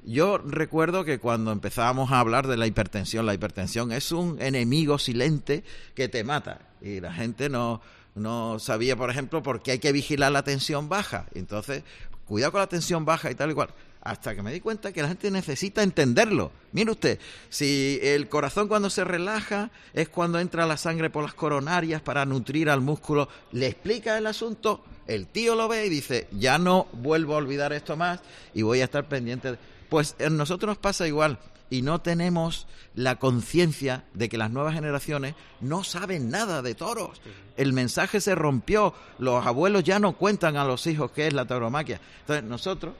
yo 0.06 0.38
recuerdo 0.38 1.04
que 1.04 1.18
cuando 1.18 1.52
empezábamos 1.52 2.12
a 2.12 2.20
hablar 2.20 2.46
de 2.48 2.58
la 2.58 2.68
hipertensión, 2.68 3.26
la 3.26 3.34
hipertensión 3.34 3.92
es 3.92 4.12
un 4.12 4.40
enemigo 4.42 5.00
silente 5.00 5.64
que 5.96 6.08
te 6.10 6.24
mata. 6.24 6.60
Y 6.82 7.00
la 7.02 7.12
gente 7.14 7.50
no, 7.50 7.82
no 8.14 8.60
sabía, 8.60 8.96
por 8.96 9.10
ejemplo, 9.10 9.42
por 9.42 9.64
qué 9.64 9.72
hay 9.72 9.80
que 9.80 9.92
vigilar 9.92 10.32
la 10.32 10.44
tensión 10.44 10.90
baja. 10.90 11.26
Entonces, 11.34 11.84
cuidado 12.28 12.52
con 12.52 12.62
la 12.62 12.68
tensión 12.68 13.04
baja 13.06 13.32
y 13.32 13.36
tal 13.36 13.50
y 13.52 13.54
cual. 13.56 13.70
Hasta 14.04 14.36
que 14.36 14.42
me 14.44 14.52
di 14.52 14.60
cuenta 14.60 14.92
que 14.92 15.02
la 15.02 15.08
gente 15.08 15.32
necesita 15.32 15.82
entenderlo. 15.82 16.52
Mire 16.74 16.92
usted, 16.92 17.20
si 17.50 18.00
el 18.02 18.28
corazón 18.28 18.68
cuando 18.68 18.90
se 18.90 19.06
relaja 19.06 19.72
es 19.94 20.10
cuando 20.10 20.40
entra 20.40 20.66
la 20.66 20.76
sangre 20.76 21.10
por 21.10 21.24
las 21.24 21.34
coronarias 21.34 22.02
para 22.02 22.26
nutrir 22.26 22.70
al 22.70 22.82
músculo, 22.82 23.30
le 23.54 23.68
explica 23.68 24.18
el 24.18 24.28
asunto, 24.28 24.84
el 25.08 25.28
tío 25.28 25.56
lo 25.56 25.70
ve 25.70 25.86
y 25.86 25.90
dice, 25.90 26.28
ya 26.32 26.58
no 26.58 26.88
vuelvo 26.92 27.36
a 27.36 27.38
olvidar 27.38 27.72
esto 27.72 27.96
más 27.96 28.20
y 28.54 28.62
voy 28.64 28.82
a 28.82 28.86
estar 28.86 29.08
pendiente. 29.08 29.52
de-". 29.52 29.58
Pues 29.88 30.16
en 30.20 30.36
nosotros 30.36 30.68
nos 30.68 30.78
pasa 30.80 31.08
igual 31.08 31.40
y 31.70 31.82
no 31.82 32.02
tenemos 32.02 32.68
la 32.96 33.16
conciencia 33.16 34.04
de 34.14 34.28
que 34.28 34.38
las 34.38 34.52
nuevas 34.52 34.74
generaciones 34.74 35.36
no 35.62 35.86
saben 35.86 36.30
nada 36.30 36.62
de 36.62 36.76
toros. 36.76 37.22
El 37.56 37.72
mensaje 37.72 38.20
se 38.20 38.36
rompió, 38.36 38.94
los 39.18 39.46
abuelos 39.46 39.86
ya 39.86 40.00
no 40.00 40.18
cuentan 40.18 40.58
a 40.58 40.66
los 40.66 40.88
hijos 40.88 41.12
qué 41.12 41.28
es 41.28 41.34
la 41.34 41.46
tauromaquia. 41.46 42.02
Entonces 42.20 42.44
nosotros 42.44 42.94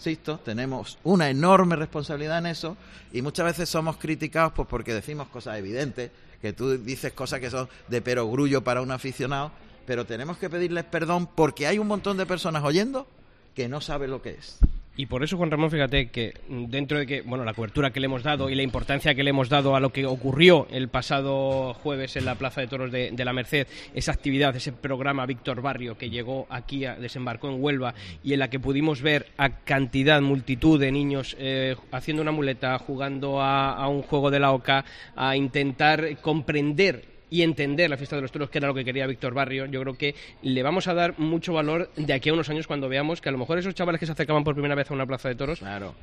insisto, 0.00 0.38
tenemos 0.38 0.98
una 1.04 1.28
enorme 1.28 1.76
responsabilidad 1.76 2.38
en 2.38 2.46
eso 2.46 2.76
y 3.12 3.20
muchas 3.20 3.44
veces 3.44 3.68
somos 3.68 3.98
criticados 3.98 4.54
pues 4.54 4.66
porque 4.66 4.94
decimos 4.94 5.28
cosas 5.28 5.58
evidentes, 5.58 6.10
que 6.40 6.54
tú 6.54 6.78
dices 6.78 7.12
cosas 7.12 7.38
que 7.40 7.50
son 7.50 7.68
de 7.88 8.00
perogrullo 8.00 8.64
para 8.64 8.80
un 8.80 8.90
aficionado, 8.92 9.52
pero 9.86 10.06
tenemos 10.06 10.38
que 10.38 10.48
pedirles 10.48 10.84
perdón 10.84 11.26
porque 11.26 11.66
hay 11.66 11.78
un 11.78 11.86
montón 11.86 12.16
de 12.16 12.24
personas 12.24 12.64
oyendo 12.64 13.06
que 13.54 13.68
no 13.68 13.82
saben 13.82 14.10
lo 14.10 14.22
que 14.22 14.30
es. 14.30 14.58
Y 14.96 15.06
por 15.06 15.22
eso, 15.24 15.38
Juan 15.38 15.50
Ramón, 15.50 15.70
fíjate 15.70 16.08
que 16.10 16.34
dentro 16.48 16.98
de 16.98 17.06
que, 17.06 17.22
bueno, 17.22 17.42
la 17.44 17.54
cobertura 17.54 17.90
que 17.90 18.00
le 18.00 18.06
hemos 18.06 18.22
dado 18.22 18.50
y 18.50 18.54
la 18.54 18.62
importancia 18.62 19.14
que 19.14 19.22
le 19.22 19.30
hemos 19.30 19.48
dado 19.48 19.74
a 19.74 19.80
lo 19.80 19.92
que 19.92 20.04
ocurrió 20.04 20.66
el 20.70 20.88
pasado 20.88 21.72
jueves 21.74 22.16
en 22.16 22.26
la 22.26 22.34
Plaza 22.34 22.60
de 22.60 22.66
Toros 22.66 22.92
de, 22.92 23.10
de 23.10 23.24
la 23.24 23.32
Merced, 23.32 23.66
esa 23.94 24.12
actividad, 24.12 24.54
ese 24.56 24.72
programa 24.72 25.24
Víctor 25.24 25.62
Barrio 25.62 25.96
que 25.96 26.10
llegó 26.10 26.46
aquí, 26.50 26.84
a- 26.84 26.96
desembarcó 26.96 27.48
en 27.48 27.62
Huelva 27.62 27.94
y 28.22 28.34
en 28.34 28.40
la 28.40 28.50
que 28.50 28.60
pudimos 28.60 29.00
ver 29.00 29.28
a 29.38 29.60
cantidad, 29.60 30.20
multitud 30.20 30.78
de 30.78 30.92
niños 30.92 31.34
eh, 31.38 31.76
haciendo 31.92 32.20
una 32.20 32.32
muleta, 32.32 32.76
jugando 32.78 33.40
a, 33.40 33.72
a 33.72 33.88
un 33.88 34.02
juego 34.02 34.30
de 34.30 34.40
la 34.40 34.52
OCA, 34.52 34.84
a 35.16 35.34
intentar 35.34 36.18
comprender 36.20 37.04
y 37.30 37.42
entender 37.42 37.88
la 37.88 37.96
fiesta 37.96 38.16
de 38.16 38.22
los 38.22 38.32
toros, 38.32 38.50
que 38.50 38.58
era 38.58 38.68
lo 38.68 38.74
que 38.74 38.84
quería 38.84 39.06
Víctor 39.06 39.32
Barrio, 39.34 39.66
yo 39.66 39.80
creo 39.80 39.94
que 39.94 40.14
le 40.42 40.62
vamos 40.62 40.88
a 40.88 40.94
dar 40.94 41.18
mucho 41.18 41.52
valor 41.52 41.90
de 41.96 42.12
aquí 42.12 42.28
a 42.28 42.32
unos 42.32 42.48
años 42.50 42.66
cuando 42.66 42.88
veamos 42.88 43.20
que 43.20 43.28
a 43.28 43.32
lo 43.32 43.38
mejor 43.38 43.58
esos 43.58 43.74
chavales 43.74 44.00
que 44.00 44.06
se 44.06 44.12
acercaban 44.12 44.44
por 44.44 44.54
primera 44.54 44.74
vez 44.74 44.90
a 44.90 44.94
una 44.94 45.06
plaza 45.06 45.28
de 45.28 45.34
toros 45.36 45.62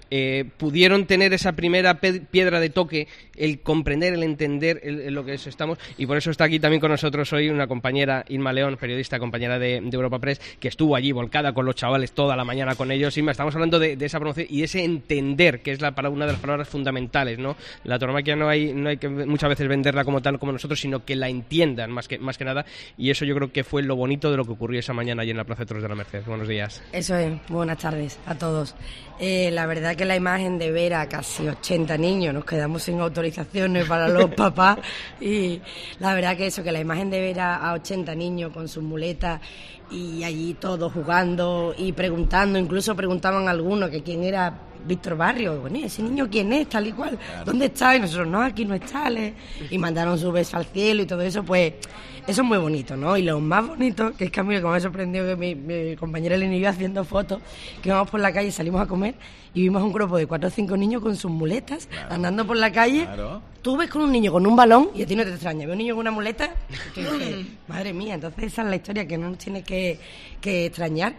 eh, 0.09 0.45
pudieron 0.57 1.05
tener 1.05 1.33
esa 1.33 1.51
primera 1.53 1.99
piedra 1.99 2.59
de 2.59 2.69
toque, 2.69 3.07
el 3.35 3.59
comprender, 3.59 4.13
el 4.13 4.23
entender 4.23 4.79
el- 4.83 5.01
el 5.01 5.13
lo 5.13 5.25
que 5.25 5.33
es- 5.33 5.47
estamos, 5.47 5.77
y 5.97 6.05
por 6.05 6.17
eso 6.17 6.31
está 6.31 6.45
aquí 6.45 6.59
también 6.59 6.79
con 6.79 6.91
nosotros 6.91 7.31
hoy 7.33 7.49
una 7.49 7.67
compañera, 7.67 8.23
Inma 8.29 8.53
León, 8.53 8.77
periodista, 8.79 9.19
compañera 9.19 9.59
de, 9.59 9.81
de 9.81 9.89
Europa 9.95 10.19
Press, 10.19 10.39
que 10.59 10.67
estuvo 10.67 10.95
allí 10.95 11.11
volcada 11.11 11.53
con 11.53 11.65
los 11.65 11.75
chavales 11.75 12.11
toda 12.13 12.35
la 12.35 12.45
mañana 12.45 12.75
con 12.75 12.91
ellos. 12.91 13.17
Inma, 13.17 13.31
estamos 13.31 13.53
hablando 13.55 13.79
de, 13.79 13.95
de 13.97 14.05
esa 14.05 14.19
promoción 14.19 14.47
y 14.49 14.59
de 14.59 14.65
ese 14.65 14.83
entender, 14.83 15.61
que 15.61 15.71
es 15.71 15.81
la, 15.81 15.91
para 15.93 16.09
una 16.09 16.25
de 16.25 16.31
las 16.33 16.41
palabras 16.41 16.69
fundamentales, 16.69 17.37
¿no? 17.39 17.57
La 17.83 17.99
tauromaquia 17.99 18.35
no 18.35 18.47
hay, 18.47 18.73
no 18.73 18.89
hay 18.89 18.97
que 18.97 19.09
muchas 19.09 19.49
veces 19.49 19.67
venderla 19.67 20.05
como 20.05 20.21
tal 20.21 20.39
como 20.39 20.51
nosotros, 20.51 20.79
sino 20.79 21.03
que 21.03 21.15
la 21.19 21.29
entiendan 21.29 21.91
más 21.91 22.07
que, 22.07 22.17
más 22.19 22.37
que 22.37 22.45
nada, 22.45 22.65
y 22.97 23.09
eso 23.09 23.25
yo 23.25 23.35
creo 23.35 23.51
que 23.51 23.63
fue 23.63 23.83
lo 23.83 23.95
bonito 23.95 24.31
de 24.31 24.37
lo 24.37 24.45
que 24.45 24.51
ocurrió 24.51 24.79
esa 24.79 24.93
mañana 24.93 25.21
allí 25.21 25.31
en 25.31 25.37
la 25.37 25.43
Plaza 25.43 25.63
de 25.63 25.65
Toros 25.67 25.83
de 25.83 25.89
la 25.89 25.95
Merced. 25.95 26.23
Buenos 26.25 26.47
días. 26.47 26.81
Eso 26.91 27.15
es, 27.15 27.33
buenas 27.49 27.77
tardes 27.77 28.19
a 28.25 28.35
todos. 28.35 28.75
Eh, 29.19 29.49
la 29.51 29.65
verdad 29.65 29.95
que 29.95 30.05
la 30.05 30.15
imagen 30.15 30.59
de 30.59 30.71
ver 30.71 30.93
a 30.93 31.09
casi 31.09 31.47
80 31.47 31.97
niños, 31.97 32.33
nos 32.33 32.45
quedamos 32.45 32.83
sin 32.83 32.99
autorizaciones 32.99 33.85
para 33.87 34.07
los 34.07 34.29
papás 34.35 34.77
y 35.19 35.59
la 35.99 36.13
verdad 36.13 36.37
que 36.37 36.47
eso, 36.47 36.63
que 36.63 36.71
la 36.71 36.79
imagen 36.79 37.09
de 37.09 37.19
ver 37.19 37.39
a, 37.39 37.55
a 37.55 37.73
80 37.73 38.13
niños 38.15 38.51
con 38.53 38.67
sus 38.67 38.83
muletas 38.83 39.41
y 39.89 40.23
allí 40.23 40.53
todos 40.53 40.91
jugando 40.91 41.73
y 41.77 41.93
preguntando, 41.93 42.59
incluso 42.59 42.95
preguntaban 42.95 43.47
algunos 43.47 43.89
que 43.89 44.03
quién 44.03 44.23
era 44.23 44.66
Víctor 44.85 45.15
Barrio, 45.17 45.59
bueno, 45.61 45.77
¿y 45.77 45.83
ese 45.83 46.01
niño 46.03 46.27
quién 46.29 46.51
es, 46.53 46.67
tal 46.69 46.87
y 46.87 46.91
cual, 46.91 47.17
¿dónde 47.45 47.65
está? 47.67 47.95
Y 47.95 47.99
nosotros, 47.99 48.27
no, 48.27 48.41
aquí 48.41 48.65
no 48.65 48.75
está, 48.75 49.09
le- 49.09 49.33
y 49.69 49.77
mandaron 49.77 50.17
su 50.19 50.31
beso 50.31 50.57
al 50.57 50.65
cielo 50.65 51.01
y 51.03 51.05
todo 51.05 51.21
eso, 51.21 51.43
pues 51.43 51.73
eso 52.27 52.41
es 52.41 52.47
muy 52.47 52.57
bonito, 52.57 52.97
¿no? 52.97 53.15
Y 53.17 53.23
lo 53.23 53.39
más 53.39 53.65
bonito, 53.65 54.13
que 54.15 54.25
es 54.25 54.31
que 54.31 54.39
a 54.39 54.43
mí 54.43 54.53
lo 54.53 54.61
que 54.61 54.67
me 54.67 54.75
ha 54.75 54.79
sorprendido 54.79 55.25
que 55.25 55.35
mi, 55.35 55.55
mi 55.55 55.95
compañera 55.95 56.35
Elena 56.35 56.55
y 56.55 56.59
yo 56.59 56.69
haciendo 56.69 57.05
fotos, 57.05 57.41
que 57.81 57.89
íbamos 57.89 58.09
por 58.09 58.19
la 58.19 58.33
calle, 58.33 58.51
salimos 58.51 58.81
a 58.81 58.85
comer 58.85 59.15
y 59.53 59.61
vimos 59.61 59.81
un 59.81 59.93
grupo 59.93 60.17
de 60.17 60.27
cuatro 60.27 60.49
o 60.49 60.51
cinco 60.51 60.75
niños 60.75 61.01
con 61.01 61.15
sus 61.15 61.31
muletas, 61.31 61.87
andando 62.09 62.45
por 62.45 62.57
la 62.57 62.71
calle. 62.71 63.07
Tú 63.61 63.77
ves 63.77 63.89
con 63.89 64.01
un 64.01 64.11
niño 64.11 64.31
con 64.31 64.45
un 64.45 64.55
balón 64.55 64.89
y 64.93 65.03
a 65.03 65.07
ti 65.07 65.15
no 65.15 65.23
te 65.23 65.31
extraña. 65.31 65.65
Ves 65.65 65.73
un 65.73 65.77
niño 65.79 65.95
con 65.95 66.01
una 66.01 66.11
muleta, 66.11 66.53
y 66.95 66.99
dices, 66.99 67.45
madre 67.67 67.93
mía, 67.93 68.15
entonces 68.15 68.45
esa 68.45 68.61
es 68.63 68.67
la 68.69 68.75
historia 68.75 69.07
que 69.07 69.17
no 69.17 69.29
nos 69.29 69.37
tiene 69.37 69.63
que, 69.63 69.99
que 70.41 70.65
extrañar. 70.67 71.15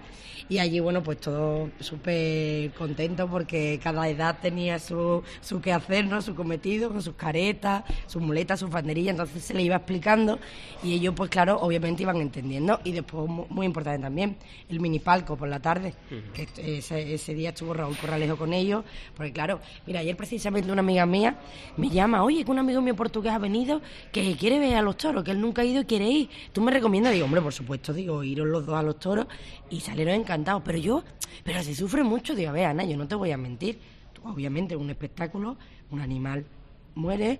Y 0.50 0.60
allí, 0.60 0.80
bueno, 0.80 1.02
pues 1.02 1.20
todos 1.20 1.68
súper 1.78 2.70
contentos 2.70 3.28
porque 3.28 3.78
cada 3.82 4.08
edad 4.08 4.38
tenía 4.40 4.78
su, 4.78 5.22
su 5.42 5.60
quehacer, 5.60 6.06
¿no? 6.06 6.22
Su 6.22 6.34
cometido, 6.34 6.88
con 6.88 7.02
sus 7.02 7.16
caretas, 7.16 7.84
sus 8.06 8.22
muletas, 8.22 8.60
sus 8.60 8.70
banderillas. 8.70 9.10
Entonces 9.10 9.44
se 9.44 9.52
le 9.52 9.62
iba 9.62 9.76
explicando 9.76 10.38
y 10.82 10.97
ellos, 10.98 11.14
pues 11.16 11.30
claro, 11.30 11.58
obviamente 11.60 12.02
iban 12.02 12.18
entendiendo. 12.18 12.80
Y 12.84 12.92
después, 12.92 13.28
mu- 13.28 13.46
muy 13.48 13.66
importante 13.66 14.02
también, 14.02 14.36
el 14.68 14.80
mini 14.80 14.98
palco 14.98 15.36
por 15.36 15.48
la 15.48 15.60
tarde, 15.60 15.94
que 16.34 16.46
ese, 16.78 17.14
ese 17.14 17.34
día 17.34 17.48
estuvo 17.50 17.72
Raúl 17.74 17.96
Corralejo 17.96 18.36
con 18.36 18.52
ellos. 18.52 18.84
Porque 19.16 19.32
claro, 19.32 19.60
mira, 19.86 20.00
ayer 20.00 20.16
precisamente 20.16 20.70
una 20.70 20.80
amiga 20.80 21.06
mía 21.06 21.36
me 21.76 21.88
llama, 21.88 22.22
oye, 22.22 22.44
que 22.44 22.50
un 22.50 22.58
amigo 22.58 22.80
mío 22.80 22.94
portugués 22.94 23.32
ha 23.32 23.38
venido 23.38 23.80
que 24.12 24.36
quiere 24.36 24.58
ver 24.58 24.76
a 24.76 24.82
los 24.82 24.96
toros, 24.96 25.24
que 25.24 25.30
él 25.30 25.40
nunca 25.40 25.62
ha 25.62 25.64
ido 25.64 25.80
y 25.82 25.84
quiere 25.84 26.08
ir. 26.08 26.28
¿Tú 26.52 26.60
me 26.60 26.70
recomiendas? 26.70 27.12
Digo, 27.12 27.24
hombre, 27.24 27.40
por 27.40 27.52
supuesto, 27.52 27.92
digo, 27.92 28.22
iros 28.22 28.46
los 28.46 28.66
dos 28.66 28.76
a 28.76 28.82
los 28.82 28.98
toros 28.98 29.26
y 29.70 29.80
salieron 29.80 30.14
encantados. 30.14 30.62
Pero 30.64 30.78
yo, 30.78 31.02
pero 31.44 31.62
se 31.62 31.74
sufre 31.74 32.02
mucho. 32.04 32.34
Digo, 32.34 32.50
a 32.50 32.52
ver, 32.52 32.66
Ana, 32.66 32.84
yo 32.84 32.96
no 32.96 33.08
te 33.08 33.14
voy 33.14 33.30
a 33.32 33.36
mentir. 33.36 33.78
Tú, 34.12 34.22
obviamente, 34.28 34.76
un 34.76 34.90
espectáculo, 34.90 35.56
un 35.90 36.00
animal 36.00 36.44
muere, 36.94 37.38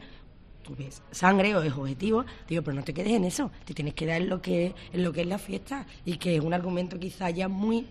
ves 0.75 1.03
sangre 1.11 1.55
o 1.55 1.63
es 1.63 1.73
objetivo, 1.73 2.25
digo, 2.49 2.63
pero 2.63 2.75
no 2.75 2.83
te 2.83 2.95
quedes 2.95 3.13
en 3.13 3.25
eso, 3.25 3.51
te 3.65 3.75
tienes 3.75 3.95
que 3.95 4.07
dar 4.07 4.21
en 4.21 4.29
lo 4.29 4.41
que, 4.43 4.75
en 4.93 5.03
lo 5.03 5.13
que 5.13 5.23
es 5.23 5.27
la 5.27 5.39
fiesta 5.39 5.87
y 6.05 6.17
que 6.17 6.37
es 6.37 6.43
un 6.43 6.55
argumento 6.55 6.99
quizá 6.99 7.31
ya 7.31 7.49
muy 7.49 7.87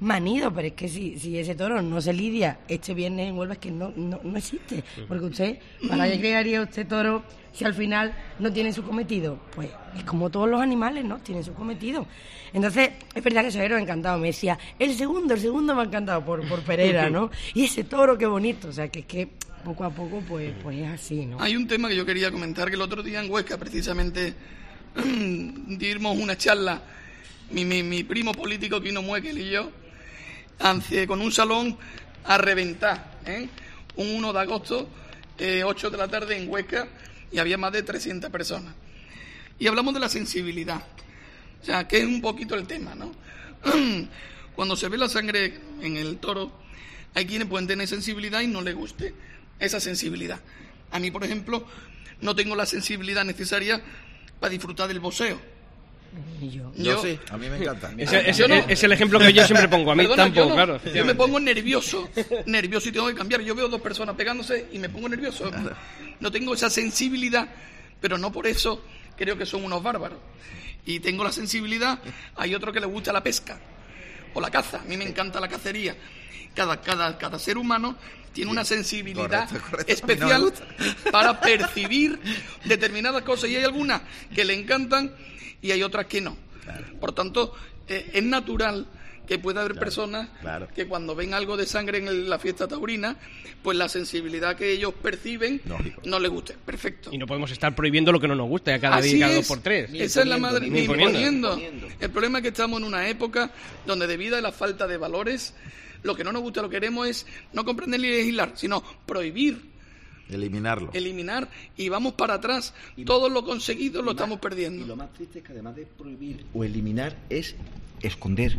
manido, 0.00 0.52
pero 0.52 0.68
es 0.68 0.74
que 0.74 0.88
si, 0.88 1.18
si 1.18 1.38
ese 1.38 1.54
toro 1.54 1.82
no 1.82 2.00
se 2.00 2.12
lidia 2.12 2.60
este 2.68 2.94
viernes 2.94 3.28
en 3.28 3.36
Huelva 3.36 3.54
es 3.54 3.58
que 3.58 3.70
no, 3.70 3.92
no, 3.96 4.20
no 4.22 4.38
existe, 4.38 4.84
porque 5.08 5.24
usted, 5.24 5.58
¿para 5.88 6.08
qué 6.08 6.18
crearía 6.18 6.62
usted 6.62 6.86
toro 6.86 7.24
si 7.52 7.64
al 7.64 7.74
final 7.74 8.14
no 8.38 8.52
tiene 8.52 8.72
su 8.72 8.84
cometido? 8.84 9.38
Pues 9.54 9.70
es 9.96 10.04
como 10.04 10.30
todos 10.30 10.48
los 10.48 10.60
animales, 10.60 11.04
¿no? 11.04 11.18
Tienen 11.18 11.42
su 11.42 11.52
cometido. 11.54 12.06
Entonces, 12.52 12.90
es 13.14 13.22
verdad 13.22 13.42
que 13.42 13.50
Severo 13.50 13.76
encantado, 13.76 14.18
me 14.18 14.28
decía, 14.28 14.58
el 14.78 14.94
segundo, 14.94 15.34
el 15.34 15.40
segundo 15.40 15.74
me 15.74 15.82
ha 15.82 15.84
encantado 15.84 16.24
por, 16.24 16.46
por 16.48 16.62
Pereira, 16.62 17.10
¿no? 17.10 17.30
Y 17.54 17.64
ese 17.64 17.84
toro, 17.84 18.16
qué 18.16 18.26
bonito, 18.26 18.68
o 18.68 18.72
sea, 18.72 18.88
que 18.88 19.00
es 19.00 19.06
que 19.06 19.28
poco 19.68 19.84
a 19.84 19.90
poco, 19.90 20.22
pues, 20.26 20.54
pues 20.62 20.78
es 20.78 20.88
así, 20.88 21.26
¿no? 21.26 21.38
Hay 21.42 21.54
un 21.54 21.68
tema 21.68 21.90
que 21.90 21.96
yo 21.96 22.06
quería 22.06 22.30
comentar 22.30 22.70
que 22.70 22.74
el 22.74 22.80
otro 22.80 23.02
día 23.02 23.22
en 23.22 23.30
Huesca 23.30 23.58
precisamente 23.58 24.32
dimos 25.04 26.16
una 26.16 26.38
charla, 26.38 26.80
mi, 27.50 27.66
mi, 27.66 27.82
mi 27.82 28.02
primo 28.02 28.32
político 28.32 28.80
Quino 28.80 29.02
Muekel 29.02 29.36
y 29.36 29.50
yo, 29.50 29.70
con 31.06 31.20
un 31.20 31.30
salón 31.30 31.76
a 32.24 32.38
reventar, 32.38 33.18
¿eh? 33.26 33.46
un 33.96 34.08
1 34.08 34.32
de 34.32 34.40
agosto, 34.40 34.88
eh, 35.36 35.62
8 35.62 35.90
de 35.90 35.98
la 35.98 36.08
tarde 36.08 36.38
en 36.38 36.48
Huesca, 36.48 36.88
y 37.30 37.38
había 37.38 37.58
más 37.58 37.72
de 37.72 37.82
300 37.82 38.30
personas. 38.30 38.74
Y 39.58 39.66
hablamos 39.66 39.92
de 39.92 40.00
la 40.00 40.08
sensibilidad, 40.08 40.82
o 41.60 41.64
sea, 41.66 41.86
que 41.86 41.98
es 41.98 42.06
un 42.06 42.22
poquito 42.22 42.54
el 42.54 42.66
tema, 42.66 42.94
¿no? 42.94 43.12
Cuando 44.56 44.76
se 44.76 44.88
ve 44.88 44.96
la 44.96 45.10
sangre 45.10 45.60
en 45.82 45.98
el 45.98 46.16
toro, 46.16 46.52
hay 47.12 47.26
quienes 47.26 47.48
pueden 47.48 47.66
tener 47.66 47.86
sensibilidad 47.86 48.40
y 48.40 48.46
no 48.46 48.62
les 48.62 48.74
guste 48.74 49.12
esa 49.58 49.80
sensibilidad. 49.80 50.40
A 50.90 50.98
mí, 50.98 51.10
por 51.10 51.24
ejemplo, 51.24 51.66
no 52.20 52.34
tengo 52.34 52.54
la 52.56 52.66
sensibilidad 52.66 53.24
necesaria 53.24 53.80
para 54.40 54.50
disfrutar 54.50 54.88
del 54.88 55.00
boxeo. 55.00 55.38
Y 56.40 56.48
yo. 56.50 56.72
Yo 56.74 57.02
sí, 57.02 57.18
a 57.30 57.36
mí 57.36 57.48
me 57.50 57.58
encanta. 57.58 57.92
Ese- 57.98 58.30
ese- 58.30 58.40
Yo 58.40 58.48
no. 58.48 58.54
es 58.54 58.82
el 58.82 58.92
ejemplo 58.92 59.18
que 59.18 59.32
yo 59.32 59.44
siempre 59.44 59.68
pongo. 59.68 59.92
A 59.92 59.94
mí 59.94 60.04
Perdona, 60.04 60.24
tampoco, 60.24 60.42
yo 60.44 60.48
no. 60.48 60.54
claro. 60.54 60.80
Yo 60.94 61.04
me 61.04 61.14
pongo 61.14 61.38
nervioso, 61.38 62.08
nervioso 62.46 62.88
y 62.88 62.92
tengo 62.92 63.08
que 63.08 63.14
cambiar. 63.14 63.42
Yo 63.42 63.54
veo 63.54 63.68
dos 63.68 63.80
personas 63.82 64.16
pegándose 64.16 64.68
y 64.72 64.78
me 64.78 64.88
pongo 64.88 65.08
nervioso. 65.08 65.50
No 66.20 66.32
tengo 66.32 66.54
esa 66.54 66.70
sensibilidad, 66.70 67.46
pero 68.00 68.16
no 68.16 68.32
por 68.32 68.46
eso 68.46 68.82
creo 69.16 69.36
que 69.36 69.44
son 69.44 69.64
unos 69.64 69.82
bárbaros. 69.82 70.18
y 70.86 71.00
tengo 71.00 71.22
la 71.24 71.32
sensibilidad, 71.32 71.98
hay 72.36 72.54
otro 72.54 72.72
que 72.72 72.80
le 72.80 72.86
gusta 72.86 73.12
la 73.12 73.22
pesca 73.22 73.58
o 74.32 74.40
la 74.40 74.50
caza. 74.50 74.80
A 74.80 74.84
mí 74.84 74.96
me 74.96 75.04
encanta 75.04 75.38
la 75.40 75.48
cacería. 75.48 75.94
Cada, 76.54 76.80
cada, 76.80 77.18
cada 77.18 77.38
ser 77.38 77.58
humano 77.58 77.96
tiene 78.32 78.50
una 78.50 78.64
sensibilidad 78.64 79.48
Correcto, 79.48 79.70
correcto. 79.70 79.92
No 79.92 79.94
especial 80.12 80.52
para 81.12 81.40
percibir 81.40 82.18
determinadas 82.64 83.22
cosas 83.22 83.50
y 83.50 83.56
hay 83.56 83.64
algunas 83.64 84.02
que 84.34 84.44
le 84.44 84.54
encantan 84.54 85.12
y 85.62 85.70
hay 85.70 85.82
otras 85.82 86.06
que 86.06 86.20
no. 86.20 86.36
Por 87.00 87.12
tanto, 87.12 87.54
eh, 87.88 88.10
es 88.12 88.22
natural 88.22 88.86
que 89.26 89.38
pueda 89.38 89.60
haber 89.60 89.74
personas 89.78 90.28
claro. 90.40 90.68
que 90.74 90.86
cuando 90.86 91.14
ven 91.14 91.34
algo 91.34 91.56
de 91.58 91.66
sangre 91.66 91.98
en 91.98 92.08
el- 92.08 92.30
la 92.30 92.38
fiesta 92.38 92.66
taurina, 92.66 93.16
pues 93.62 93.76
la 93.76 93.88
sensibilidad 93.88 94.56
que 94.56 94.70
ellos 94.72 94.94
perciben 95.02 95.60
no 96.04 96.18
les 96.18 96.30
guste. 96.30 96.54
Perfecto. 96.64 97.10
Y 97.12 97.18
no 97.18 97.26
podemos 97.26 97.50
estar 97.50 97.74
prohibiendo 97.74 98.10
lo 98.12 98.20
que 98.20 98.28
no 98.28 98.34
nos 98.34 98.48
gusta 98.48 98.74
a 98.74 98.78
cada 98.78 98.96
Así 98.96 99.14
día, 99.14 99.26
cada 99.26 99.36
dos 99.36 99.46
por 99.48 99.60
tres. 99.60 99.90
Esa 99.92 100.20
es 100.22 100.26
la 100.26 100.38
madre. 100.38 100.66
Ni 100.66 100.70
Ni 100.70 100.80
imponiendo. 100.80 101.52
imponiendo. 101.52 101.88
El 102.00 102.10
problema 102.10 102.38
es 102.38 102.42
que 102.42 102.48
estamos 102.48 102.80
en 102.80 102.86
una 102.86 103.06
época 103.08 103.50
donde 103.86 104.06
debido 104.06 104.36
a 104.36 104.40
la 104.40 104.52
falta 104.52 104.86
de 104.86 104.96
valores, 104.96 105.54
lo 106.02 106.14
que 106.14 106.24
no 106.24 106.32
nos 106.32 106.42
gusta, 106.42 106.62
lo 106.62 106.68
que 106.68 106.76
queremos 106.76 107.06
es 107.08 107.26
no 107.52 107.64
comprender 107.64 108.00
ni 108.00 108.08
legislar, 108.08 108.52
sino 108.54 108.82
prohibir, 109.06 109.60
Eliminarlo. 110.30 110.90
eliminar 110.92 111.48
y 111.76 111.88
vamos 111.88 112.12
para 112.14 112.34
atrás. 112.34 112.74
Todo 113.06 113.28
lo 113.30 113.44
conseguido 113.44 114.02
lo 114.02 114.10
estamos 114.12 114.38
perdiendo. 114.40 114.84
Y 114.84 114.86
lo 114.88 114.96
más 114.96 115.12
triste 115.14 115.38
es 115.38 115.44
que 115.44 115.52
además 115.52 115.74
de 115.76 115.86
prohibir 115.86 116.44
o 116.52 116.64
eliminar 116.64 117.16
es 117.30 117.54
esconder. 118.02 118.56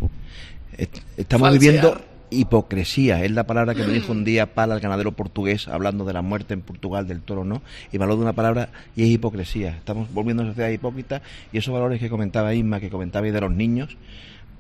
Est- 0.78 0.98
Estamos 1.18 1.50
Falsear. 1.50 1.74
viviendo 1.74 2.02
hipocresía, 2.32 3.24
es 3.24 3.32
la 3.32 3.46
palabra 3.46 3.74
que 3.74 3.84
me 3.84 3.92
dijo 3.94 4.12
un 4.12 4.24
día 4.24 4.54
Pala, 4.54 4.76
el 4.76 4.82
ganadero 4.82 5.12
portugués, 5.14 5.68
hablando 5.68 6.06
de 6.06 6.14
la 6.14 6.22
muerte 6.22 6.54
en 6.54 6.62
Portugal 6.62 7.08
del 7.08 7.22
toro, 7.22 7.44
¿no? 7.44 7.62
Y 7.92 7.98
me 7.98 8.04
habló 8.04 8.18
de 8.18 8.22
una 8.24 8.34
palabra 8.34 8.70
y 8.96 9.02
es 9.04 9.10
hipocresía. 9.10 9.76
Estamos 9.78 10.14
volviendo 10.14 10.44
a 10.44 10.46
una 10.46 10.54
sociedad 10.54 10.70
hipócrita 10.70 11.22
y 11.52 11.58
esos 11.58 11.74
valores 11.74 12.00
que 12.00 12.08
comentaba 12.10 12.54
Isma, 12.54 12.80
que 12.80 12.90
comentabais 12.92 13.34
de 13.34 13.42
los 13.42 13.52
niños, 13.52 13.98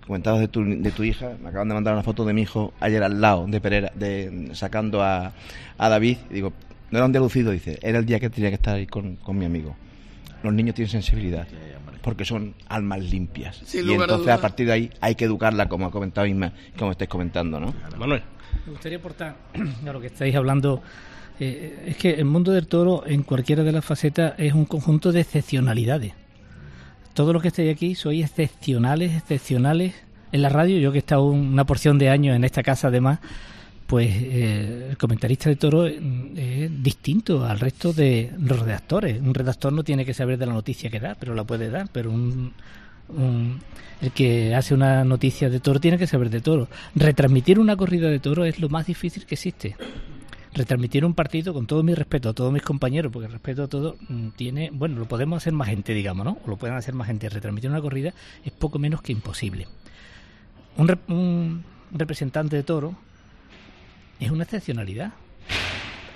comentabas 0.09 0.39
de 0.39 0.47
tu, 0.47 0.65
de 0.65 0.91
tu 0.91 1.03
hija, 1.03 1.33
me 1.39 1.49
acaban 1.49 1.67
de 1.67 1.75
mandar 1.75 1.93
una 1.93 2.01
foto 2.01 2.25
de 2.25 2.33
mi 2.33 2.41
hijo 2.41 2.73
ayer 2.79 3.03
al 3.03 3.21
lado 3.21 3.45
de 3.47 3.61
Pereira, 3.61 3.91
de, 3.93 4.49
sacando 4.53 5.03
a, 5.03 5.33
a 5.77 5.89
David, 5.89 6.17
y 6.31 6.33
digo, 6.33 6.51
no 6.89 6.97
era 6.97 7.05
un 7.05 7.11
día 7.11 7.21
lucido, 7.21 7.51
dice, 7.51 7.77
era 7.83 7.99
el 7.99 8.07
día 8.07 8.19
que 8.19 8.31
tenía 8.31 8.49
que 8.49 8.55
estar 8.55 8.75
ahí 8.75 8.87
con, 8.87 9.17
con 9.17 9.37
mi 9.37 9.45
amigo. 9.45 9.75
Los 10.41 10.51
niños 10.51 10.73
tienen 10.73 10.89
sensibilidad, 10.89 11.47
porque 12.01 12.25
son 12.25 12.55
almas 12.67 13.03
limpias. 13.03 13.61
Sin 13.63 13.87
y 13.87 13.93
a 13.93 13.97
entonces 13.97 14.29
a 14.29 14.41
partir 14.41 14.65
de 14.65 14.73
ahí 14.73 14.89
hay 14.99 15.13
que 15.13 15.25
educarla, 15.25 15.69
como 15.69 15.85
ha 15.85 15.91
comentado 15.91 16.25
Isma, 16.25 16.53
como 16.75 16.91
estáis 16.91 17.09
comentando, 17.09 17.59
¿no? 17.59 17.75
Manuel. 17.99 18.23
Me 18.65 18.71
gustaría 18.71 18.97
aportar 18.97 19.35
a 19.87 19.93
lo 19.93 20.01
que 20.01 20.07
estáis 20.07 20.35
hablando. 20.35 20.81
eh, 21.39 21.83
es 21.85 21.97
que 21.97 22.11
el 22.15 22.25
mundo 22.25 22.51
del 22.51 22.65
toro, 22.67 23.03
en 23.05 23.21
cualquiera 23.21 23.63
de 23.63 23.71
las 23.73 23.85
facetas, 23.85 24.33
es 24.39 24.53
un 24.53 24.65
conjunto 24.65 25.11
de 25.11 25.21
excepcionalidades. 25.21 26.13
Todos 27.19 27.33
los 27.33 27.41
que 27.41 27.49
estáis 27.49 27.69
aquí 27.75 27.95
sois 27.95 28.23
excepcionales, 28.23 29.13
excepcionales. 29.13 29.93
En 30.31 30.41
la 30.41 30.47
radio, 30.47 30.77
yo 30.77 30.93
que 30.93 30.99
he 30.99 31.03
estado 31.03 31.25
una 31.25 31.65
porción 31.65 31.97
de 31.97 32.07
años 32.07 32.33
en 32.33 32.45
esta 32.45 32.63
casa, 32.63 32.87
además, 32.87 33.19
pues 33.87 34.07
eh, 34.09 34.87
el 34.91 34.97
comentarista 34.97 35.49
de 35.49 35.57
toro 35.57 35.85
eh, 35.85 35.99
es 36.37 36.81
distinto 36.81 37.43
al 37.43 37.59
resto 37.59 37.91
de 37.91 38.31
los 38.39 38.57
redactores. 38.59 39.19
Un 39.19 39.33
redactor 39.33 39.73
no 39.73 39.83
tiene 39.83 40.05
que 40.05 40.13
saber 40.13 40.37
de 40.37 40.45
la 40.45 40.53
noticia 40.53 40.89
que 40.89 41.01
da, 41.01 41.17
pero 41.19 41.35
la 41.35 41.43
puede 41.43 41.69
dar. 41.69 41.89
Pero 41.91 42.09
un, 42.09 42.53
un- 43.09 43.59
el 44.01 44.11
que 44.11 44.55
hace 44.55 44.73
una 44.73 45.03
noticia 45.03 45.49
de 45.49 45.59
toro 45.59 45.81
tiene 45.81 45.97
que 45.97 46.07
saber 46.07 46.29
de 46.29 46.39
toro. 46.39 46.69
Retransmitir 46.95 47.59
una 47.59 47.75
corrida 47.75 48.07
de 48.09 48.19
toro 48.19 48.45
es 48.45 48.59
lo 48.61 48.69
más 48.69 48.85
difícil 48.87 49.25
que 49.25 49.35
existe. 49.35 49.75
Retransmitir 50.53 51.05
un 51.05 51.13
partido, 51.13 51.53
con 51.53 51.67
todo 51.67 51.83
mi 51.83 51.93
respeto 51.93 52.29
a 52.29 52.33
todos 52.33 52.51
mis 52.51 52.63
compañeros, 52.63 53.11
porque 53.11 53.27
respeto 53.27 53.63
a 53.63 53.67
todo, 53.67 53.97
mm, 54.07 54.29
tiene, 54.29 54.71
bueno, 54.73 54.97
lo 54.97 55.05
podemos 55.07 55.37
hacer 55.37 55.53
más 55.53 55.67
gente, 55.69 55.93
digamos, 55.93 56.25
¿no? 56.25 56.37
O 56.43 56.49
lo 56.49 56.57
pueden 56.57 56.75
hacer 56.75 56.95
más 56.95 57.07
gente. 57.07 57.29
Retransmitir 57.29 57.69
una 57.69 57.81
corrida 57.81 58.13
es 58.43 58.51
poco 58.51 58.79
menos 58.79 59.01
que 59.01 59.11
imposible. 59.11 59.67
Un, 60.77 60.87
rep- 60.87 61.07
un 61.07 61.63
representante 61.91 62.55
de 62.55 62.63
toro 62.63 62.95
es 64.19 64.31
una 64.31 64.43
excepcionalidad. 64.43 65.13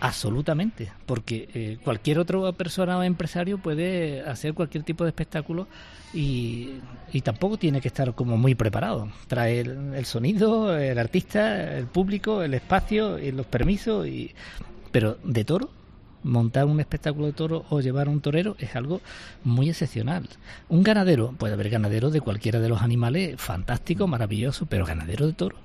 Absolutamente, 0.04 0.92
porque 1.06 1.48
eh, 1.54 1.78
cualquier 1.82 2.20
otra 2.20 2.52
persona 2.52 2.98
o 2.98 3.04
empresario 3.04 3.58
puede 3.58 4.20
hacer 4.22 4.54
cualquier 4.54 4.84
tipo 4.84 5.06
de 5.06 5.12
espectáculo 5.12 5.66
y, 6.14 6.72
y 7.14 7.22
tampoco 7.22 7.56
tiene 7.58 7.80
que 7.80 7.88
estar 7.88 8.14
como 8.14 8.36
muy 8.36 8.54
preparado. 8.54 9.08
Trae 9.28 9.62
el, 9.62 9.94
el 9.94 10.04
sonido, 10.04 10.78
el 10.78 11.00
artista, 11.00 11.78
el 11.78 11.86
público, 11.86 12.44
el 12.44 12.54
espacio 12.54 13.18
y 13.18 13.32
los 13.32 13.46
permisos, 13.46 14.06
y, 14.06 14.36
pero 14.92 15.18
de 15.24 15.46
toro, 15.46 15.70
montar 16.24 16.66
un 16.66 16.82
espectáculo 16.82 17.28
de 17.28 17.34
toro 17.34 17.66
o 17.70 17.80
llevar 17.80 18.10
un 18.10 18.20
torero 18.20 18.58
es 18.60 18.76
algo 18.76 19.00
muy 19.46 19.70
excepcional. 19.70 20.28
Un 20.68 20.84
ganadero, 20.84 21.32
puede 21.32 21.54
haber 21.54 21.70
ganadero 21.70 22.10
de 22.10 22.20
cualquiera 22.20 22.60
de 22.60 22.68
los 22.68 22.82
animales, 22.82 23.40
fantástico, 23.40 24.06
maravilloso, 24.08 24.66
pero 24.66 24.86
ganadero 24.86 25.28
de 25.28 25.34
toro. 25.34 25.56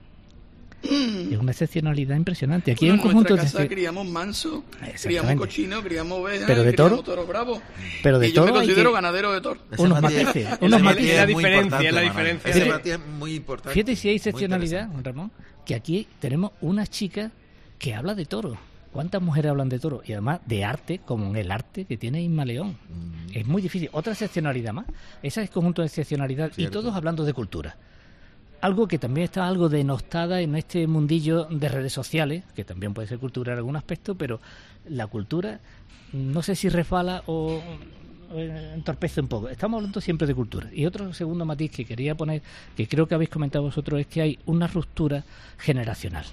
Es 0.83 1.37
una 1.39 1.51
excepcionalidad 1.51 2.17
impresionante. 2.17 2.73
Aquí 2.73 2.85
hay 2.87 2.93
un 2.93 2.99
Bueno, 2.99 3.11
en 3.11 3.15
conjunto 3.25 3.35
de 3.35 3.41
casa 3.43 3.69
criamos 3.69 4.07
manso, 4.07 4.65
criamos 5.03 5.35
cochino, 5.35 5.83
criamos 5.83 6.21
ovejas, 6.21 6.45
Pero 6.47 6.63
de 6.63 6.73
toro. 6.73 7.03
toro 7.03 7.27
bravo. 7.27 7.61
Pero 8.03 8.19
de 8.19 8.29
y 8.29 8.33
yo 8.33 8.45
me 8.45 8.53
considero 8.53 8.91
que- 8.91 8.95
ganadero 8.95 9.33
de 9.33 9.41
toro. 9.41 9.61
unos 9.77 10.01
matices, 10.01 10.47
unos 10.61 10.83
matices. 10.83 11.17
la 11.17 11.27
diferencia, 11.27 11.93
la. 11.93 12.03
Ese 12.45 12.93
es 12.93 13.01
muy 13.19 13.35
importante. 13.35 13.75
Fíjate 13.75 13.97
si 13.97 14.09
hay 14.09 14.17
excepcionalidad, 14.17 14.89
Ramón, 15.03 15.33
que 15.67 15.75
aquí 15.75 16.07
tenemos 16.21 16.53
una 16.61 16.87
chica 16.87 17.33
que 17.79 17.95
habla 17.95 18.15
de 18.15 18.25
toro. 18.27 18.57
¿Cuántas 18.93 19.21
mujeres 19.21 19.51
hablan 19.51 19.69
de 19.69 19.79
toro? 19.79 20.03
Y 20.07 20.13
además 20.13 20.41
de 20.47 20.65
arte, 20.65 21.01
como 21.05 21.27
en 21.27 21.37
el 21.37 21.51
arte 21.51 21.85
que 21.85 21.97
tiene 21.99 22.23
Isma 22.23 22.45
León. 22.45 22.79
Mm. 22.89 23.37
Es 23.37 23.47
muy 23.47 23.61
difícil. 23.61 23.91
Otra 23.93 24.13
excepcionalidad 24.13 24.73
más. 24.73 24.87
Ese 25.23 25.43
es 25.43 25.51
conjunto 25.51 25.83
de 25.83 25.87
excepcionalidad. 25.89 26.51
Y 26.57 26.69
todos 26.69 26.95
hablando 26.95 27.25
de 27.25 27.33
cultura. 27.35 27.77
Algo 28.61 28.89
que 28.89 28.99
también 28.99 29.25
está 29.25 29.47
algo 29.47 29.69
denostada 29.69 30.41
en 30.41 30.57
este 30.57 30.87
mundillo 30.87 31.45
de 31.45 31.69
redes 31.69 31.93
sociales, 31.93 32.45
que 32.57 32.65
también 32.65 32.93
puede 32.93 33.07
ser 33.07 33.19
cultura 33.19 33.53
en 33.53 33.59
algún 33.59 33.77
aspecto, 33.77 34.17
pero 34.17 34.41
la 34.89 35.07
cultura 35.07 35.61
no 36.13 36.43
sé 36.43 36.57
si 36.57 36.69
resbala 36.69 37.23
o 37.27 37.61
entorpece 38.35 39.21
un 39.21 39.29
poco. 39.29 39.49
Estamos 39.49 39.79
hablando 39.79 40.01
siempre 40.01 40.27
de 40.27 40.35
cultura. 40.35 40.69
Y 40.73 40.87
otro 40.87 41.13
segundo 41.15 41.45
matiz 41.45 41.71
que 41.71 41.85
quería 41.85 42.15
poner, 42.15 42.43
que 42.77 42.87
creo 42.89 43.07
que 43.07 43.15
habéis 43.15 43.31
comentado 43.31 43.65
vosotros, 43.65 44.01
es 44.01 44.07
que 44.07 44.23
hay 44.23 44.39
una 44.47 44.67
ruptura 44.67 45.25
generacional. 45.59 46.27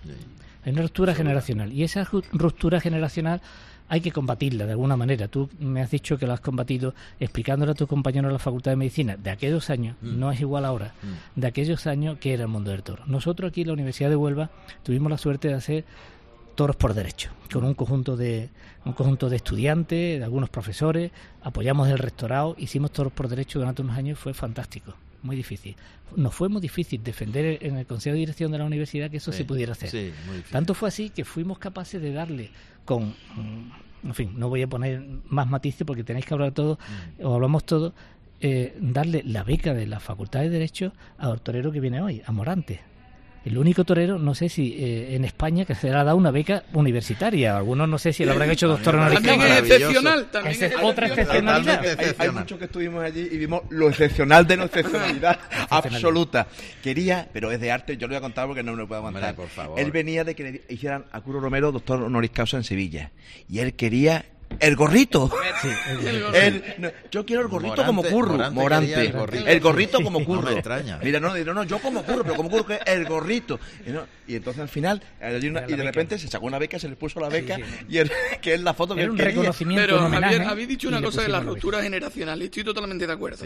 Hay 0.63 0.73
una 0.73 0.81
ruptura 0.81 1.13
generacional. 1.13 1.71
Y 1.71 1.83
esa 1.83 2.03
ruptura 2.03 2.81
generacional 2.81 3.41
hay 3.87 4.01
que 4.01 4.11
combatirla 4.11 4.65
de 4.65 4.71
alguna 4.71 4.97
manera. 4.97 5.27
Tú 5.27 5.49
me 5.59 5.81
has 5.81 5.91
dicho 5.91 6.17
que 6.17 6.25
lo 6.25 6.33
has 6.33 6.39
combatido 6.41 6.95
explicándole 7.19 7.71
a 7.73 7.75
tus 7.75 7.87
compañeros 7.87 8.29
de 8.29 8.33
la 8.33 8.39
Facultad 8.39 8.71
de 8.71 8.77
Medicina 8.77 9.15
de 9.17 9.29
aquellos 9.29 9.69
años, 9.69 9.95
Mm. 10.01 10.19
no 10.19 10.31
es 10.31 10.39
igual 10.41 10.65
ahora, 10.65 10.93
de 11.35 11.47
aquellos 11.47 11.85
años 11.87 12.17
que 12.19 12.33
era 12.33 12.43
el 12.43 12.49
mundo 12.49 12.71
del 12.71 12.81
toro. 12.83 13.03
Nosotros 13.05 13.49
aquí 13.49 13.61
en 13.61 13.67
la 13.67 13.73
Universidad 13.73 14.09
de 14.09 14.15
Huelva 14.15 14.49
tuvimos 14.83 15.11
la 15.11 15.17
suerte 15.17 15.49
de 15.49 15.53
hacer 15.53 15.85
toros 16.55 16.75
por 16.77 16.93
derecho, 16.93 17.31
con 17.51 17.65
un 17.65 17.73
conjunto 17.73 18.15
de 18.15 18.49
un 18.85 18.93
conjunto 18.93 19.29
de 19.29 19.35
estudiantes, 19.35 20.17
de 20.19 20.23
algunos 20.23 20.49
profesores, 20.49 21.11
apoyamos 21.43 21.89
el 21.89 21.97
rectorado, 21.97 22.55
hicimos 22.57 22.91
toros 22.91 23.11
por 23.11 23.27
derecho 23.27 23.59
durante 23.59 23.81
unos 23.81 23.97
años, 23.97 24.17
fue 24.17 24.33
fantástico, 24.33 24.95
muy 25.21 25.35
difícil. 25.35 25.75
Nos 26.15 26.33
fue 26.33 26.47
muy 26.49 26.61
difícil 26.61 27.03
defender 27.03 27.57
en 27.61 27.77
el 27.77 27.85
Consejo 27.85 28.13
de 28.13 28.19
Dirección 28.19 28.51
de 28.51 28.59
la 28.59 28.65
universidad 28.65 29.09
que 29.11 29.17
eso 29.17 29.31
Sí, 29.31 29.39
se 29.39 29.45
pudiera 29.45 29.73
hacer. 29.73 29.89
sí. 29.89 30.13
Tanto 30.51 30.73
fue 30.75 30.87
así 30.87 31.09
que 31.09 31.25
fuimos 31.25 31.57
capaces 31.59 32.01
de 32.01 32.13
darle 32.13 32.51
con 32.85 33.13
en 34.03 34.13
fin, 34.13 34.33
no 34.37 34.49
voy 34.49 34.61
a 34.61 34.67
poner 34.67 35.03
más 35.29 35.47
matices 35.49 35.83
porque 35.85 36.03
tenéis 36.03 36.25
que 36.25 36.33
hablar 36.35 36.51
todo, 36.51 36.77
Mm. 37.19 37.25
o 37.25 37.33
hablamos 37.33 37.65
todo, 37.65 37.93
eh, 38.39 38.77
darle 38.79 39.23
la 39.25 39.43
beca 39.43 39.73
de 39.73 39.87
la 39.87 39.99
Facultad 39.99 40.41
de 40.41 40.49
Derecho 40.49 40.93
al 41.17 41.41
torero 41.41 41.71
que 41.71 41.79
viene 41.79 42.01
hoy, 42.01 42.21
a 42.25 42.31
Morante. 42.31 42.81
El 43.45 43.59
único 43.59 43.83
torero, 43.83 44.17
no 44.17 44.33
sé 44.33 44.49
si 44.49 44.73
eh, 44.79 45.15
en 45.15 45.23
España, 45.23 45.65
que 45.65 45.75
se 45.75 45.87
le 45.87 45.95
ha 45.95 46.03
dado 46.03 46.17
una 46.17 46.31
beca 46.31 46.63
universitaria. 46.73 47.55
Algunos 47.55 47.87
no 47.87 47.99
sé 47.99 48.11
si 48.11 48.25
lo 48.25 48.31
habrán 48.31 48.49
hecho 48.49 48.67
doctor 48.67 48.95
honoris 48.95 49.15
También 49.21 49.39
causa. 49.39 49.57
es 49.59 49.71
excepcional, 49.71 50.25
también 50.31 50.55
Esa 50.55 50.65
es 50.65 50.75
otra 50.81 51.07
excepcional. 51.07 51.61
excepcionalidad. 51.61 52.15
Hay, 52.19 52.27
hay 52.27 52.33
muchos 52.33 52.57
que 52.57 52.65
estuvimos 52.65 53.03
allí 53.03 53.27
y 53.31 53.37
vimos 53.37 53.61
lo 53.69 53.87
excepcional 53.87 54.47
de 54.47 54.57
la 54.57 54.65
excepcionalidad 54.65 55.39
absoluta. 55.69 56.47
Quería, 56.81 57.29
pero 57.31 57.51
es 57.51 57.59
de 57.59 57.71
arte, 57.71 57.97
yo 57.97 58.07
lo 58.07 58.13
voy 58.13 58.17
a 58.17 58.21
contar 58.21 58.47
porque 58.47 58.63
no 58.63 58.71
me 58.71 58.79
lo 58.79 58.87
puedo 58.87 58.97
aguantar. 58.99 59.23
Hombre, 59.29 59.35
por 59.35 59.49
favor. 59.49 59.79
Él 59.79 59.91
venía 59.91 60.23
de 60.23 60.33
que 60.35 60.43
le 60.43 60.61
hicieran 60.69 61.05
a 61.11 61.21
Curo 61.21 61.39
Romero 61.39 61.71
doctor 61.71 62.01
honoris 62.01 62.31
causa 62.31 62.57
en 62.57 62.63
Sevilla. 62.63 63.11
Y 63.47 63.59
él 63.59 63.75
quería 63.75 64.25
el 64.59 64.75
gorrito. 64.75 65.29
No, 66.77 66.89
yo 67.11 67.25
quiero 67.25 67.41
el 67.43 67.47
gorrito 67.47 67.83
Morante, 67.83 67.85
como 67.85 68.03
curro. 68.03 68.51
Morante 68.51 68.93
el 68.93 69.11
gorrito. 69.11 69.47
El 69.47 69.59
gorrito 69.59 70.01
como 70.01 70.19
No 70.21 70.25
curro. 70.25 70.41
me 70.43 70.53
extraña. 70.53 70.99
Mira, 71.03 71.19
no, 71.19 71.35
no, 71.35 71.53
no, 71.53 71.63
yo 71.63 71.79
como 71.79 72.03
curro, 72.03 72.23
pero 72.23 72.35
como 72.35 72.49
curro 72.49 72.65
que 72.65 72.79
el 72.85 73.05
gorrito. 73.05 73.59
Y, 73.85 73.89
no, 73.91 74.05
y 74.27 74.35
entonces 74.35 74.61
al 74.61 74.69
final, 74.69 75.01
hay 75.21 75.47
una- 75.47 75.61
Era 75.61 75.71
y 75.71 75.75
de 75.75 75.83
repente 75.83 76.17
se 76.17 76.27
sacó 76.27 76.45
una 76.45 76.59
beca, 76.59 76.79
se 76.79 76.87
le 76.89 76.95
puso 76.95 77.19
la 77.19 77.29
beca, 77.29 77.57
y 77.89 77.97
él- 77.97 78.11
que 78.41 78.53
es 78.53 78.61
la 78.61 78.73
foto 78.73 78.95
que 78.95 79.01
Era 79.01 79.11
un 79.11 79.17
quería. 79.17 79.31
reconocimiento, 79.31 79.81
Pero 79.85 79.99
un 79.99 80.05
homenaje, 80.05 80.35
Javier, 80.35 80.49
habéis 80.51 80.67
dicho 80.67 80.87
una 80.87 81.01
cosa 81.01 81.21
de 81.21 81.29
la 81.29 81.39
ruptura 81.41 81.81
generacional, 81.81 82.41
y 82.41 82.45
estoy 82.45 82.63
totalmente 82.63 83.05
de 83.07 83.13
acuerdo. 83.13 83.45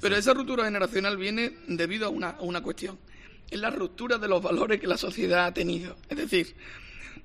Pero 0.00 0.16
esa 0.16 0.34
ruptura 0.34 0.64
generacional 0.64 1.16
viene 1.16 1.52
debido 1.68 2.06
a 2.06 2.10
una, 2.10 2.30
a 2.30 2.42
una 2.42 2.60
cuestión. 2.62 2.98
Es 3.50 3.58
la 3.58 3.70
ruptura 3.70 4.18
de 4.18 4.28
los 4.28 4.40
valores 4.42 4.80
que 4.80 4.86
la 4.86 4.96
sociedad 4.96 5.46
ha 5.46 5.54
tenido. 5.54 5.96
Es 6.08 6.16
decir, 6.16 6.54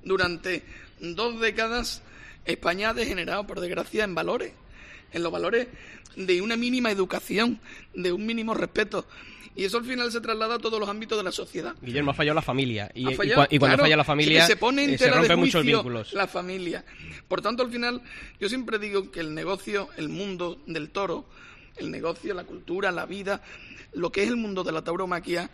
durante 0.04 0.64
dos 1.00 1.39
décadas 1.39 2.02
España 2.46 2.89
ha 2.89 2.93
degenerado, 2.93 3.46
por 3.48 3.60
desgracia, 3.60 4.04
en 4.04 4.16
valores. 4.16 4.54
en 5.12 5.24
los 5.24 5.32
valores 5.32 5.68
de 6.16 6.41
una 6.41 6.56
mínima 6.58 6.91
educación, 6.91 7.60
de 7.93 8.12
un 8.12 8.26
mínimo 8.26 8.54
respeto. 8.54 9.06
Y 9.56 9.64
eso 9.64 9.78
al 9.78 9.86
final 9.86 10.12
se 10.12 10.20
traslada 10.20 10.56
a 10.56 10.60
todos 10.60 10.80
los 10.80 10.89
ámbitos 10.89 11.18
de 11.18 11.24
la 11.24 11.32
sociedad. 11.32 11.76
Guillermo 11.82 12.12
ha 12.12 12.14
fallado 12.14 12.36
la 12.36 12.41
familia. 12.41 12.91
Y, 12.93 13.04
cuando 13.16 13.48
claro, 13.48 13.84
falla 13.84 13.96
la 13.96 14.04
familia, 14.04 14.46
se 14.46 14.58
pone 14.58 14.84
eh, 14.84 14.98
se 14.98 15.10
rompen 15.10 15.39
muchos 15.39 15.64
vínculos. 15.64 16.14
La 16.14 16.28
familia. 16.28 16.84
Por 17.28 17.41
tanto, 17.41 17.64
al 17.64 17.72
final, 17.72 18.02
yo 18.39 18.50
siempre 18.50 18.80
digo 18.80 19.12
que 19.12 19.22
el 19.22 19.34
negocio, 19.34 19.88
el 19.96 20.10
mundo 20.10 20.62
del 20.68 20.89
toro, 20.89 21.26
el 21.78 21.89
negocio, 21.89 22.34
la 22.34 22.43
cultura, 22.43 22.91
la 22.91 23.06
vida, 23.06 23.41
lo 23.93 24.12
que 24.12 24.24
es 24.24 24.30
el 24.30 24.36
mundo 24.36 24.66
de 24.66 24.74
la 24.74 24.84
tauromaquia, 24.84 25.50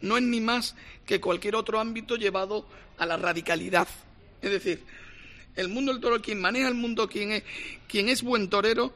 no 0.00 0.16
es 0.16 0.22
ni 0.22 0.40
más 0.40 0.74
que 1.04 1.20
cualquier 1.20 1.56
otro 1.56 1.78
ámbito 1.78 2.16
llevado 2.16 2.66
a 2.96 3.04
la 3.04 3.18
radicalidad. 3.18 3.86
Es 4.40 4.50
decir, 4.50 4.82
el 5.56 5.68
mundo 5.68 5.92
del 5.92 6.00
toro, 6.00 6.20
quien 6.22 6.40
maneja 6.40 6.68
el 6.68 6.74
mundo, 6.74 7.08
quien 7.08 7.32
es, 7.32 7.42
quien 7.88 8.08
es 8.08 8.22
buen 8.22 8.48
torero, 8.48 8.94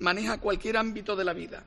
maneja 0.00 0.38
cualquier 0.38 0.76
ámbito 0.76 1.16
de 1.16 1.24
la 1.24 1.32
vida. 1.32 1.64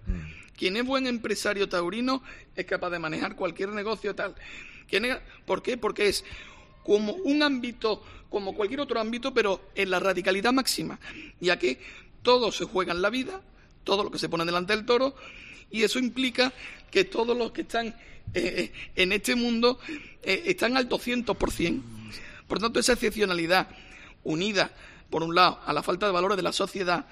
Quien 0.58 0.78
es 0.78 0.86
buen 0.86 1.08
empresario 1.08 1.68
taurino 1.70 2.22
es 2.56 2.66
capaz 2.66 2.90
de 2.92 3.00
manejar 3.00 3.36
cualquier 3.36 3.70
negocio 3.70 4.14
tal. 4.16 4.36
¿Quién 4.90 5.06
es- 5.06 5.18
¿Por 5.46 5.62
qué? 5.64 5.78
Porque 5.78 6.08
es 6.08 6.24
como 6.84 7.14
un 7.14 7.42
ámbito, 7.44 8.04
como 8.30 8.54
cualquier 8.56 8.82
otro 8.82 9.00
ámbito, 9.00 9.34
pero 9.34 9.70
en 9.76 9.90
la 9.90 10.00
radicalidad 10.00 10.54
máxima, 10.54 11.00
ya 11.40 11.58
que 11.58 11.80
todo 12.22 12.52
se 12.52 12.66
juega 12.66 12.94
en 12.94 13.02
la 13.02 13.10
vida, 13.10 13.42
todo 13.84 14.04
lo 14.04 14.12
que 14.12 14.20
se 14.20 14.30
pone 14.30 14.46
delante 14.46 14.76
del 14.76 14.86
toro, 14.86 15.16
y 15.72 15.84
eso 15.84 16.00
implica 16.00 16.54
que 16.92 17.06
todos 17.06 17.36
los 17.38 17.52
que 17.52 17.62
están 17.62 17.96
eh, 18.34 18.72
en 18.96 19.12
este 19.12 19.36
mundo 19.36 19.80
eh, 20.24 20.44
están 20.46 20.78
al 20.78 20.88
200%. 20.88 21.82
Por 22.48 22.60
tanto, 22.60 22.80
esa 22.80 22.94
excepcionalidad 22.94 23.68
unida, 24.24 24.72
por 25.10 25.24
un 25.24 25.36
lado, 25.36 25.60
a 25.66 25.74
la 25.74 25.84
falta 25.84 26.06
de 26.06 26.12
valores 26.12 26.38
de 26.38 26.44
la 26.44 26.52
sociedad, 26.54 27.06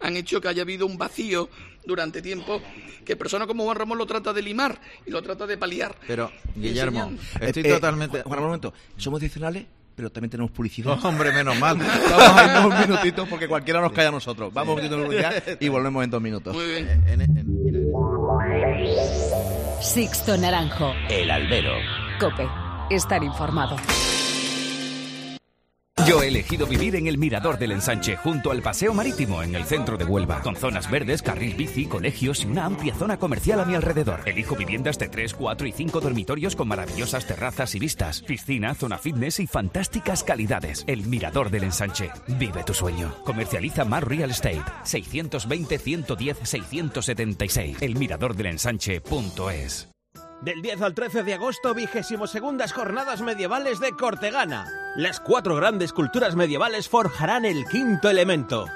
han 0.00 0.16
hecho 0.16 0.40
que 0.40 0.48
haya 0.48 0.62
habido 0.62 0.86
un 0.86 0.98
vacío 0.98 1.48
durante 1.86 2.20
tiempo 2.20 2.60
que 3.04 3.16
personas 3.16 3.46
como 3.46 3.64
Juan 3.64 3.76
Ramón 3.76 3.98
lo 3.98 4.06
trata 4.06 4.32
de 4.32 4.42
limar 4.42 4.78
y 5.06 5.10
lo 5.10 5.22
trata 5.22 5.46
de 5.46 5.56
paliar. 5.56 5.96
Pero, 6.06 6.30
Guillermo, 6.54 7.12
estoy 7.40 7.62
Eh, 7.62 7.68
eh, 7.68 7.72
totalmente... 7.72 8.22
Juan, 8.22 8.38
un 8.40 8.44
momento. 8.44 8.74
Somos 8.96 9.20
adicionales, 9.20 9.64
pero 9.94 10.10
también 10.10 10.30
tenemos 10.30 10.50
publicidad. 10.50 11.02
Hombre, 11.04 11.32
menos 11.32 11.58
mal. 11.58 11.78
Vamos 12.10 12.36
a 12.36 12.44
irnos 12.44 12.64
un 12.66 12.88
minutito 12.88 13.26
porque 13.26 13.48
cualquiera 13.48 13.80
nos 13.80 13.92
calla 13.92 14.08
a 14.08 14.12
nosotros. 14.12 14.52
Vamos 14.52 14.74
un 14.74 14.82
minutito 14.82 15.00
de 15.00 15.06
publicidad 15.06 15.60
y 15.60 15.68
volvemos 15.68 16.04
en 16.04 16.10
dos 16.10 16.20
minutos. 16.20 16.54
Muy 16.54 16.66
bien. 16.66 17.02
Sixto 19.80 20.36
Naranjo. 20.36 20.92
El 21.08 21.30
albero. 21.30 21.74
Cope. 22.18 22.46
Estar 22.90 23.22
informado. 23.22 23.76
Yo 26.04 26.22
he 26.22 26.28
elegido 26.28 26.66
vivir 26.66 26.94
en 26.94 27.06
el 27.06 27.16
Mirador 27.18 27.58
del 27.58 27.72
Ensanche, 27.72 28.16
junto 28.16 28.50
al 28.52 28.62
Paseo 28.62 28.94
Marítimo, 28.94 29.42
en 29.42 29.56
el 29.56 29.64
centro 29.64 29.96
de 29.96 30.04
Huelva, 30.04 30.40
con 30.40 30.54
zonas 30.54 30.88
verdes, 30.90 31.22
carril 31.22 31.54
bici, 31.54 31.86
colegios 31.86 32.44
y 32.44 32.46
una 32.46 32.66
amplia 32.66 32.94
zona 32.94 33.18
comercial 33.18 33.58
a 33.58 33.64
mi 33.64 33.74
alrededor. 33.74 34.20
Elijo 34.24 34.54
viviendas 34.54 34.96
de 34.98 35.08
3, 35.08 35.34
4 35.34 35.66
y 35.66 35.72
5 35.72 36.00
dormitorios 36.00 36.54
con 36.54 36.68
maravillosas 36.68 37.26
terrazas 37.26 37.74
y 37.74 37.80
vistas, 37.80 38.22
piscina, 38.22 38.74
zona 38.74 38.98
fitness 38.98 39.40
y 39.40 39.48
fantásticas 39.48 40.22
calidades. 40.22 40.84
El 40.86 41.06
Mirador 41.06 41.50
del 41.50 41.64
Ensanche. 41.64 42.12
Vive 42.28 42.62
tu 42.62 42.74
sueño. 42.74 43.12
Comercializa 43.24 43.84
Mar 43.84 44.06
Real 44.06 44.30
Estate. 44.30 44.62
620-110-676. 44.84 47.82
Elmiradordelensanche.es. 47.82 49.88
Del 49.88 49.95
10 50.42 50.82
al 50.82 50.94
13 50.94 51.22
de 51.22 51.34
agosto, 51.34 51.74
vigésimo 51.74 52.26
segundas 52.26 52.72
jornadas 52.72 53.22
medievales 53.22 53.80
de 53.80 53.92
Cortegana. 53.92 54.66
Las 54.96 55.20
cuatro 55.20 55.56
grandes 55.56 55.92
culturas 55.92 56.36
medievales 56.36 56.88
forjarán 56.88 57.44
el 57.44 57.64
quinto 57.66 58.10
elemento. 58.10 58.66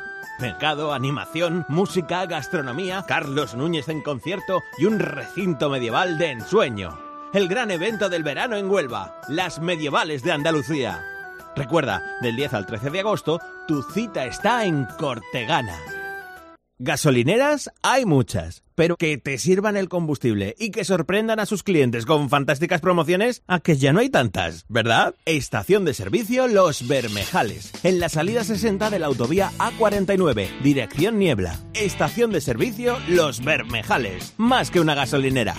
Mercado, 0.40 0.94
animación, 0.94 1.66
música, 1.68 2.24
gastronomía, 2.24 3.04
Carlos 3.06 3.54
Núñez 3.54 3.88
en 3.88 4.00
concierto 4.02 4.62
y 4.78 4.86
un 4.86 4.98
recinto 4.98 5.68
medieval 5.68 6.16
de 6.16 6.30
ensueño. 6.30 6.98
El 7.34 7.46
gran 7.46 7.70
evento 7.70 8.08
del 8.08 8.22
verano 8.22 8.56
en 8.56 8.70
Huelva, 8.70 9.20
las 9.28 9.60
medievales 9.60 10.22
de 10.22 10.32
Andalucía. 10.32 11.04
Recuerda, 11.54 12.18
del 12.22 12.36
10 12.36 12.54
al 12.54 12.66
13 12.66 12.90
de 12.90 13.00
agosto, 13.00 13.40
tu 13.68 13.82
cita 13.82 14.24
está 14.24 14.64
en 14.64 14.86
Cortegana. 14.98 15.78
Gasolineras 16.78 17.70
hay 17.82 18.06
muchas, 18.06 18.64
pero 18.80 18.96
que 18.96 19.18
te 19.18 19.36
sirvan 19.36 19.76
el 19.76 19.90
combustible 19.90 20.54
y 20.58 20.70
que 20.70 20.86
sorprendan 20.86 21.38
a 21.38 21.44
sus 21.44 21.62
clientes 21.62 22.06
con 22.06 22.30
fantásticas 22.30 22.80
promociones, 22.80 23.42
a 23.46 23.60
que 23.60 23.76
ya 23.76 23.92
no 23.92 24.00
hay 24.00 24.08
tantas, 24.08 24.64
¿verdad? 24.70 25.14
Estación 25.26 25.84
de 25.84 25.92
servicio 25.92 26.48
Los 26.48 26.88
Bermejales, 26.88 27.72
en 27.82 28.00
la 28.00 28.08
salida 28.08 28.42
60 28.42 28.88
de 28.88 28.98
la 28.98 29.08
autovía 29.08 29.50
A49, 29.58 30.62
dirección 30.62 31.18
Niebla. 31.18 31.60
Estación 31.74 32.30
de 32.32 32.40
servicio 32.40 32.96
Los 33.06 33.44
Bermejales, 33.44 34.32
más 34.38 34.70
que 34.70 34.80
una 34.80 34.94
gasolinera. 34.94 35.56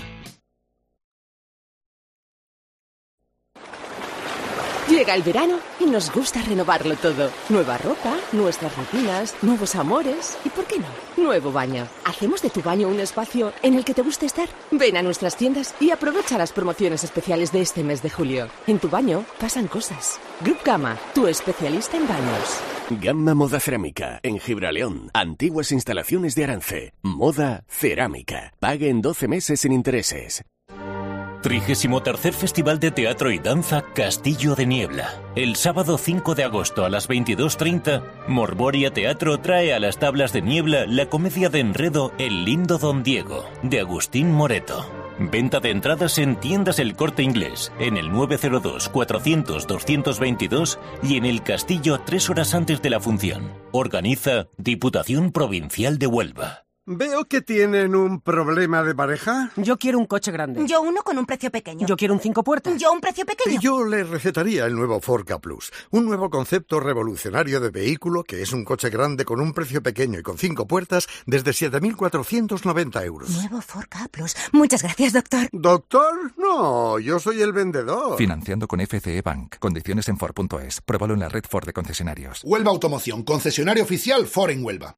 Llega 4.91 5.15
el 5.15 5.23
verano 5.23 5.57
y 5.79 5.85
nos 5.85 6.11
gusta 6.11 6.41
renovarlo 6.41 6.97
todo. 6.97 7.31
Nueva 7.47 7.77
ropa, 7.77 8.13
nuestras 8.33 8.75
rutinas, 8.75 9.33
nuevos 9.41 9.73
amores 9.75 10.37
y, 10.43 10.49
¿por 10.49 10.65
qué 10.65 10.79
no? 10.79 11.23
Nuevo 11.23 11.53
baño. 11.53 11.87
Hacemos 12.03 12.41
de 12.41 12.49
tu 12.49 12.61
baño 12.61 12.89
un 12.89 12.99
espacio 12.99 13.53
en 13.63 13.75
el 13.75 13.85
que 13.85 13.93
te 13.93 14.01
guste 14.01 14.25
estar. 14.25 14.49
Ven 14.69 14.97
a 14.97 15.01
nuestras 15.01 15.37
tiendas 15.37 15.73
y 15.79 15.91
aprovecha 15.91 16.37
las 16.37 16.51
promociones 16.51 17.05
especiales 17.05 17.53
de 17.53 17.61
este 17.61 17.85
mes 17.85 18.03
de 18.03 18.09
julio. 18.09 18.49
En 18.67 18.79
tu 18.79 18.89
baño 18.89 19.23
pasan 19.39 19.69
cosas. 19.69 20.19
Group 20.41 20.59
Gama, 20.65 20.97
tu 21.15 21.25
especialista 21.25 21.95
en 21.95 22.09
baños. 22.09 22.59
Gamma 22.89 23.33
Moda 23.33 23.61
Cerámica, 23.61 24.19
en 24.23 24.39
Gibraleón. 24.39 25.09
Antiguas 25.13 25.71
instalaciones 25.71 26.35
de 26.35 26.43
Arance. 26.43 26.93
Moda 27.01 27.63
Cerámica. 27.69 28.51
Pague 28.59 28.89
en 28.89 29.01
12 29.01 29.29
meses 29.29 29.61
sin 29.61 29.71
intereses. 29.71 30.43
33 31.41 32.35
Festival 32.35 32.79
de 32.79 32.91
Teatro 32.91 33.31
y 33.31 33.39
Danza 33.39 33.83
Castillo 33.93 34.55
de 34.55 34.65
Niebla. 34.65 35.21
El 35.35 35.55
sábado 35.55 35.97
5 35.97 36.35
de 36.35 36.43
agosto 36.43 36.85
a 36.85 36.89
las 36.89 37.09
22.30, 37.09 38.03
Morboria 38.27 38.91
Teatro 38.91 39.39
trae 39.39 39.73
a 39.73 39.79
las 39.79 39.97
tablas 39.97 40.33
de 40.33 40.41
niebla 40.41 40.85
la 40.85 41.07
comedia 41.07 41.49
de 41.49 41.59
enredo 41.59 42.11
El 42.17 42.45
lindo 42.45 42.77
Don 42.77 43.03
Diego, 43.03 43.45
de 43.63 43.79
Agustín 43.79 44.31
Moreto. 44.31 44.85
Venta 45.19 45.59
de 45.59 45.71
entradas 45.71 46.17
en 46.17 46.37
tiendas 46.37 46.79
El 46.79 46.95
Corte 46.95 47.23
Inglés, 47.23 47.71
en 47.79 47.97
el 47.97 48.11
902-400-222 48.11 50.77
y 51.03 51.17
en 51.17 51.25
el 51.25 51.43
Castillo 51.43 51.99
tres 52.05 52.29
horas 52.29 52.53
antes 52.53 52.81
de 52.81 52.89
la 52.89 52.99
función. 52.99 53.51
Organiza 53.71 54.47
Diputación 54.57 55.31
Provincial 55.31 55.99
de 55.99 56.07
Huelva. 56.07 56.65
Veo 56.87 57.25
que 57.25 57.41
tienen 57.41 57.93
un 57.93 58.21
problema 58.21 58.81
de 58.81 58.95
pareja. 58.95 59.51
Yo 59.55 59.77
quiero 59.77 59.99
un 59.99 60.07
coche 60.07 60.31
grande. 60.31 60.65
Yo 60.65 60.81
uno 60.81 61.03
con 61.03 61.15
un 61.19 61.27
precio 61.27 61.51
pequeño. 61.51 61.85
Yo 61.85 61.95
quiero 61.95 62.15
un 62.15 62.19
cinco 62.19 62.43
puertas. 62.43 62.75
Yo 62.79 62.91
un 62.91 62.99
precio 62.99 63.23
pequeño. 63.23 63.61
Yo 63.61 63.85
le 63.85 64.03
recetaría 64.03 64.65
el 64.65 64.73
nuevo 64.73 64.99
Forca 64.99 65.37
Plus, 65.37 65.71
un 65.91 66.05
nuevo 66.05 66.31
concepto 66.31 66.79
revolucionario 66.79 67.59
de 67.59 67.69
vehículo 67.69 68.23
que 68.23 68.41
es 68.41 68.51
un 68.51 68.65
coche 68.65 68.89
grande 68.89 69.25
con 69.25 69.39
un 69.39 69.53
precio 69.53 69.83
pequeño 69.83 70.17
y 70.17 70.23
con 70.23 70.39
cinco 70.39 70.65
puertas 70.65 71.07
desde 71.27 71.51
7.490 71.51 73.05
euros. 73.05 73.29
Nuevo 73.29 73.61
Forca 73.61 74.07
Plus. 74.09 74.35
Muchas 74.51 74.81
gracias, 74.81 75.13
doctor. 75.13 75.49
¿Doctor? 75.51 76.33
No, 76.37 76.97
yo 76.97 77.19
soy 77.19 77.43
el 77.43 77.53
vendedor. 77.53 78.17
Financiando 78.17 78.67
con 78.67 78.79
FCE 78.79 79.21
Bank. 79.21 79.57
Condiciones 79.59 80.09
en 80.09 80.17
Ford.es. 80.17 80.81
Pruébalo 80.81 81.13
en 81.13 81.19
la 81.19 81.29
red 81.29 81.43
Ford 81.47 81.67
de 81.67 81.73
concesionarios. 81.73 82.41
Huelva 82.43 82.71
Automoción, 82.71 83.21
concesionario 83.21 83.83
oficial 83.83 84.25
Ford 84.25 84.49
en 84.49 84.65
Huelva. 84.65 84.97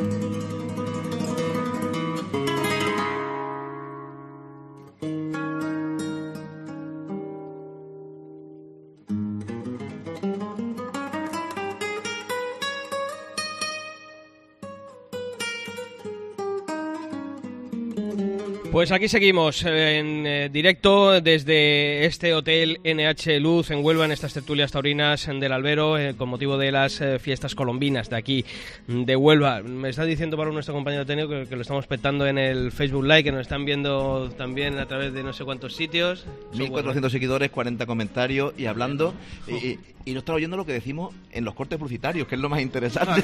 Pues 18.71 18.89
aquí 18.93 19.09
seguimos 19.09 19.65
en 19.65 20.25
eh, 20.25 20.49
directo 20.49 21.19
desde 21.19 22.05
este 22.05 22.33
hotel 22.33 22.79
NH 22.85 23.37
Luz 23.41 23.69
en 23.69 23.83
Huelva, 23.83 24.05
en 24.05 24.13
estas 24.13 24.33
tertulias 24.33 24.71
taurinas 24.71 25.27
del 25.27 25.51
Albero, 25.51 25.97
eh, 25.97 26.15
con 26.17 26.29
motivo 26.29 26.57
de 26.57 26.71
las 26.71 27.01
eh, 27.01 27.19
fiestas 27.19 27.53
colombinas 27.53 28.09
de 28.09 28.15
aquí, 28.15 28.45
de 28.87 29.13
Huelva. 29.17 29.61
Me 29.61 29.89
está 29.89 30.05
diciendo 30.05 30.37
para 30.37 30.51
nuestro 30.51 30.73
compañero 30.73 31.05
técnico 31.05 31.27
que, 31.31 31.47
que 31.49 31.55
lo 31.57 31.63
estamos 31.63 31.85
petando 31.85 32.25
en 32.25 32.37
el 32.37 32.71
Facebook 32.71 33.03
Live, 33.03 33.25
que 33.25 33.31
nos 33.33 33.41
están 33.41 33.65
viendo 33.65 34.29
también 34.37 34.77
a 34.79 34.85
través 34.87 35.11
de 35.13 35.21
no 35.21 35.33
sé 35.33 35.43
cuántos 35.43 35.75
sitios. 35.75 36.25
Eso, 36.53 36.63
1.400 36.63 37.09
seguidores, 37.09 37.51
40 37.51 37.85
comentarios 37.85 38.53
y 38.57 38.67
hablando. 38.67 39.13
Y, 39.49 39.53
y, 39.53 39.79
y 40.05 40.13
no 40.13 40.19
está 40.19 40.33
oyendo 40.33 40.55
lo 40.57 40.65
que 40.65 40.71
decimos 40.73 41.13
en 41.33 41.43
los 41.43 41.53
cortes 41.55 41.77
publicitarios, 41.77 42.25
que 42.25 42.35
es 42.35 42.41
lo 42.41 42.47
más 42.47 42.61
interesante. 42.61 43.21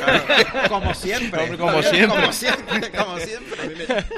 Como 0.67 0.93
siempre. 0.93 1.47
Como 1.57 1.81
siempre. 1.81 2.19
Como 2.19 2.33
siempre, 2.33 2.91
como 2.91 3.17
siempre. 3.17 3.61
A 3.61 3.65
mí, 3.65 3.73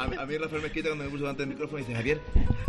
me- 0.10 0.18
a- 0.22 0.26
mí 0.26 0.38
Rafael 0.38 0.62
Mezquita 0.64 0.90
cuando 0.90 1.06
me 1.06 1.10
puso 1.20 1.24
delante 1.24 1.44
del 1.44 1.50
micrófono 1.50 1.80
dice, 1.80 1.94
Javier, 1.94 2.22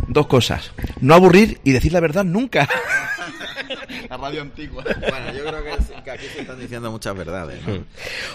dos 0.07 0.27
cosas. 0.27 0.71
No 0.99 1.13
aburrir 1.13 1.59
y 1.63 1.71
decir 1.71 1.93
la 1.93 1.99
verdad 2.01 2.25
nunca. 2.25 2.67
La 4.11 4.17
radio 4.17 4.41
antigua. 4.41 4.83
Bueno, 4.99 5.33
yo 5.33 5.45
creo 5.45 5.63
que, 5.63 6.03
que 6.03 6.11
aquí 6.11 6.25
se 6.25 6.41
están 6.41 6.59
diciendo 6.59 6.91
muchas 6.91 7.15
verdades. 7.15 7.65
¿no? 7.65 7.75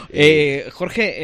Eh, 0.09 0.71
Jorge, 0.73 1.15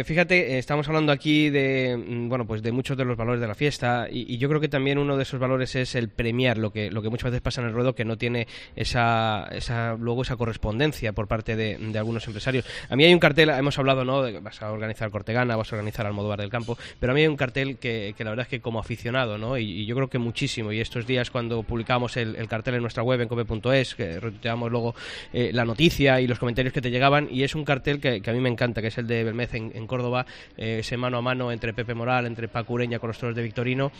eh, 0.00 0.04
fíjate, 0.04 0.58
estamos 0.58 0.86
hablando 0.86 1.10
aquí 1.10 1.50
de 1.50 1.96
mm, 1.96 2.28
bueno, 2.28 2.46
pues 2.46 2.62
de 2.62 2.70
muchos 2.70 2.96
de 2.96 3.04
los 3.04 3.16
valores 3.16 3.40
de 3.40 3.48
la 3.48 3.54
fiesta 3.54 4.06
y, 4.10 4.32
y 4.32 4.38
yo 4.38 4.48
creo 4.48 4.60
que 4.60 4.68
también 4.68 4.98
uno 4.98 5.16
de 5.16 5.22
esos 5.22 5.40
valores 5.40 5.74
es 5.74 5.94
el 5.94 6.08
premiar 6.08 6.58
lo 6.58 6.70
que 6.70 6.90
lo 6.90 7.02
que 7.02 7.08
muchas 7.08 7.30
veces 7.30 7.40
pasa 7.40 7.62
en 7.62 7.68
el 7.68 7.72
ruedo 7.72 7.94
que 7.94 8.04
no 8.04 8.16
tiene 8.16 8.46
esa, 8.76 9.48
esa 9.50 9.96
luego 9.98 10.22
esa 10.22 10.36
correspondencia 10.36 11.12
por 11.12 11.26
parte 11.26 11.56
de, 11.56 11.78
de 11.78 11.98
algunos 11.98 12.26
empresarios. 12.26 12.66
A 12.90 12.96
mí 12.96 13.04
hay 13.04 13.12
un 13.12 13.18
cartel, 13.18 13.48
hemos 13.48 13.78
hablado, 13.78 14.04
¿no? 14.04 14.22
De 14.22 14.32
que 14.32 14.40
vas 14.40 14.60
a 14.62 14.70
organizar 14.70 15.10
Cortegana, 15.10 15.56
vas 15.56 15.72
a 15.72 15.76
organizar 15.76 16.06
Almodóvar 16.06 16.40
del 16.40 16.50
Campo, 16.50 16.78
pero 17.00 17.12
a 17.12 17.14
mí 17.14 17.22
hay 17.22 17.28
un 17.28 17.36
cartel 17.36 17.78
que, 17.78 18.14
que 18.16 18.24
la 18.24 18.30
verdad 18.30 18.44
es 18.44 18.50
que 18.50 18.60
como 18.60 18.78
aficionado, 18.78 19.38
¿no? 19.38 19.58
Y, 19.58 19.64
y 19.64 19.86
yo 19.86 19.96
creo 19.96 20.08
que 20.08 20.18
muchísimo. 20.18 20.70
Y 20.70 20.80
estos 20.80 21.06
días 21.06 21.30
cuando 21.30 21.62
publicamos 21.62 22.16
el, 22.16 22.36
el 22.36 22.46
cartel 22.46 22.74
en 22.74 22.82
nuestra 22.82 23.02
web 23.02 23.20
en 23.20 23.28
cope.es, 23.28 23.87
que 23.94 24.20
retuiteamos 24.20 24.70
luego 24.70 24.94
eh, 25.32 25.50
la 25.52 25.64
noticia 25.64 26.20
y 26.20 26.26
los 26.26 26.38
comentarios 26.38 26.72
que 26.72 26.80
te 26.80 26.90
llegaban, 26.90 27.28
y 27.30 27.42
es 27.42 27.54
un 27.54 27.64
cartel 27.64 28.00
que, 28.00 28.22
a 28.24 28.32
mí 28.32 28.40
me 28.40 28.48
encanta, 28.48 28.80
que 28.80 28.88
es 28.88 28.98
el 28.98 29.06
de 29.06 29.24
Belmez 29.24 29.54
en, 29.54 29.86
Córdoba, 29.86 30.26
eh, 30.56 30.78
ese 30.80 30.96
mano 30.96 31.18
a 31.18 31.22
mano 31.22 31.50
entre 31.52 31.72
Pepe 31.72 31.94
Moral, 31.94 32.26
entre 32.26 32.48
Paco 32.48 32.74
Ureña 32.74 32.98
con 32.98 33.08
los 33.08 33.18
toros 33.18 33.34
de 33.34 33.42
Victorino. 33.42 33.90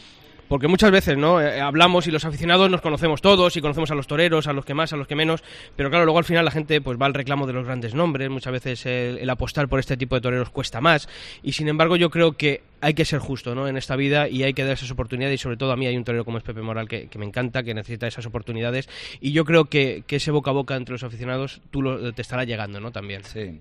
Porque 0.49 0.66
muchas 0.66 0.90
veces, 0.90 1.16
¿no? 1.16 1.40
Eh, 1.40 1.61
hablamos 1.61 2.07
y 2.07 2.11
los 2.11 2.24
aficionados 2.24 2.70
nos 2.70 2.80
conocemos 2.80 3.20
todos 3.20 3.57
y 3.57 3.61
conocemos 3.61 3.90
a 3.90 3.94
los 3.94 4.07
toreros, 4.07 4.46
a 4.46 4.53
los 4.53 4.64
que 4.64 4.74
más, 4.74 4.92
a 4.92 4.96
los 4.96 5.07
que 5.07 5.14
menos, 5.14 5.44
pero 5.76 5.90
claro, 5.90 6.05
luego 6.05 6.18
al 6.18 6.24
final 6.24 6.44
la 6.44 6.51
gente 6.51 6.80
pues 6.80 6.99
va 7.01 7.07
al 7.07 7.14
reclamo 7.14 7.46
de 7.46 7.53
los 7.53 7.64
grandes 7.66 7.94
nombres, 7.94 8.30
muchas 8.30 8.53
veces 8.53 8.86
el, 8.86 9.18
el 9.18 9.30
apostar 9.30 9.68
por 9.68 9.78
este 9.78 9.96
tipo 9.96 10.14
de 10.14 10.20
toreros 10.20 10.51
cuesta 10.51 10.80
más 10.80 11.09
y 11.42 11.53
sin 11.53 11.68
embargo 11.68 11.96
yo 11.96 12.11
creo 12.11 12.32
que 12.32 12.62
hay 12.80 12.94
que 12.94 13.05
ser 13.05 13.18
justo, 13.18 13.55
¿no? 13.55 13.68
En 13.68 13.76
esta 13.76 13.96
vida 13.96 14.28
y 14.28 14.42
hay 14.42 14.55
que 14.55 14.64
dar 14.64 14.72
esas 14.72 14.90
oportunidades 14.90 15.40
y 15.40 15.42
sobre 15.42 15.57
todo 15.57 15.72
a 15.72 15.76
mí 15.76 15.86
hay 15.86 15.96
un 15.96 16.05
torero 16.05 16.24
como 16.24 16.38
es 16.38 16.44
Pepe 16.44 16.62
Moral 16.62 16.88
que, 16.88 17.09
que 17.09 17.18
me 17.18 17.26
encanta, 17.26 17.62
que 17.62 17.74
necesita 17.74 18.07
esas 18.07 18.26
oportunidades 18.26 18.88
y 19.20 19.32
yo 19.32 19.44
creo 19.44 19.66
que, 19.66 20.05
que 20.07 20.16
ese 20.16 20.30
boca 20.30 20.51
a 20.51 20.55
boca 20.55 20.76
entre 20.76 20.92
los 20.92 21.03
aficionados 21.03 21.61
tú 21.70 21.82
lo, 21.82 22.12
te 22.12 22.22
estará 22.22 22.44
llegando, 22.44 22.80
¿no? 22.80 22.90
También. 22.90 23.22
Sí. 23.24 23.61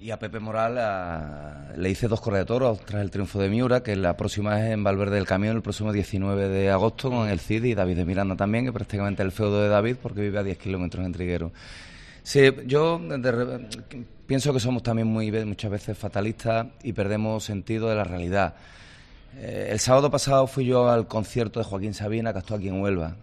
Y 0.00 0.12
a 0.12 0.18
Pepe 0.18 0.40
Moral 0.40 1.76
le 1.76 1.90
hice 1.90 2.08
dos 2.08 2.22
correas 2.22 2.46
toros 2.46 2.80
tras 2.86 3.02
el 3.02 3.10
triunfo 3.10 3.38
de 3.38 3.50
Miura, 3.50 3.82
que 3.82 3.94
la 3.96 4.16
próxima 4.16 4.58
es 4.58 4.72
en 4.72 4.82
Valverde 4.82 5.16
del 5.16 5.26
Camión, 5.26 5.56
el 5.56 5.62
próximo 5.62 5.92
19 5.92 6.48
de 6.48 6.70
agosto, 6.70 7.10
con 7.10 7.28
el 7.28 7.38
Cid 7.38 7.64
y 7.64 7.74
David 7.74 7.98
de 7.98 8.04
Miranda 8.06 8.34
también, 8.34 8.64
que 8.64 8.72
prácticamente 8.72 9.22
el 9.22 9.30
feudo 9.30 9.60
de 9.60 9.68
David, 9.68 9.96
porque 10.02 10.22
vive 10.22 10.38
a 10.38 10.42
10 10.42 10.56
kilómetros 10.56 11.04
en 11.04 11.12
Triguero. 11.12 11.52
Sí, 12.22 12.50
yo 12.66 12.98
pienso 14.26 14.54
que 14.54 14.60
somos 14.60 14.82
también 14.82 15.06
muy 15.06 15.30
muchas 15.44 15.70
veces 15.70 15.98
fatalistas 15.98 16.68
y 16.82 16.94
perdemos 16.94 17.44
sentido 17.44 17.90
de 17.90 17.96
la 17.96 18.04
realidad. 18.04 18.54
Eh, 19.36 19.68
el 19.70 19.80
sábado 19.80 20.10
pasado 20.10 20.46
fui 20.46 20.64
yo 20.64 20.88
al 20.88 21.08
concierto 21.08 21.60
de 21.60 21.66
Joaquín 21.66 21.92
Sabina, 21.92 22.32
que 22.32 22.38
actuó 22.38 22.56
aquí 22.56 22.68
en 22.68 22.80
Huelva. 22.80 23.16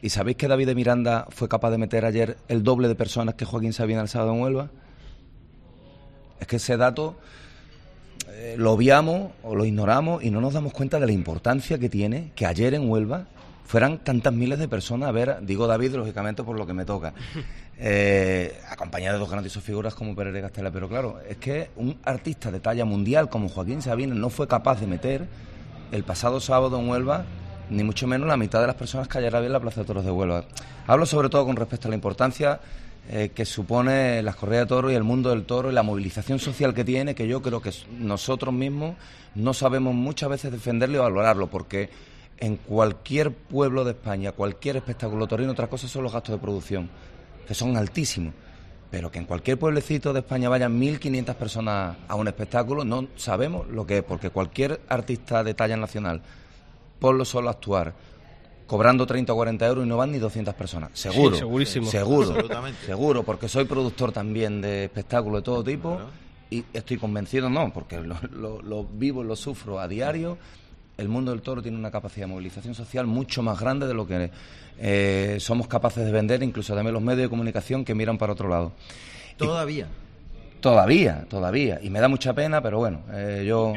¿Y 0.00 0.10
sabéis 0.10 0.36
que 0.36 0.46
David 0.46 0.66
de 0.66 0.74
Miranda 0.76 1.26
fue 1.30 1.48
capaz 1.48 1.72
de 1.72 1.78
meter 1.78 2.04
ayer 2.04 2.36
el 2.46 2.62
doble 2.62 2.86
de 2.86 2.94
personas 2.94 3.34
que 3.34 3.44
Joaquín 3.44 3.72
Sabina 3.72 4.02
el 4.02 4.08
sábado 4.08 4.34
en 4.34 4.40
Huelva? 4.40 4.70
Es 6.42 6.48
que 6.48 6.56
ese 6.56 6.76
dato 6.76 7.16
eh, 8.28 8.56
lo 8.58 8.72
obviamos 8.72 9.30
o 9.44 9.54
lo 9.54 9.64
ignoramos 9.64 10.24
y 10.24 10.30
no 10.30 10.40
nos 10.40 10.54
damos 10.54 10.72
cuenta 10.72 10.98
de 10.98 11.06
la 11.06 11.12
importancia 11.12 11.78
que 11.78 11.88
tiene 11.88 12.32
que 12.34 12.46
ayer 12.46 12.74
en 12.74 12.90
Huelva 12.90 13.26
fueran 13.64 13.98
tantas 13.98 14.32
miles 14.32 14.58
de 14.58 14.66
personas 14.66 15.08
a 15.08 15.12
ver, 15.12 15.38
digo 15.42 15.68
David, 15.68 15.94
lógicamente 15.94 16.42
por 16.42 16.58
lo 16.58 16.66
que 16.66 16.74
me 16.74 16.84
toca, 16.84 17.14
eh, 17.78 18.58
acompañado 18.68 19.14
de 19.14 19.20
dos 19.20 19.30
grandísimas 19.30 19.64
figuras 19.64 19.94
como 19.94 20.16
Pérez 20.16 20.42
Castela. 20.42 20.72
Pero 20.72 20.88
claro, 20.88 21.20
es 21.28 21.36
que 21.36 21.70
un 21.76 21.96
artista 22.04 22.50
de 22.50 22.58
talla 22.58 22.84
mundial 22.84 23.28
como 23.28 23.48
Joaquín 23.48 23.80
Sabina 23.80 24.16
no 24.16 24.28
fue 24.28 24.48
capaz 24.48 24.80
de 24.80 24.88
meter 24.88 25.28
el 25.92 26.02
pasado 26.02 26.40
sábado 26.40 26.78
en 26.80 26.88
Huelva 26.88 27.24
ni 27.70 27.84
mucho 27.84 28.08
menos 28.08 28.26
la 28.26 28.36
mitad 28.36 28.60
de 28.60 28.66
las 28.66 28.76
personas 28.76 29.06
que 29.06 29.18
ayer 29.18 29.34
había 29.34 29.46
en 29.46 29.52
la 29.52 29.60
Plaza 29.60 29.80
de 29.82 29.86
Toros 29.86 30.04
de 30.04 30.10
Huelva. 30.10 30.44
Hablo 30.88 31.06
sobre 31.06 31.28
todo 31.28 31.46
con 31.46 31.54
respecto 31.54 31.86
a 31.86 31.90
la 31.90 31.94
importancia 31.94 32.60
eh, 33.10 33.30
que 33.34 33.44
supone 33.44 34.22
las 34.22 34.36
correas 34.36 34.62
de 34.62 34.68
toros 34.68 34.92
y 34.92 34.94
el 34.94 35.02
mundo 35.02 35.30
del 35.30 35.44
toro 35.44 35.70
y 35.70 35.74
la 35.74 35.82
movilización 35.82 36.38
social 36.38 36.72
que 36.72 36.84
tiene, 36.84 37.14
que 37.14 37.26
yo 37.26 37.42
creo 37.42 37.60
que 37.60 37.72
nosotros 37.98 38.54
mismos 38.54 38.96
no 39.34 39.54
sabemos 39.54 39.94
muchas 39.94 40.30
veces 40.30 40.52
defenderlo 40.52 40.98
y 40.98 41.00
valorarlo, 41.00 41.48
porque 41.48 41.90
en 42.38 42.56
cualquier 42.56 43.32
pueblo 43.32 43.84
de 43.84 43.92
España, 43.92 44.32
cualquier 44.32 44.76
espectáculo 44.76 45.26
torino, 45.26 45.52
otra 45.52 45.68
cosa 45.68 45.88
son 45.88 46.04
los 46.04 46.12
gastos 46.12 46.36
de 46.36 46.40
producción, 46.40 46.90
que 47.46 47.54
son 47.54 47.76
altísimos. 47.76 48.34
Pero 48.90 49.10
que 49.10 49.18
en 49.18 49.24
cualquier 49.24 49.58
pueblecito 49.58 50.12
de 50.12 50.20
España 50.20 50.48
vayan 50.48 50.78
1.500 50.78 51.34
personas 51.34 51.96
a 52.06 52.14
un 52.14 52.28
espectáculo, 52.28 52.84
no 52.84 53.08
sabemos 53.16 53.66
lo 53.68 53.86
que 53.86 53.98
es, 53.98 54.04
porque 54.04 54.30
cualquier 54.30 54.80
artista 54.88 55.42
de 55.42 55.54
talla 55.54 55.76
nacional, 55.76 56.20
ponlo 56.98 57.24
solo 57.24 57.48
a 57.48 57.52
actuar, 57.52 57.94
cobrando 58.72 59.04
30 59.06 59.30
o 59.34 59.36
40 59.36 59.66
euros 59.66 59.84
y 59.84 59.88
no 59.88 59.98
van 59.98 60.12
ni 60.12 60.18
200 60.18 60.54
personas. 60.54 60.90
Seguro. 60.94 61.34
Sí, 61.34 61.40
segurísimo. 61.40 61.90
Seguro. 61.90 62.30
Absolutamente. 62.30 62.86
Seguro, 62.86 63.22
porque 63.22 63.46
soy 63.46 63.66
productor 63.66 64.12
también 64.12 64.62
de 64.62 64.84
espectáculos 64.84 65.40
de 65.40 65.44
todo 65.44 65.62
tipo 65.62 66.00
y 66.50 66.64
estoy 66.72 66.96
convencido, 66.96 67.50
no, 67.50 67.70
porque 67.70 68.00
lo, 68.00 68.16
lo- 68.32 68.62
lo 68.62 68.84
vivo 68.84 69.22
y 69.22 69.26
lo 69.26 69.36
sufro 69.36 69.78
a 69.78 69.86
diario. 69.88 70.38
El 70.96 71.08
mundo 71.10 71.32
del 71.32 71.42
toro 71.42 71.60
tiene 71.60 71.76
una 71.76 71.90
capacidad 71.90 72.26
de 72.26 72.32
movilización 72.32 72.74
social 72.74 73.06
mucho 73.06 73.42
más 73.42 73.60
grande 73.60 73.86
de 73.86 73.92
lo 73.92 74.06
que 74.06 74.30
eh, 74.78 75.36
somos 75.38 75.66
capaces 75.66 76.06
de 76.06 76.10
vender, 76.10 76.42
incluso 76.42 76.74
también 76.74 76.94
los 76.94 77.02
medios 77.02 77.22
de 77.24 77.28
comunicación 77.28 77.84
que 77.84 77.94
miran 77.94 78.16
para 78.16 78.32
otro 78.32 78.48
lado. 78.48 78.72
Todavía. 79.36 79.86
Todavía, 80.62 81.26
todavía. 81.28 81.78
Y 81.82 81.90
me 81.90 82.00
da 82.00 82.06
mucha 82.08 82.32
pena, 82.32 82.62
pero 82.62 82.78
bueno, 82.78 83.00
eh, 83.12 83.44
yo... 83.46 83.72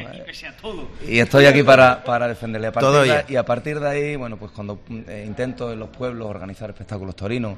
Y 1.07 1.19
estoy 1.19 1.45
aquí 1.47 1.63
para, 1.63 2.03
para 2.03 2.27
defenderle. 2.27 2.67
A 2.67 2.71
partir 2.71 2.89
de- 3.01 3.33
y 3.33 3.35
a 3.35 3.43
partir 3.43 3.79
de 3.79 3.89
ahí, 3.89 4.15
bueno, 4.15 4.37
pues 4.37 4.51
cuando 4.51 4.79
eh, 4.89 5.23
intento 5.27 5.73
en 5.73 5.79
los 5.79 5.89
pueblos 5.89 6.27
organizar 6.29 6.69
espectáculos 6.69 7.15
torinos 7.15 7.55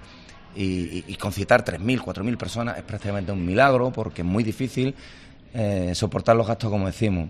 y, 0.55 0.63
y- 0.63 1.03
y 1.09 1.15
concitar 1.15 1.63
3.000, 1.65 1.99
4.000 2.01 2.38
personas, 2.38 2.78
es 2.78 2.84
prácticamente 2.84 3.32
un 3.34 3.45
milagro 3.45 3.91
porque 3.91 4.21
es 4.21 4.28
muy 4.28 4.43
difícil 4.45 4.95
eh, 5.53 5.91
soportar 5.93 6.36
los 6.38 6.47
gastos, 6.47 6.69
como 6.71 6.86
decimos. 6.88 7.30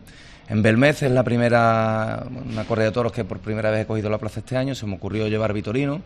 En 0.50 0.62
Belmez 0.62 1.02
es 1.04 1.12
la 1.12 1.24
primera, 1.24 2.24
una 2.50 2.64
corrida 2.66 2.86
de 2.86 2.92
toros 2.92 3.12
que 3.12 3.26
por 3.26 3.40
primera 3.40 3.70
vez 3.72 3.82
he 3.82 3.86
cogido 3.88 4.10
la 4.10 4.18
plaza 4.20 4.40
este 4.40 4.56
año, 4.56 4.76
se 4.76 4.86
me 4.86 4.96
ocurrió 4.96 5.28
llevar 5.28 5.52
Vitorino, 5.52 6.02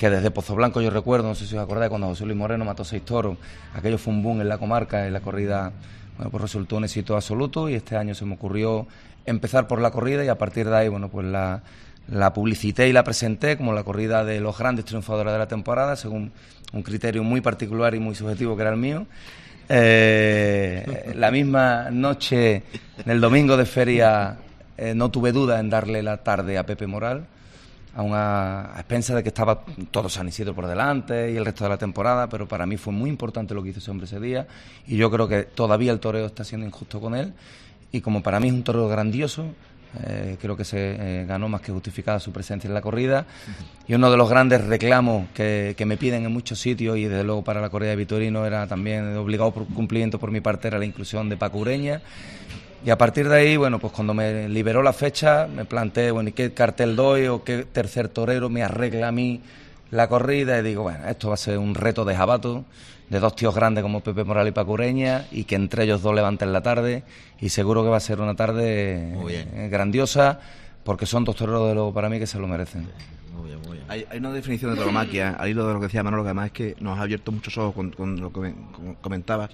que 0.00 0.08
desde 0.08 0.30
Pozo 0.30 0.54
Blanco 0.54 0.80
yo 0.80 0.88
recuerdo, 0.88 1.28
no 1.28 1.34
sé 1.34 1.46
si 1.46 1.54
os 1.54 1.62
acordáis, 1.62 1.90
cuando 1.90 2.06
José 2.06 2.24
Luis 2.24 2.34
Moreno 2.34 2.64
mató 2.64 2.84
seis 2.86 3.04
toros, 3.04 3.36
aquello 3.74 3.98
fue 3.98 4.14
un 4.14 4.22
boom 4.22 4.40
en 4.40 4.48
la 4.48 4.56
comarca, 4.56 5.06
en 5.06 5.12
la 5.12 5.20
corrida, 5.20 5.72
bueno, 6.16 6.30
pues 6.30 6.40
resultó 6.40 6.78
un 6.78 6.84
éxito 6.84 7.14
absoluto 7.16 7.68
y 7.68 7.74
este 7.74 7.98
año 7.98 8.14
se 8.14 8.24
me 8.24 8.32
ocurrió 8.32 8.86
empezar 9.26 9.68
por 9.68 9.78
la 9.78 9.90
corrida 9.90 10.24
y 10.24 10.28
a 10.28 10.38
partir 10.38 10.70
de 10.70 10.74
ahí, 10.74 10.88
bueno, 10.88 11.10
pues 11.10 11.26
la, 11.26 11.62
publicité 12.32 12.88
y 12.88 12.94
la 12.94 13.04
presenté 13.04 13.58
como 13.58 13.74
la 13.74 13.84
corrida 13.84 14.24
de 14.24 14.40
los 14.40 14.56
grandes 14.56 14.86
triunfadores 14.86 15.34
de 15.34 15.38
la 15.38 15.48
temporada, 15.48 15.96
según 15.96 16.32
un 16.72 16.82
criterio 16.82 17.22
muy 17.22 17.42
particular 17.42 17.94
y 17.94 18.00
muy 18.00 18.14
subjetivo 18.14 18.56
que 18.56 18.62
era 18.62 18.70
el 18.70 18.78
mío. 18.78 19.06
Eh, 19.68 21.12
la 21.14 21.30
misma 21.30 21.90
noche, 21.90 22.62
el 23.04 23.20
domingo 23.20 23.54
de 23.58 23.66
feria, 23.66 24.38
eh, 24.78 24.94
no 24.94 25.10
tuve 25.10 25.30
duda 25.32 25.60
en 25.60 25.68
darle 25.68 26.02
la 26.02 26.16
tarde 26.16 26.56
a 26.56 26.64
Pepe 26.64 26.86
Moral, 26.86 27.26
a, 27.96 28.72
a 28.74 28.80
expensas 28.80 29.16
de 29.16 29.22
que 29.22 29.28
estaba 29.28 29.64
todo 29.90 30.08
San 30.08 30.28
Isidro 30.28 30.54
por 30.54 30.66
delante 30.66 31.32
y 31.32 31.36
el 31.36 31.44
resto 31.44 31.64
de 31.64 31.70
la 31.70 31.78
temporada, 31.78 32.28
pero 32.28 32.46
para 32.46 32.66
mí 32.66 32.76
fue 32.76 32.92
muy 32.92 33.10
importante 33.10 33.54
lo 33.54 33.62
que 33.62 33.70
hizo 33.70 33.78
ese 33.78 33.90
hombre 33.90 34.06
ese 34.06 34.20
día 34.20 34.46
y 34.86 34.96
yo 34.96 35.10
creo 35.10 35.28
que 35.28 35.44
todavía 35.44 35.92
el 35.92 36.00
toreo 36.00 36.26
está 36.26 36.44
siendo 36.44 36.66
injusto 36.66 37.00
con 37.00 37.14
él 37.14 37.32
y 37.92 38.00
como 38.00 38.22
para 38.22 38.40
mí 38.40 38.48
es 38.48 38.54
un 38.54 38.62
toreo 38.62 38.88
grandioso, 38.88 39.46
eh, 40.04 40.36
creo 40.40 40.56
que 40.56 40.64
se 40.64 40.78
eh, 40.78 41.26
ganó 41.26 41.48
más 41.48 41.60
que 41.62 41.72
justificada 41.72 42.20
su 42.20 42.30
presencia 42.30 42.68
en 42.68 42.74
la 42.74 42.80
corrida 42.80 43.26
y 43.88 43.94
uno 43.94 44.08
de 44.08 44.16
los 44.16 44.30
grandes 44.30 44.64
reclamos 44.64 45.28
que, 45.34 45.74
que 45.76 45.84
me 45.84 45.96
piden 45.96 46.24
en 46.24 46.32
muchos 46.32 46.60
sitios 46.60 46.96
y 46.96 47.04
desde 47.04 47.24
luego 47.24 47.42
para 47.42 47.60
la 47.60 47.70
corrida 47.70 47.90
de 47.90 47.96
Vitorino 47.96 48.46
era 48.46 48.68
también 48.68 49.16
obligado 49.16 49.50
por 49.50 49.66
cumplimiento 49.66 50.20
por 50.20 50.30
mi 50.30 50.40
parte 50.40 50.68
era 50.68 50.78
la 50.78 50.84
inclusión 50.84 51.28
de 51.28 51.36
Paco 51.36 51.58
Ureña 51.58 52.02
y 52.84 52.90
a 52.90 52.96
partir 52.96 53.28
de 53.28 53.36
ahí, 53.36 53.56
bueno, 53.56 53.78
pues 53.78 53.92
cuando 53.92 54.14
me 54.14 54.48
liberó 54.48 54.82
la 54.82 54.92
fecha, 54.92 55.46
me 55.46 55.64
planteé, 55.64 56.10
bueno, 56.10 56.30
¿y 56.30 56.32
qué 56.32 56.52
cartel 56.52 56.96
doy 56.96 57.26
o 57.26 57.44
qué 57.44 57.64
tercer 57.64 58.08
torero 58.08 58.48
me 58.48 58.62
arregla 58.62 59.08
a 59.08 59.12
mí 59.12 59.40
la 59.90 60.08
corrida? 60.08 60.58
Y 60.58 60.62
digo, 60.62 60.84
bueno, 60.84 61.06
esto 61.08 61.28
va 61.28 61.34
a 61.34 61.36
ser 61.36 61.58
un 61.58 61.74
reto 61.74 62.04
de 62.04 62.16
jabato, 62.16 62.64
de 63.10 63.20
dos 63.20 63.36
tíos 63.36 63.54
grandes 63.54 63.82
como 63.82 64.00
Pepe 64.00 64.24
Moral 64.24 64.48
y 64.48 64.52
Paco 64.52 64.72
Ureña, 64.72 65.26
y 65.30 65.44
que 65.44 65.56
entre 65.56 65.84
ellos 65.84 66.00
dos 66.00 66.14
levanten 66.14 66.52
la 66.52 66.62
tarde, 66.62 67.02
y 67.40 67.50
seguro 67.50 67.82
que 67.82 67.90
va 67.90 67.98
a 67.98 68.00
ser 68.00 68.20
una 68.20 68.34
tarde 68.34 69.14
eh, 69.28 69.68
grandiosa, 69.70 70.40
porque 70.82 71.04
son 71.04 71.24
dos 71.24 71.36
toreros 71.36 71.68
de 71.68 71.74
luego 71.74 71.92
para 71.92 72.08
mí 72.08 72.18
que 72.18 72.26
se 72.26 72.38
lo 72.38 72.46
merecen. 72.46 72.88
Hay, 73.88 74.06
hay 74.08 74.18
una 74.18 74.30
definición 74.30 74.70
de 74.70 74.76
tauromaquia, 74.76 75.30
al 75.30 75.48
hilo 75.48 75.66
de 75.66 75.74
lo 75.74 75.80
que 75.80 75.86
decía 75.86 76.04
Manolo, 76.04 76.22
que 76.22 76.28
además 76.28 76.46
es 76.46 76.52
que 76.52 76.76
nos 76.78 76.96
ha 76.96 77.02
abierto 77.02 77.32
muchos 77.32 77.58
ojos 77.58 77.74
con, 77.74 77.90
con 77.90 78.20
lo 78.20 78.32
que 78.32 78.54
comentabas. 79.00 79.50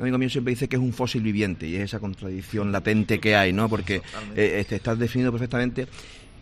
Un 0.00 0.04
amigo 0.04 0.18
mío 0.18 0.30
siempre 0.30 0.50
dice 0.52 0.66
que 0.68 0.76
es 0.76 0.82
un 0.82 0.92
fósil 0.94 1.22
viviente 1.22 1.66
y 1.68 1.76
es 1.76 1.82
esa 1.82 2.00
contradicción 2.00 2.72
latente 2.72 3.20
que 3.20 3.36
hay, 3.36 3.52
¿no? 3.52 3.68
Porque 3.68 3.96
eh, 4.34 4.56
este, 4.60 4.76
estás 4.76 4.98
definido 4.98 5.30
perfectamente 5.30 5.86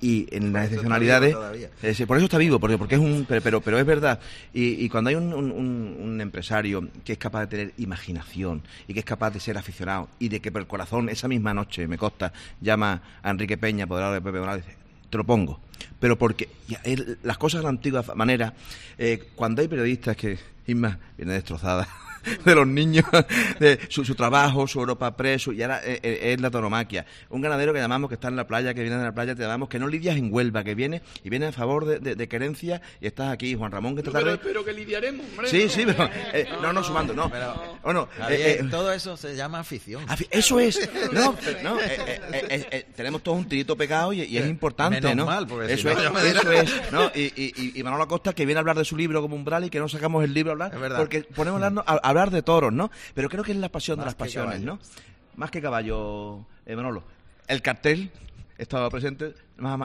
y 0.01 0.29
en 0.31 0.53
las 0.53 0.67
excepcionalidades 0.67 1.35
eh, 1.83 2.07
por 2.07 2.17
eso 2.19 2.27
está 2.27 2.39
vivo 2.39 2.61
porque 2.61 2.79
porque 2.79 2.95
es 2.95 3.01
un 3.01 3.27
pero 3.29 3.43
pero, 3.43 3.61
pero 3.61 3.81
es 3.81 3.85
verdad 3.85 4.21
y, 4.55 4.85
y 4.85 4.89
cuando 4.89 5.11
hay 5.11 5.17
un, 5.17 5.35
un- 5.35 5.51
un- 5.51 5.97
un 6.01 6.21
empresario 6.21 6.87
que 7.05 7.15
es 7.15 7.19
capaz 7.19 7.41
de 7.41 7.47
tener 7.49 7.73
imaginación 7.79 8.63
y 8.87 8.93
que 8.95 9.01
es 9.01 9.05
capaz 9.05 9.33
de 9.33 9.41
ser 9.41 9.59
aficionado 9.59 10.09
y 10.21 10.29
de 10.29 10.39
que 10.41 10.53
por 10.53 10.61
el 10.61 10.69
corazón 10.69 11.09
esa 11.09 11.27
misma 11.27 11.53
noche 11.53 11.89
me 11.89 11.99
consta 11.99 12.33
llama 12.61 13.03
a 13.25 13.31
Enrique 13.31 13.59
Peña 13.59 13.87
apoderado 13.87 14.13
de 14.15 14.21
Pepe 14.21 14.39
Morales 14.39 14.65
te 15.11 15.17
lo 15.19 15.25
pongo. 15.25 15.59
Pero 15.99 16.17
porque 16.17 16.49
las 17.25 17.39
cosas 17.39 17.61
de 17.61 17.63
la 17.65 17.71
antigua 17.71 18.05
manera, 18.15 18.53
eh, 18.99 19.31
cuando 19.35 19.63
hay 19.63 19.69
periodistas 19.69 20.17
que, 20.17 20.39
Isma, 20.67 20.97
viene 21.17 21.33
destrozada 21.33 21.89
de 22.45 22.55
los 22.55 22.67
niños, 22.67 23.05
de 23.61 23.79
su, 23.89 24.05
su 24.05 24.15
trabajo, 24.15 24.67
su 24.67 24.81
Europa 24.81 25.17
Press, 25.17 25.43
su- 25.43 25.53
y 25.53 25.63
ahora 25.63 25.81
eh, 25.85 25.99
eh, 26.03 26.33
es 26.35 26.41
la 26.41 26.51
tauromaquia. 26.51 27.07
Un 27.31 27.41
ganadero 27.41 27.73
que 27.73 27.79
llamamos 27.81 28.09
que 28.09 28.15
está 28.15 28.29
en 28.29 28.37
la 28.37 28.47
playa, 28.47 28.75
que 28.75 28.83
viene 28.83 28.97
de 28.97 29.05
la 29.05 29.13
playa, 29.13 29.35
te 29.35 29.43
llamamos 29.43 29.69
que 29.69 29.79
no 29.79 29.89
lidias 29.89 30.17
en 30.17 30.33
Huelva, 30.33 30.65
que 30.65 30.75
viene 30.75 31.03
y 31.25 31.31
viene 31.31 31.47
a 31.47 31.53
favor 31.53 31.85
de, 31.85 31.99
de, 32.01 32.15
de 32.15 32.29
querencia 32.29 32.81
y 33.01 33.07
estás 33.07 33.31
aquí, 33.33 33.55
Juan 33.55 33.71
Ramón, 33.73 33.95
que 33.95 34.01
esta 34.01 34.13
Pero 34.13 34.25
tarde... 34.25 34.35
espero 34.37 34.65
que 34.65 34.73
lidiaremos, 34.73 35.27
hombre. 35.31 35.49
Sí, 35.49 35.65
¿no? 35.65 35.69
sí, 35.71 35.83
pero... 35.87 36.11
eh, 36.33 36.47
no, 36.63 36.73
no, 36.73 36.83
sumando, 36.85 37.15
no. 37.15 37.31
Oh, 37.83 37.93
no, 37.93 38.09
eh, 38.29 38.59
eh, 38.61 38.65
todo 38.71 38.93
eso 38.93 39.17
se 39.17 39.35
llama 39.37 39.61
afición. 39.61 40.07
Afi- 40.07 40.29
Eso 40.31 40.59
es. 40.61 40.79
No, 41.13 41.35
no, 41.63 41.81
eh, 41.81 41.85
eh, 41.87 42.21
eh, 42.33 42.47
eh, 42.51 42.67
eh, 42.71 42.87
tenemos 42.95 43.23
todos 43.23 43.39
un 43.39 43.49
tirito 43.49 43.77
pegado 43.77 44.13
y, 44.13 44.23
y 44.23 44.37
es 44.39 44.47
importante, 44.47 45.01
Menos 45.01 45.17
¿no? 45.17 45.27
mal, 45.27 45.47
porque 45.47 45.73
eso 45.73 45.89
si 45.89 45.95
no, 45.95 46.03
es, 46.03 46.13
me 46.13 46.29
eso 46.29 46.53
es, 46.53 46.93
¿no? 46.93 47.11
Y, 47.15 47.23
y, 47.35 47.53
y- 47.57 47.73
y 47.81 47.83
Manolo 47.83 48.05
Acosta 48.05 48.33
que 48.35 48.45
viene 48.47 48.59
a 48.59 48.61
hablar 48.61 48.77
de 48.77 48.85
su 48.85 48.97
libro 48.97 49.21
como 49.23 49.37
umbral 49.37 49.65
y 49.65 49.71
que 49.71 49.79
no 49.79 49.89
sacamos 49.89 50.23
el 50.25 50.35
libro 50.35 50.51
a 50.51 50.53
hablar, 50.53 50.79
verdad. 50.79 50.99
porque 50.99 51.23
ponemos 51.23 51.61
a, 51.63 51.67
hablarnos- 51.71 51.85
a- 51.87 52.08
a 52.08 52.08
hablar 52.09 52.31
de 52.31 52.43
toros, 52.43 52.73
¿no? 52.73 52.91
Pero 53.15 53.29
creo 53.29 53.45
que 53.45 53.53
es 53.53 53.59
la 53.59 53.69
pasión 53.69 53.99
de 53.99 54.05
las 54.05 54.15
pasiones, 54.15 54.55
caballo. 54.55 54.67
¿no? 54.75 54.79
Más 55.37 55.51
que 55.51 55.61
caballo, 55.61 56.47
eh, 56.67 56.77
Manolo. 56.77 57.03
El 57.47 57.63
cartel 57.63 58.11
estaba 58.59 58.91
presente, 58.91 59.35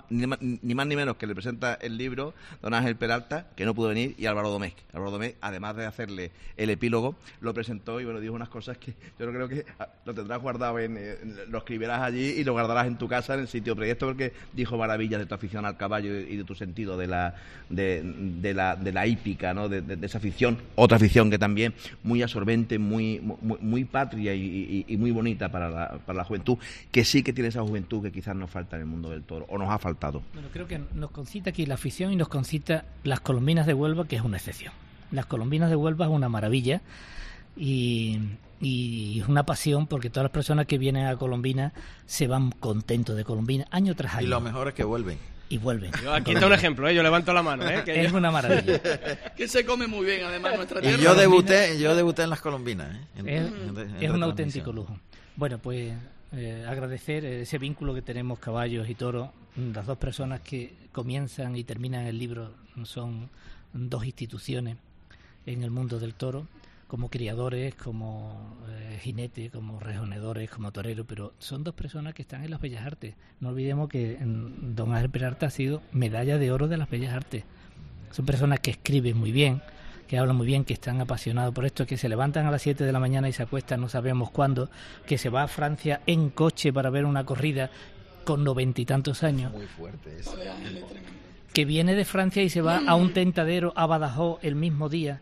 ni, 0.09 0.27
más, 0.27 0.39
ni 0.41 0.75
más 0.75 0.87
ni 0.87 0.95
menos 0.95 1.17
que 1.17 1.27
le 1.27 1.33
presenta 1.33 1.73
el 1.75 1.97
libro 1.97 2.33
don 2.61 2.73
Ángel 2.73 2.95
Peralta, 2.95 3.47
que 3.55 3.65
no 3.65 3.73
pudo 3.73 3.89
venir, 3.89 4.15
y 4.17 4.25
Álvaro 4.25 4.49
Domecq. 4.49 4.75
Álvaro 4.93 5.11
Domecq, 5.11 5.35
además 5.41 5.75
de 5.75 5.85
hacerle 5.85 6.31
el 6.57 6.69
epílogo, 6.69 7.15
lo 7.41 7.53
presentó 7.53 7.99
y 7.99 8.05
bueno, 8.05 8.19
dijo 8.19 8.33
unas 8.33 8.49
cosas 8.49 8.77
que 8.77 8.93
yo 9.19 9.25
no 9.25 9.31
creo 9.31 9.47
que 9.47 9.65
ah, 9.79 9.87
lo 10.05 10.13
tendrás 10.13 10.41
guardado, 10.41 10.79
en, 10.79 10.97
eh, 10.97 11.17
lo 11.49 11.57
escribirás 11.59 12.01
allí 12.01 12.25
y 12.37 12.43
lo 12.43 12.53
guardarás 12.53 12.87
en 12.87 12.97
tu 12.97 13.07
casa, 13.07 13.33
en 13.33 13.41
el 13.41 13.47
sitio 13.47 13.75
proyecto, 13.75 14.07
porque 14.07 14.33
dijo 14.53 14.77
maravillas 14.77 15.19
de 15.19 15.25
tu 15.25 15.35
afición 15.35 15.65
al 15.65 15.77
caballo 15.77 16.19
y 16.19 16.37
de 16.37 16.43
tu 16.43 16.55
sentido 16.55 16.97
de 16.97 17.07
la, 17.07 17.35
de, 17.69 18.53
la, 18.53 18.75
de 18.75 18.91
la 18.91 19.07
hípica, 19.07 19.53
¿no? 19.53 19.69
de, 19.69 19.83
esa 20.03 20.17
afición, 20.17 20.57
otra 20.75 20.97
afición 20.97 21.29
que 21.29 21.39
también 21.39 21.73
muy 22.03 22.21
absorbente, 22.21 22.77
muy, 22.79 23.19
muy, 23.19 23.57
muy 23.59 23.85
patria 23.85 24.33
y, 24.33 24.85
muy 24.97 25.11
bonita 25.11 25.49
para 25.49 25.69
la, 25.69 25.97
para 26.05 26.17
la 26.17 26.23
juventud, 26.23 26.57
que 26.91 27.03
sí 27.03 27.23
que 27.23 27.33
tiene 27.33 27.49
esa 27.49 27.61
juventud 27.61 28.03
que 28.03 28.11
quizás 28.11 28.35
nos 28.35 28.49
falta 28.49 28.75
en 28.75 28.83
el 28.83 28.87
mundo 28.87 29.09
del 29.09 29.23
toro, 29.23 29.45
nos 29.63 29.73
ha 29.73 29.79
faltado. 29.79 30.21
Bueno, 30.33 30.47
creo 30.53 30.67
que 30.67 30.79
nos 30.93 31.11
concita 31.11 31.49
aquí 31.51 31.65
la 31.65 31.75
afición 31.75 32.11
y 32.13 32.15
nos 32.15 32.27
concita 32.29 32.85
las 33.03 33.19
colombinas 33.21 33.65
de 33.65 33.73
Huelva, 33.73 34.05
que 34.07 34.15
es 34.15 34.21
una 34.21 34.37
excepción. 34.37 34.73
Las 35.11 35.25
colombinas 35.25 35.69
de 35.69 35.75
Huelva 35.75 36.05
es 36.05 36.11
una 36.11 36.29
maravilla 36.29 36.81
y, 37.55 38.19
y 38.61 39.19
es 39.21 39.27
una 39.27 39.45
pasión 39.45 39.87
porque 39.87 40.09
todas 40.09 40.23
las 40.25 40.31
personas 40.31 40.65
que 40.65 40.77
vienen 40.77 41.05
a 41.05 41.15
Colombina 41.17 41.73
se 42.05 42.27
van 42.27 42.51
contentos 42.51 43.15
de 43.15 43.23
Colombina 43.23 43.65
año 43.71 43.95
tras 43.95 44.15
año. 44.15 44.25
Y 44.27 44.29
lo 44.29 44.41
mejor 44.41 44.67
es 44.69 44.73
que 44.73 44.83
vuelven. 44.83 45.17
Y 45.49 45.57
vuelven. 45.59 45.91
Yo 46.01 46.11
aquí 46.13 46.31
está 46.31 46.47
un 46.47 46.53
ejemplo, 46.53 46.87
¿eh? 46.87 46.95
yo 46.95 47.03
levanto 47.03 47.31
la 47.31 47.43
mano. 47.43 47.67
¿eh? 47.69 47.83
Que 47.85 48.05
Es 48.05 48.11
yo- 48.11 48.17
una 48.17 48.31
maravilla. 48.31 48.81
Que 49.37 49.47
se 49.47 49.63
come 49.65 49.85
muy 49.87 50.05
bien, 50.05 50.23
además, 50.23 50.55
nuestra 50.55 50.79
Y 50.79 50.83
tierra. 50.83 51.03
yo 51.03 51.13
debuté, 51.15 51.79
yo 51.79 51.95
debuté 51.95 52.23
en 52.23 52.29
las 52.31 52.41
colombinas. 52.41 52.95
¿eh? 52.95 52.99
En- 53.17 53.29
Es, 53.29 53.45
en- 53.51 53.77
en 53.97 54.03
es 54.03 54.09
un 54.09 54.23
auténtico 54.23 54.71
lujo. 54.71 54.97
Bueno, 55.35 55.59
pues 55.59 55.93
eh, 56.33 56.65
agradecer 56.67 57.25
ese 57.25 57.57
vínculo 57.57 57.93
que 57.93 58.01
tenemos 58.01 58.39
caballos 58.39 58.89
y 58.89 58.95
toros. 58.95 59.29
Las 59.55 59.85
dos 59.85 59.97
personas 59.97 60.41
que 60.41 60.73
comienzan 60.91 61.55
y 61.55 61.63
terminan 61.63 62.05
el 62.05 62.17
libro 62.17 62.51
son 62.85 63.29
dos 63.71 64.05
instituciones 64.05 64.77
en 65.45 65.63
el 65.63 65.71
mundo 65.71 65.99
del 65.99 66.15
toro, 66.15 66.47
como 66.87 67.09
criadores, 67.09 67.75
como 67.75 68.57
eh, 68.69 68.99
jinetes, 69.01 69.51
como 69.51 69.79
rejonedores, 69.79 70.49
como 70.49 70.71
toreros, 70.71 71.05
pero 71.07 71.33
son 71.39 71.63
dos 71.63 71.75
personas 71.75 72.13
que 72.13 72.21
están 72.21 72.43
en 72.43 72.51
las 72.51 72.61
bellas 72.61 72.85
artes. 72.85 73.15
No 73.39 73.49
olvidemos 73.49 73.89
que 73.89 74.17
mm, 74.19 74.75
don 74.75 74.93
Ángel 74.93 75.09
Peralta 75.09 75.47
ha 75.47 75.51
sido 75.51 75.81
medalla 75.91 76.37
de 76.37 76.51
oro 76.51 76.67
de 76.67 76.77
las 76.77 76.89
bellas 76.89 77.13
artes. 77.13 77.43
Son 78.11 78.25
personas 78.25 78.59
que 78.59 78.71
escriben 78.71 79.17
muy 79.17 79.31
bien, 79.31 79.61
que 80.07 80.17
hablan 80.17 80.35
muy 80.35 80.45
bien, 80.47 80.65
que 80.65 80.73
están 80.73 81.01
apasionados 81.01 81.53
por 81.53 81.65
esto, 81.65 81.85
que 81.85 81.97
se 81.97 82.09
levantan 82.09 82.45
a 82.45 82.51
las 82.51 82.61
7 82.61 82.83
de 82.83 82.91
la 82.91 82.99
mañana 82.99 83.29
y 83.29 83.33
se 83.33 83.43
acuestan 83.43 83.81
no 83.81 83.89
sabemos 83.89 84.31
cuándo, 84.31 84.69
que 85.05 85.17
se 85.17 85.29
va 85.29 85.43
a 85.43 85.47
Francia 85.47 86.01
en 86.05 86.29
coche 86.29 86.71
para 86.73 86.89
ver 86.89 87.05
una 87.05 87.25
corrida 87.25 87.69
con 88.23 88.43
noventa 88.43 88.79
y 88.81 88.85
tantos 88.85 89.23
años, 89.23 89.51
Muy 89.51 89.65
fuerte 89.67 90.17
eso. 90.19 90.35
que 91.53 91.65
viene 91.65 91.95
de 91.95 92.05
Francia 92.05 92.41
y 92.41 92.49
se 92.49 92.61
va 92.61 92.81
a 92.87 92.95
un 92.95 93.13
tentadero 93.13 93.73
a 93.75 93.85
Badajoz 93.85 94.39
el 94.43 94.55
mismo 94.55 94.89
día 94.89 95.21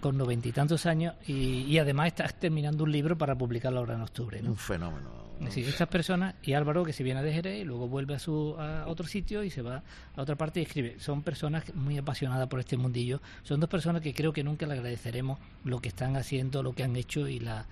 con 0.00 0.16
noventa 0.16 0.48
y 0.48 0.52
tantos 0.52 0.86
años 0.86 1.14
y, 1.26 1.62
y 1.62 1.78
además 1.78 2.08
está 2.08 2.28
terminando 2.28 2.84
un 2.84 2.92
libro 2.92 3.16
para 3.18 3.36
publicarlo 3.36 3.80
ahora 3.80 3.94
en 3.94 4.02
octubre. 4.02 4.40
¿no? 4.42 4.50
Un 4.50 4.56
fenómeno. 4.56 5.28
Es 5.38 5.46
decir, 5.46 5.68
estas 5.68 5.86
personas, 5.86 6.34
y 6.42 6.54
Álvaro 6.54 6.84
que 6.84 6.92
se 6.92 7.04
viene 7.04 7.22
de 7.22 7.32
Jerez 7.32 7.60
y 7.60 7.64
luego 7.64 7.86
vuelve 7.86 8.16
a, 8.16 8.18
su, 8.18 8.56
a 8.58 8.88
otro 8.88 9.06
sitio 9.06 9.44
y 9.44 9.50
se 9.50 9.62
va 9.62 9.84
a 10.16 10.20
otra 10.20 10.34
parte 10.34 10.58
y 10.58 10.64
escribe. 10.64 10.98
Son 10.98 11.22
personas 11.22 11.72
muy 11.76 11.96
apasionadas 11.96 12.48
por 12.48 12.58
este 12.58 12.76
mundillo. 12.76 13.20
Son 13.44 13.60
dos 13.60 13.70
personas 13.70 14.02
que 14.02 14.12
creo 14.12 14.32
que 14.32 14.42
nunca 14.42 14.66
le 14.66 14.72
agradeceremos 14.72 15.38
lo 15.62 15.80
que 15.80 15.90
están 15.90 16.16
haciendo, 16.16 16.64
lo 16.64 16.72
que 16.72 16.82
han 16.82 16.96
hecho 16.96 17.28
y 17.28 17.38
la, 17.38 17.66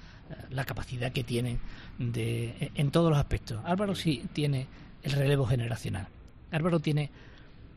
la 0.50 0.64
capacidad 0.64 1.10
que 1.10 1.24
tienen 1.24 1.58
de, 1.98 2.70
en 2.76 2.92
todos 2.92 3.10
los 3.10 3.18
aspectos. 3.18 3.60
Álvaro 3.64 3.96
sí 3.96 4.24
tiene 4.32 4.68
el 5.02 5.12
relevo 5.12 5.44
generacional. 5.44 6.06
Álvaro 6.52 6.78
tiene 6.78 7.10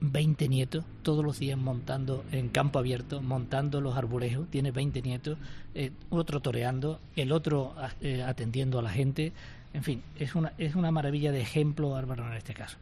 20 0.02 0.48
nietos 0.48 0.86
todos 1.04 1.24
los 1.26 1.40
días 1.40 1.58
montando 1.58 2.24
en 2.32 2.50
campo 2.50 2.80
abierto, 2.80 3.22
montando 3.22 3.82
los 3.82 3.98
arborejos, 3.98 4.48
tiene 4.50 4.72
20 4.72 5.02
nietos, 5.02 5.38
eh, 5.76 5.92
otro 6.10 6.40
toreando, 6.40 7.00
el 7.16 7.32
otro 7.32 7.76
eh, 8.02 8.24
atendiendo 8.24 8.80
a 8.80 8.82
la 8.82 8.92
gente, 8.92 9.34
en 9.74 9.84
fin, 9.84 10.02
es 10.18 10.36
una, 10.36 10.54
es 10.58 10.76
una 10.76 10.92
maravilla 10.92 11.32
de 11.32 11.42
ejemplo 11.42 11.96
Álvaro 11.96 12.26
en 12.28 12.34
este 12.34 12.54
caso. 12.54 12.78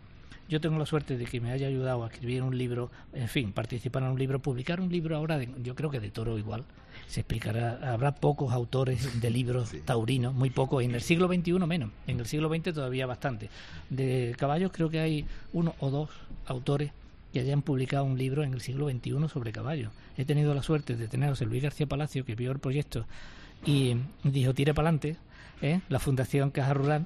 Yo 0.49 0.61
tengo 0.61 0.77
la 0.79 0.85
suerte 0.85 1.17
de 1.17 1.25
que 1.25 1.41
me 1.41 1.51
haya 1.51 1.67
ayudado 1.67 2.05
a 2.05 2.07
escribir 2.07 2.41
un 2.41 2.57
libro, 2.57 2.89
en 3.13 3.27
fin, 3.27 3.51
participar 3.51 4.03
en 4.03 4.09
un 4.11 4.19
libro, 4.19 4.39
publicar 4.39 4.79
un 4.79 4.89
libro 4.89 5.17
ahora, 5.17 5.37
de- 5.37 5.49
yo 5.61 5.75
creo 5.75 5.89
que 5.89 5.99
de 5.99 6.09
toro 6.09 6.37
igual, 6.37 6.63
se 7.07 7.19
explicará, 7.21 7.91
habrá 7.93 8.15
pocos 8.15 8.53
autores 8.53 9.19
de 9.19 9.29
libros 9.29 9.73
taurinos, 9.85 10.33
muy 10.33 10.49
pocos, 10.49 10.83
en 10.83 10.95
el 10.95 11.01
siglo 11.01 11.27
XXI 11.27 11.53
menos, 11.65 11.89
en 12.05 12.19
el 12.19 12.25
siglo 12.27 12.47
XX 12.47 12.73
todavía 12.73 13.05
bastante. 13.05 13.49
De 13.89 14.35
caballos 14.37 14.71
creo 14.71 14.89
que 14.89 14.99
hay 14.99 15.25
uno 15.51 15.75
o 15.79 15.89
dos 15.89 16.09
autores 16.45 16.91
que 17.33 17.39
hayan 17.39 17.61
publicado 17.61 18.03
un 18.03 18.17
libro 18.17 18.43
en 18.43 18.53
el 18.53 18.61
siglo 18.61 18.89
XXI 18.89 19.27
sobre 19.29 19.51
caballos. 19.51 19.91
He 20.17 20.25
tenido 20.25 20.53
la 20.53 20.63
suerte 20.63 20.95
de 20.95 21.07
tener 21.07 21.27
a 21.27 21.31
José 21.31 21.45
Luis 21.45 21.63
García 21.63 21.87
Palacio, 21.87 22.25
que 22.25 22.35
vio 22.35 22.51
el 22.51 22.59
proyecto 22.59 23.05
y 23.65 23.97
dijo, 24.23 24.53
tire 24.53 24.73
para 24.73 24.89
adelante, 24.89 25.17
la 25.89 25.99
Fundación 25.99 26.51
Caja 26.51 26.73
Rural, 26.73 27.05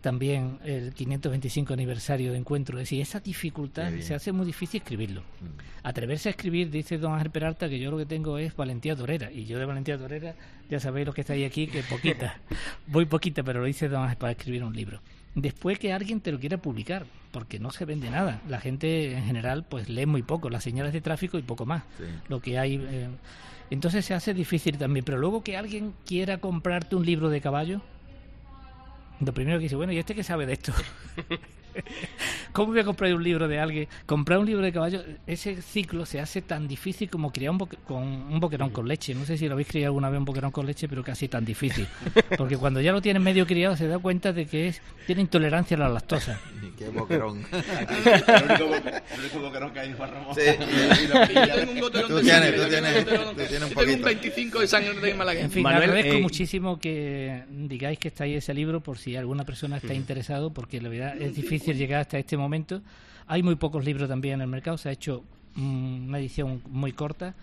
también 0.00 0.58
el 0.64 0.94
525 0.94 1.74
aniversario 1.74 2.32
de 2.32 2.38
encuentro. 2.38 2.78
Es 2.78 2.84
decir, 2.84 3.00
esa 3.00 3.20
dificultad 3.20 3.92
se 4.00 4.14
hace 4.14 4.32
muy 4.32 4.46
difícil 4.46 4.80
escribirlo. 4.80 5.22
Atreverse 5.82 6.30
a 6.30 6.32
escribir, 6.32 6.70
dice 6.70 6.98
don 6.98 7.12
Ángel 7.12 7.30
Peralta, 7.30 7.68
que 7.68 7.78
yo 7.78 7.90
lo 7.90 7.98
que 7.98 8.06
tengo 8.06 8.38
es 8.38 8.56
valentía 8.56 8.96
torera. 8.96 9.30
Y 9.30 9.44
yo 9.44 9.58
de 9.58 9.66
valentía 9.66 9.98
torera, 9.98 10.34
ya 10.70 10.80
sabéis 10.80 11.06
los 11.06 11.14
que 11.14 11.20
estáis 11.20 11.46
aquí, 11.46 11.66
que 11.66 11.82
poquita, 11.82 12.40
muy 12.86 13.04
poquita, 13.04 13.42
pero 13.42 13.60
lo 13.60 13.66
dice 13.66 13.88
don 13.88 14.02
Ángel 14.02 14.18
para 14.18 14.32
escribir 14.32 14.64
un 14.64 14.74
libro. 14.74 15.00
Después 15.34 15.78
que 15.78 15.92
alguien 15.92 16.20
te 16.20 16.32
lo 16.32 16.40
quiera 16.40 16.58
publicar, 16.58 17.06
porque 17.30 17.60
no 17.60 17.70
se 17.70 17.84
vende 17.84 18.10
nada. 18.10 18.40
La 18.48 18.60
gente 18.60 19.12
en 19.16 19.24
general 19.24 19.64
pues 19.68 19.88
lee 19.88 20.06
muy 20.06 20.22
poco, 20.22 20.50
las 20.50 20.64
señales 20.64 20.92
de 20.92 21.00
tráfico 21.00 21.38
y 21.38 21.42
poco 21.42 21.66
más. 21.66 21.84
Lo 22.28 22.40
que 22.40 22.58
hay. 22.58 22.76
eh, 22.76 23.08
entonces 23.70 24.04
se 24.04 24.14
hace 24.14 24.34
difícil 24.34 24.76
también. 24.78 25.04
Pero 25.04 25.18
luego 25.18 25.44
que 25.44 25.56
alguien 25.56 25.94
quiera 26.04 26.38
comprarte 26.38 26.96
un 26.96 27.06
libro 27.06 27.28
de 27.30 27.40
caballo, 27.40 27.80
lo 29.20 29.32
primero 29.32 29.58
que 29.58 29.64
dice, 29.64 29.76
bueno, 29.76 29.92
¿y 29.92 29.98
este 29.98 30.14
qué 30.14 30.24
sabe 30.24 30.46
de 30.46 30.54
esto? 30.54 30.72
¿Cómo 32.52 32.72
voy 32.72 32.80
a 32.80 32.84
comprar 32.84 33.14
un 33.14 33.22
libro 33.22 33.46
de 33.48 33.58
alguien? 33.60 33.88
Comprar 34.06 34.38
un 34.38 34.46
libro 34.46 34.64
de 34.64 34.72
caballo, 34.72 35.02
ese 35.26 35.60
ciclo 35.62 36.04
se 36.04 36.20
hace 36.20 36.42
tan 36.42 36.66
difícil 36.66 37.08
como 37.08 37.32
criar 37.32 37.52
un, 37.52 37.58
boque- 37.58 37.76
con 37.86 38.02
un 38.02 38.40
boquerón 38.40 38.70
con 38.70 38.88
leche. 38.88 39.14
No 39.14 39.24
sé 39.24 39.38
si 39.38 39.46
lo 39.46 39.52
habéis 39.54 39.68
criado 39.68 39.88
alguna 39.88 40.10
vez 40.10 40.18
un 40.18 40.24
boquerón 40.24 40.50
con 40.50 40.66
leche, 40.66 40.88
pero 40.88 41.02
casi 41.04 41.28
tan 41.28 41.44
difícil. 41.44 41.86
Porque 42.36 42.56
cuando 42.56 42.80
ya 42.80 42.92
lo 42.92 43.00
tienen 43.00 43.22
medio 43.22 43.46
criado 43.46 43.76
se 43.76 43.86
da 43.86 43.98
cuenta 43.98 44.32
de 44.32 44.46
que 44.46 44.68
es 44.68 44.82
tiene 45.06 45.22
intolerancia 45.22 45.76
a 45.76 45.80
la 45.80 45.88
lactosa. 45.88 46.40
Qué 46.78 46.88
boquerón. 46.88 47.44
El 47.52 48.44
único 48.44 48.66
bo- 48.66 48.74
el 48.74 49.20
único 49.20 49.40
boquerón 49.40 49.72
que 49.72 49.80
hay, 49.80 49.92
Juan 49.92 50.10
Ramón. 50.10 50.34
Sí, 50.34 50.40
y- 50.40 51.04
y 51.04 51.06
lo. 51.08 51.46
Yo 51.46 51.54
tengo 51.54 51.72
un 51.72 51.80
goterón 51.80 52.08
Tú 52.08 52.16
de 52.16 52.22
tienes, 52.22 52.40
sangre, 52.42 52.56
tú 52.56 52.62
yo 52.62 52.68
tienes, 52.68 53.04
tú 53.04 53.10
un 53.10 53.36
yo 53.36 53.46
tengo 53.46 53.66
un 53.66 53.72
poquito. 53.74 54.04
25 54.06 54.60
de 54.60 54.66
sangre 54.66 54.94
de 55.00 55.14
malagueño. 55.14 55.44
En 55.46 55.50
fin, 55.52 55.62
Manuel, 55.62 55.84
agradezco 55.90 56.14
eh, 56.18 56.20
muchísimo 56.22 56.78
que 56.80 57.44
digáis 57.50 57.98
que 57.98 58.08
está 58.08 58.24
ahí 58.24 58.34
ese 58.34 58.54
libro 58.54 58.80
por 58.80 58.98
si 58.98 59.14
alguna 59.16 59.44
persona 59.44 59.76
está 59.76 59.94
interesado, 59.94 60.52
porque 60.52 60.80
la 60.80 60.88
verdad 60.88 61.16
es 61.20 61.36
difícil 61.36 61.59
llegar 61.66 62.00
hasta 62.00 62.18
este 62.18 62.36
momento. 62.36 62.82
Hay 63.26 63.42
muy 63.42 63.56
pocos 63.56 63.84
libros 63.84 64.08
también 64.08 64.34
en 64.34 64.40
el 64.42 64.46
mercado, 64.48 64.78
se 64.78 64.88
ha 64.88 64.92
hecho 64.92 65.22
mm, 65.54 66.08
una 66.08 66.18
edición 66.18 66.62
muy 66.68 66.92
corta 66.92 67.34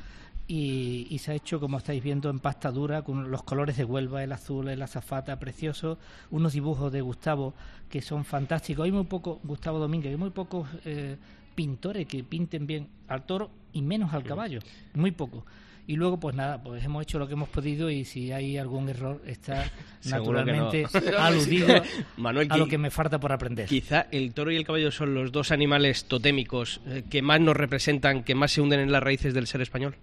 y, 0.47 1.07
y 1.09 1.17
se 1.19 1.31
ha 1.31 1.35
hecho, 1.35 1.59
como 1.59 1.77
estáis 1.77 2.03
viendo, 2.03 2.29
en 2.29 2.39
pasta 2.39 2.71
dura, 2.71 3.01
con 3.03 3.31
los 3.31 3.43
colores 3.43 3.77
de 3.77 3.85
Huelva, 3.85 4.23
el 4.23 4.31
azul, 4.31 4.67
el 4.69 4.81
azafata, 4.81 5.39
precioso, 5.39 5.97
unos 6.31 6.53
dibujos 6.53 6.91
de 6.91 7.01
Gustavo 7.01 7.53
que 7.89 8.01
son 8.01 8.25
fantásticos. 8.25 8.85
Hay 8.85 8.91
muy 8.91 9.05
poco, 9.05 9.39
Gustavo 9.43 9.79
Domínguez, 9.79 10.11
hay 10.11 10.17
muy 10.17 10.31
pocos... 10.31 10.67
eh, 10.85 11.17
pintores 11.57 12.05
que 12.05 12.23
pinten 12.23 12.67
bien 12.67 12.87
al 13.07 13.25
toro 13.25 13.49
y 13.73 13.81
menos 13.81 14.13
al 14.13 14.23
caballo, 14.23 14.59
muy 14.93 15.09
poco. 15.09 15.43
Y 15.89 15.95
luego, 15.95 16.19
pues 16.19 16.35
nada, 16.35 16.61
pues 16.61 16.83
hemos 16.83 17.01
hecho 17.01 17.17
lo 17.17 17.27
que 17.27 17.33
hemos 17.33 17.47
podido 17.47 17.89
y 17.89 18.03
si 18.03 18.33
hay 18.33 18.57
algún 18.57 18.89
error 18.89 19.21
está 19.25 19.71
naturalmente 20.03 20.85
no. 21.11 21.17
aludido 21.17 21.81
Manuel, 22.17 22.51
a 22.51 22.57
lo 22.57 22.67
que 22.67 22.77
me 22.77 22.91
falta 22.91 23.19
por 23.19 23.31
aprender. 23.31 23.69
Quizá 23.69 24.07
el 24.11 24.33
toro 24.33 24.51
y 24.51 24.57
el 24.57 24.65
caballo 24.65 24.91
son 24.91 25.13
los 25.13 25.31
dos 25.31 25.51
animales 25.51 26.03
totémicos 26.05 26.81
eh, 26.87 27.05
que 27.09 27.21
más 27.21 27.39
nos 27.39 27.55
representan, 27.55 28.23
que 28.23 28.35
más 28.35 28.51
se 28.51 28.59
hunden 28.59 28.81
en 28.81 28.91
las 28.91 29.01
raíces 29.01 29.33
del 29.33 29.47
ser 29.47 29.61
español. 29.61 29.95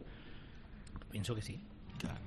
Pienso 1.11 1.35
que 1.35 1.43
sí. 1.43 1.61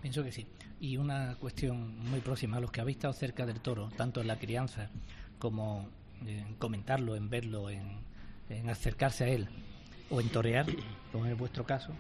Pienso 0.02 0.24
que 0.24 0.32
sí. 0.32 0.46
Y 0.80 0.98
una 0.98 1.36
cuestión 1.40 1.98
muy 2.10 2.20
próxima, 2.20 2.58
a 2.58 2.60
los 2.60 2.72
que 2.72 2.82
habéis 2.82 2.98
estado 2.98 3.14
cerca 3.14 3.48
del 3.48 3.60
toro, 3.60 3.90
tanto 3.98 4.22
en 4.22 4.28
la 4.28 4.38
crianza 4.38 4.92
como 5.40 5.90
en 6.26 6.54
comentarlo, 6.56 7.16
en 7.16 7.30
verlo, 7.30 7.72
en, 7.72 7.82
en 8.50 8.70
acercarse 8.70 9.24
a 9.24 9.28
él 9.30 9.48
o 10.12 10.22
en 10.22 10.30
torear, 10.30 10.68
como 11.12 11.26
es 11.26 11.38
vuestro 11.38 11.66
caso, 11.66 11.92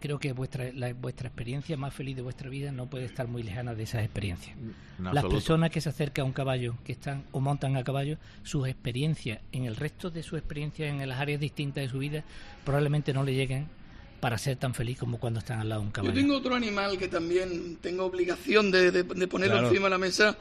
creo 0.00 0.18
que 0.18 0.32
vuestra, 0.32 0.72
la- 0.72 0.92
vuestra 0.94 1.28
experiencia 1.28 1.76
más 1.76 1.92
feliz 1.94 2.16
de 2.16 2.22
vuestra 2.22 2.48
vida 2.48 2.72
no 2.72 2.86
puede 2.86 3.04
estar 3.04 3.28
muy 3.28 3.42
lejana 3.42 3.74
de 3.74 3.82
esas 3.82 4.02
experiencias. 4.04 4.56
En 4.56 4.74
Las 5.04 5.08
absoluto. 5.16 5.36
personas 5.36 5.70
que 5.70 5.80
se 5.80 5.88
acercan 5.88 6.22
a 6.22 6.26
un 6.26 6.32
caballo, 6.32 6.74
que 6.84 6.92
están 6.92 7.24
o 7.32 7.40
montan 7.40 7.76
a 7.76 7.84
caballo, 7.84 8.18
sus 8.42 8.66
experiencias, 8.68 9.40
en 9.52 9.64
el 9.64 9.76
resto 9.76 10.10
de 10.10 10.22
sus 10.22 10.38
experiencias 10.38 10.90
en 10.90 11.08
las 11.08 11.18
áreas 11.20 11.40
distintas 11.40 11.84
de 11.84 11.88
su 11.90 11.98
vida, 11.98 12.24
probablemente 12.64 13.12
no 13.12 13.22
le 13.24 13.34
lleguen 13.34 13.66
para 14.20 14.38
ser 14.38 14.56
tan 14.56 14.74
feliz 14.74 14.98
como 14.98 15.18
cuando 15.18 15.40
están 15.40 15.60
al 15.60 15.68
lado 15.68 15.80
de 15.82 15.86
un 15.86 15.92
Yo 15.92 15.94
caballo. 15.94 16.14
tengo 16.14 16.36
otro 16.36 16.54
animal 16.54 16.98
que 16.98 17.08
también 17.08 17.76
tengo 17.80 18.04
obligación 18.04 18.70
de, 18.70 18.90
de- 18.90 19.02
de 19.02 19.28
ponerlo 19.28 19.54
Claro. 19.54 19.68
encima 19.68 19.84
de 19.86 19.90
la 19.90 19.98
mesa, 19.98 20.36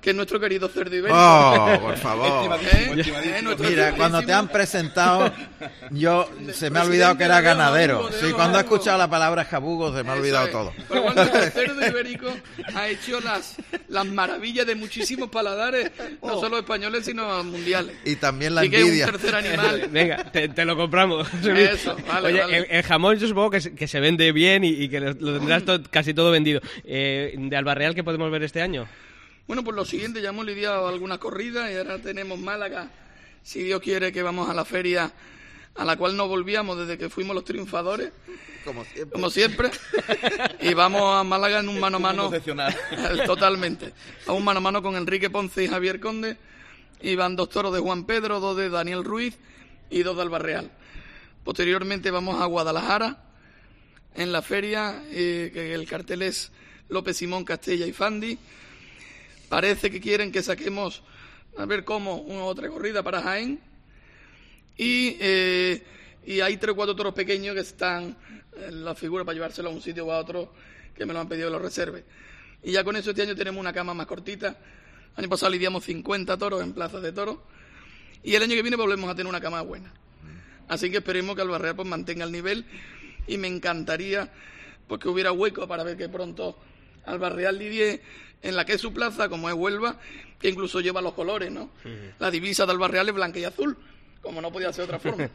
que 0.00 0.10
es 0.10 0.16
nuestro 0.16 0.40
querido 0.40 0.66
cerdo 0.68 0.96
ibérico. 0.96 1.14
Oh, 1.18 1.78
por 1.82 1.96
favor. 1.98 2.58
¿Eh? 2.62 2.90
¿Eh? 3.06 3.56
Mira, 3.58 3.92
cuando 3.94 4.22
te 4.22 4.32
han 4.32 4.48
presentado, 4.48 5.30
yo 5.90 6.26
se 6.52 6.70
me 6.70 6.78
ha 6.78 6.84
olvidado 6.84 7.18
que 7.18 7.24
era 7.24 7.40
ganadero. 7.42 8.10
Sí, 8.12 8.32
cuando 8.32 8.58
he 8.58 8.62
escuchado 8.62 8.96
la 8.96 9.10
palabra 9.10 9.44
jabugo 9.44 9.94
se 9.94 10.02
me 10.02 10.10
ha 10.10 10.14
olvidado 10.14 10.48
todo. 10.48 10.72
Pero 10.88 11.02
bueno, 11.02 11.22
el 11.22 11.50
cerdo 11.52 11.86
ibérico 11.86 12.32
ha 12.74 12.88
hecho 12.88 13.20
las, 13.20 13.56
las 13.88 14.06
maravillas 14.06 14.66
de 14.66 14.74
muchísimos 14.74 15.28
paladares, 15.28 15.90
no 16.22 16.40
solo 16.40 16.58
españoles, 16.58 17.04
sino 17.04 17.44
mundiales. 17.44 17.94
Y 18.06 18.16
también 18.16 18.54
la 18.54 18.62
Así 18.62 18.70
que 18.70 18.76
es 18.78 18.82
un 18.84 18.88
envidia. 18.88 19.06
tercer 19.10 19.34
animal. 19.34 19.88
Venga, 19.90 20.24
te, 20.32 20.48
te 20.48 20.64
lo 20.64 20.76
compramos. 20.76 21.28
Eso, 21.44 21.94
vale, 22.08 22.28
Oye, 22.28 22.40
vale. 22.40 22.56
El, 22.58 22.66
el 22.70 22.82
jamón 22.84 23.09
yo 23.18 23.28
supongo 23.28 23.50
que, 23.50 23.60
se- 23.60 23.74
que 23.74 23.86
se 23.88 24.00
vende 24.00 24.32
bien 24.32 24.64
y, 24.64 24.68
y 24.70 24.88
que 24.88 25.00
lo, 25.00 25.12
lo 25.12 25.38
tendrás 25.38 25.64
to- 25.64 25.82
casi 25.90 26.14
todo 26.14 26.30
vendido. 26.30 26.60
Eh, 26.84 27.34
¿De 27.38 27.56
Albarreal 27.56 27.94
qué 27.94 28.04
podemos 28.04 28.30
ver 28.30 28.42
este 28.42 28.62
año? 28.62 28.86
Bueno, 29.46 29.64
pues 29.64 29.74
lo 29.76 29.84
siguiente, 29.84 30.22
ya 30.22 30.28
hemos 30.30 30.46
lidiado 30.46 30.86
alguna 30.88 31.18
corrida 31.18 31.70
y 31.72 31.76
ahora 31.76 31.98
tenemos 31.98 32.38
Málaga. 32.38 32.88
Si 33.42 33.62
Dios 33.62 33.80
quiere 33.80 34.12
que 34.12 34.22
vamos 34.22 34.48
a 34.48 34.54
la 34.54 34.64
feria 34.64 35.10
a 35.74 35.84
la 35.84 35.96
cual 35.96 36.16
no 36.16 36.28
volvíamos 36.28 36.78
desde 36.78 36.98
que 36.98 37.08
fuimos 37.08 37.34
los 37.34 37.44
triunfadores. 37.44 38.10
Como 38.64 38.84
siempre. 38.84 39.10
Como 39.12 39.30
siempre. 39.30 39.70
Y 40.60 40.74
vamos 40.74 41.02
a 41.18 41.24
Málaga 41.24 41.60
en 41.60 41.68
un 41.68 41.80
mano 41.80 41.96
a 41.96 42.00
mano. 42.00 42.30
Totalmente. 43.26 43.92
A 44.26 44.32
un 44.32 44.44
mano 44.44 44.58
a 44.58 44.60
mano 44.60 44.82
con 44.82 44.96
Enrique 44.96 45.30
Ponce 45.30 45.64
y 45.64 45.68
Javier 45.68 46.00
Conde. 46.00 46.36
Y 47.00 47.14
van 47.16 47.34
dos 47.36 47.48
toros 47.48 47.72
de 47.72 47.80
Juan 47.80 48.04
Pedro, 48.04 48.40
dos 48.40 48.56
de 48.56 48.68
Daniel 48.68 49.04
Ruiz 49.04 49.38
y 49.88 50.02
dos 50.02 50.16
de 50.16 50.22
Albarreal. 50.22 50.70
Posteriormente 51.44 52.10
vamos 52.10 52.40
a 52.40 52.44
Guadalajara 52.44 53.16
en 54.14 54.30
la 54.30 54.42
feria, 54.42 55.02
eh, 55.10 55.50
que 55.52 55.72
el 55.72 55.88
cartel 55.88 56.20
es 56.20 56.52
López 56.90 57.16
Simón, 57.16 57.44
Castella 57.44 57.86
y 57.86 57.92
Fandi. 57.92 58.38
Parece 59.48 59.90
que 59.90 60.02
quieren 60.02 60.32
que 60.32 60.42
saquemos, 60.42 61.02
a 61.56 61.64
ver 61.64 61.84
cómo, 61.84 62.16
una 62.16 62.44
otra 62.44 62.68
corrida 62.68 63.02
para 63.02 63.22
Jaén. 63.22 63.58
Y, 64.76 65.16
eh, 65.18 65.82
y 66.26 66.40
hay 66.40 66.58
tres 66.58 66.72
o 66.72 66.76
cuatro 66.76 66.94
toros 66.94 67.14
pequeños 67.14 67.54
que 67.54 67.62
están 67.62 68.16
en 68.56 68.84
la 68.84 68.94
figura 68.94 69.24
para 69.24 69.34
llevárselo 69.34 69.70
a 69.70 69.72
un 69.72 69.80
sitio 69.80 70.06
o 70.06 70.12
a 70.12 70.18
otro 70.18 70.52
que 70.94 71.06
me 71.06 71.14
lo 71.14 71.20
han 71.20 71.28
pedido 71.28 71.48
que 71.48 71.52
lo 71.52 71.58
reserve. 71.58 72.04
Y 72.62 72.72
ya 72.72 72.84
con 72.84 72.96
eso 72.96 73.10
este 73.10 73.22
año 73.22 73.34
tenemos 73.34 73.58
una 73.58 73.72
cama 73.72 73.94
más 73.94 74.06
cortita. 74.06 74.48
El 75.16 75.24
año 75.24 75.28
pasado 75.30 75.50
lidiamos 75.50 75.84
50 75.84 76.36
toros 76.36 76.62
en 76.62 76.74
plazas 76.74 77.00
de 77.00 77.12
toros. 77.12 77.38
Y 78.22 78.34
el 78.34 78.42
año 78.42 78.54
que 78.54 78.62
viene 78.62 78.76
volvemos 78.76 79.08
a 79.08 79.14
tener 79.14 79.26
una 79.26 79.40
cama 79.40 79.62
buena. 79.62 79.90
Así 80.70 80.90
que 80.90 80.98
esperemos 80.98 81.34
que 81.36 81.42
Albarreal 81.42 81.74
pues 81.76 81.86
mantenga 81.88 82.24
el 82.24 82.32
nivel 82.32 82.64
y 83.26 83.36
me 83.38 83.48
encantaría 83.48 84.30
pues 84.86 85.00
que 85.00 85.08
hubiera 85.08 85.32
hueco 85.32 85.66
para 85.68 85.82
ver 85.84 85.96
que 85.96 86.08
pronto 86.08 86.56
Albarreal 87.06 87.58
lidie 87.58 88.00
en 88.42 88.56
la 88.56 88.64
que 88.64 88.72
es 88.74 88.80
su 88.80 88.92
plaza, 88.94 89.28
como 89.28 89.48
es 89.48 89.54
Huelva, 89.54 89.96
que 90.38 90.48
incluso 90.48 90.80
lleva 90.80 91.02
los 91.02 91.12
colores, 91.14 91.50
¿no? 91.50 91.70
La 92.18 92.30
divisa 92.30 92.64
de 92.66 92.72
Albarreal 92.72 93.08
es 93.08 93.14
blanca 93.14 93.38
y 93.38 93.44
azul, 93.44 93.76
como 94.22 94.40
no 94.40 94.50
podía 94.52 94.72
ser 94.72 94.86
de 94.86 94.94
otra 94.94 94.98
forma. 95.10 95.28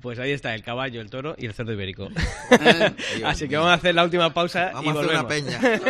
Pues 0.00 0.18
ahí 0.18 0.32
está, 0.32 0.54
el 0.54 0.62
caballo, 0.62 1.00
el 1.00 1.10
toro 1.10 1.34
y 1.38 1.46
el 1.46 1.52
cerdo 1.52 1.72
ibérico. 1.72 2.08
Eh, 2.50 2.90
Así 3.24 3.48
que 3.48 3.56
vamos 3.56 3.70
a 3.72 3.74
hacer 3.74 3.94
la 3.94 4.02
última 4.04 4.32
pausa 4.34 4.70
Vamos 4.72 4.84
y 4.84 4.88
a 4.88 5.00
hacer 5.00 5.10
una 5.10 5.22
volvemos. 5.22 5.54
peña. 5.58 5.80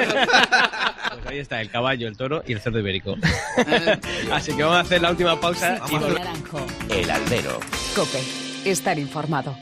Pues 1.10 1.26
ahí 1.26 1.38
está, 1.38 1.60
el 1.60 1.70
caballo, 1.70 2.08
el 2.08 2.16
toro 2.16 2.42
y 2.46 2.52
el 2.54 2.60
cerdo 2.60 2.78
ibérico. 2.80 3.16
Así 4.32 4.54
que 4.54 4.62
vamos 4.62 4.76
a 4.78 4.80
hacer 4.80 5.00
la 5.00 5.10
última 5.10 5.40
pausa 5.40 5.80
y 5.88 5.92
volvemos. 5.92 6.18
Naranjo. 6.18 6.66
El 6.90 7.10
albero. 7.10 7.60
Cope. 7.94 8.18
Estar 8.64 8.98
informado. 8.98 9.56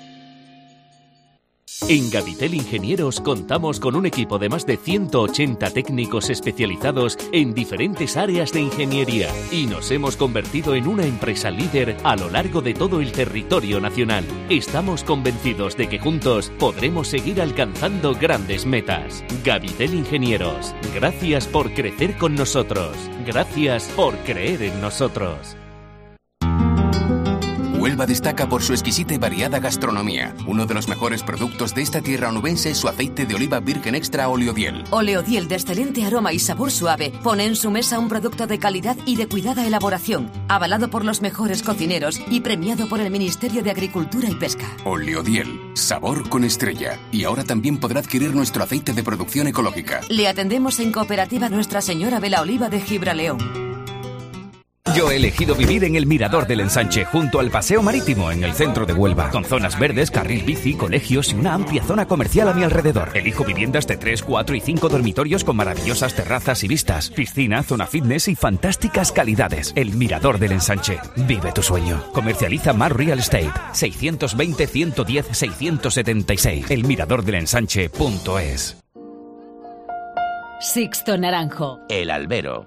En 1.88 2.10
Gabitel 2.10 2.54
Ingenieros 2.54 3.20
contamos 3.20 3.78
con 3.78 3.94
un 3.94 4.04
equipo 4.04 4.38
de 4.40 4.48
más 4.48 4.66
de 4.66 4.76
180 4.76 5.70
técnicos 5.70 6.28
especializados 6.28 7.16
en 7.32 7.54
diferentes 7.54 8.16
áreas 8.16 8.52
de 8.52 8.62
ingeniería 8.62 9.28
y 9.52 9.66
nos 9.66 9.90
hemos 9.92 10.16
convertido 10.16 10.74
en 10.74 10.88
una 10.88 11.06
empresa 11.06 11.50
líder 11.50 11.96
a 12.02 12.16
lo 12.16 12.28
largo 12.28 12.60
de 12.60 12.74
todo 12.74 13.00
el 13.00 13.12
territorio 13.12 13.80
nacional. 13.80 14.24
Estamos 14.50 15.04
convencidos 15.04 15.76
de 15.76 15.88
que 15.88 16.00
juntos 16.00 16.50
podremos 16.58 17.06
seguir 17.06 17.40
alcanzando 17.40 18.14
grandes 18.14 18.66
metas. 18.66 19.24
Gabitel 19.44 19.94
Ingenieros, 19.94 20.74
gracias 20.92 21.46
por 21.46 21.72
crecer 21.72 22.16
con 22.16 22.34
nosotros. 22.34 22.96
Gracias 23.24 23.84
por 23.94 24.16
creer 24.18 24.62
en 24.62 24.80
nosotros. 24.80 25.56
Huelva 27.78 28.06
destaca 28.06 28.48
por 28.48 28.60
su 28.60 28.72
exquisita 28.72 29.14
y 29.14 29.18
variada 29.18 29.60
gastronomía. 29.60 30.34
Uno 30.48 30.66
de 30.66 30.74
los 30.74 30.88
mejores 30.88 31.22
productos 31.22 31.76
de 31.76 31.82
esta 31.82 32.00
tierra 32.00 32.28
onubense 32.28 32.70
es 32.70 32.78
su 32.78 32.88
aceite 32.88 33.24
de 33.24 33.36
oliva 33.36 33.60
virgen 33.60 33.94
extra 33.94 34.28
oleodiel. 34.28 34.82
Oleodiel 34.90 35.46
de 35.46 35.54
excelente 35.54 36.04
aroma 36.04 36.32
y 36.32 36.40
sabor 36.40 36.72
suave 36.72 37.12
pone 37.22 37.46
en 37.46 37.54
su 37.54 37.70
mesa 37.70 38.00
un 38.00 38.08
producto 38.08 38.48
de 38.48 38.58
calidad 38.58 38.96
y 39.06 39.14
de 39.14 39.28
cuidada 39.28 39.64
elaboración, 39.64 40.28
avalado 40.48 40.90
por 40.90 41.04
los 41.04 41.22
mejores 41.22 41.62
cocineros 41.62 42.20
y 42.28 42.40
premiado 42.40 42.88
por 42.88 42.98
el 42.98 43.12
Ministerio 43.12 43.62
de 43.62 43.70
Agricultura 43.70 44.28
y 44.28 44.34
Pesca. 44.34 44.66
Oleodiel, 44.84 45.60
sabor 45.74 46.28
con 46.28 46.42
estrella. 46.42 46.98
Y 47.12 47.22
ahora 47.22 47.44
también 47.44 47.78
podrá 47.78 48.00
adquirir 48.00 48.34
nuestro 48.34 48.64
aceite 48.64 48.92
de 48.92 49.04
producción 49.04 49.46
ecológica. 49.46 50.00
Le 50.08 50.26
atendemos 50.26 50.80
en 50.80 50.90
Cooperativa 50.90 51.48
Nuestra 51.48 51.80
Señora 51.80 52.18
de 52.18 52.30
la 52.30 52.42
Oliva 52.42 52.68
de 52.70 52.80
Gibraleón. 52.80 53.67
Yo 54.94 55.10
he 55.10 55.16
elegido 55.16 55.54
vivir 55.54 55.84
en 55.84 55.96
el 55.96 56.06
Mirador 56.06 56.46
del 56.46 56.60
Ensanche, 56.60 57.04
junto 57.04 57.40
al 57.40 57.50
Paseo 57.50 57.82
Marítimo, 57.82 58.30
en 58.30 58.44
el 58.44 58.54
centro 58.54 58.86
de 58.86 58.94
Huelva, 58.94 59.30
con 59.30 59.44
zonas 59.44 59.78
verdes, 59.78 60.10
carril 60.10 60.42
bici, 60.42 60.74
colegios 60.74 61.32
y 61.32 61.36
una 61.36 61.54
amplia 61.54 61.82
zona 61.84 62.06
comercial 62.06 62.48
a 62.48 62.54
mi 62.54 62.64
alrededor. 62.64 63.10
Elijo 63.14 63.44
viviendas 63.44 63.86
de 63.86 63.96
3, 63.96 64.22
4 64.22 64.56
y 64.56 64.60
5 64.60 64.88
dormitorios 64.88 65.44
con 65.44 65.56
maravillosas 65.56 66.14
terrazas 66.14 66.64
y 66.64 66.68
vistas, 66.68 67.10
piscina, 67.10 67.62
zona 67.62 67.86
fitness 67.86 68.28
y 68.28 68.34
fantásticas 68.34 69.12
calidades. 69.12 69.74
El 69.76 69.92
Mirador 69.94 70.38
del 70.38 70.52
Ensanche. 70.52 70.98
Vive 71.16 71.52
tu 71.52 71.62
sueño. 71.62 72.02
Comercializa 72.12 72.72
Mar 72.72 72.96
Real 72.96 73.18
Estate. 73.18 73.52
620-110-676. 73.74 76.70
Elmiradordelensanche.es. 76.70 78.78
Sixto 80.60 81.16
Naranjo. 81.16 81.78
El 81.88 82.10
albero. 82.10 82.66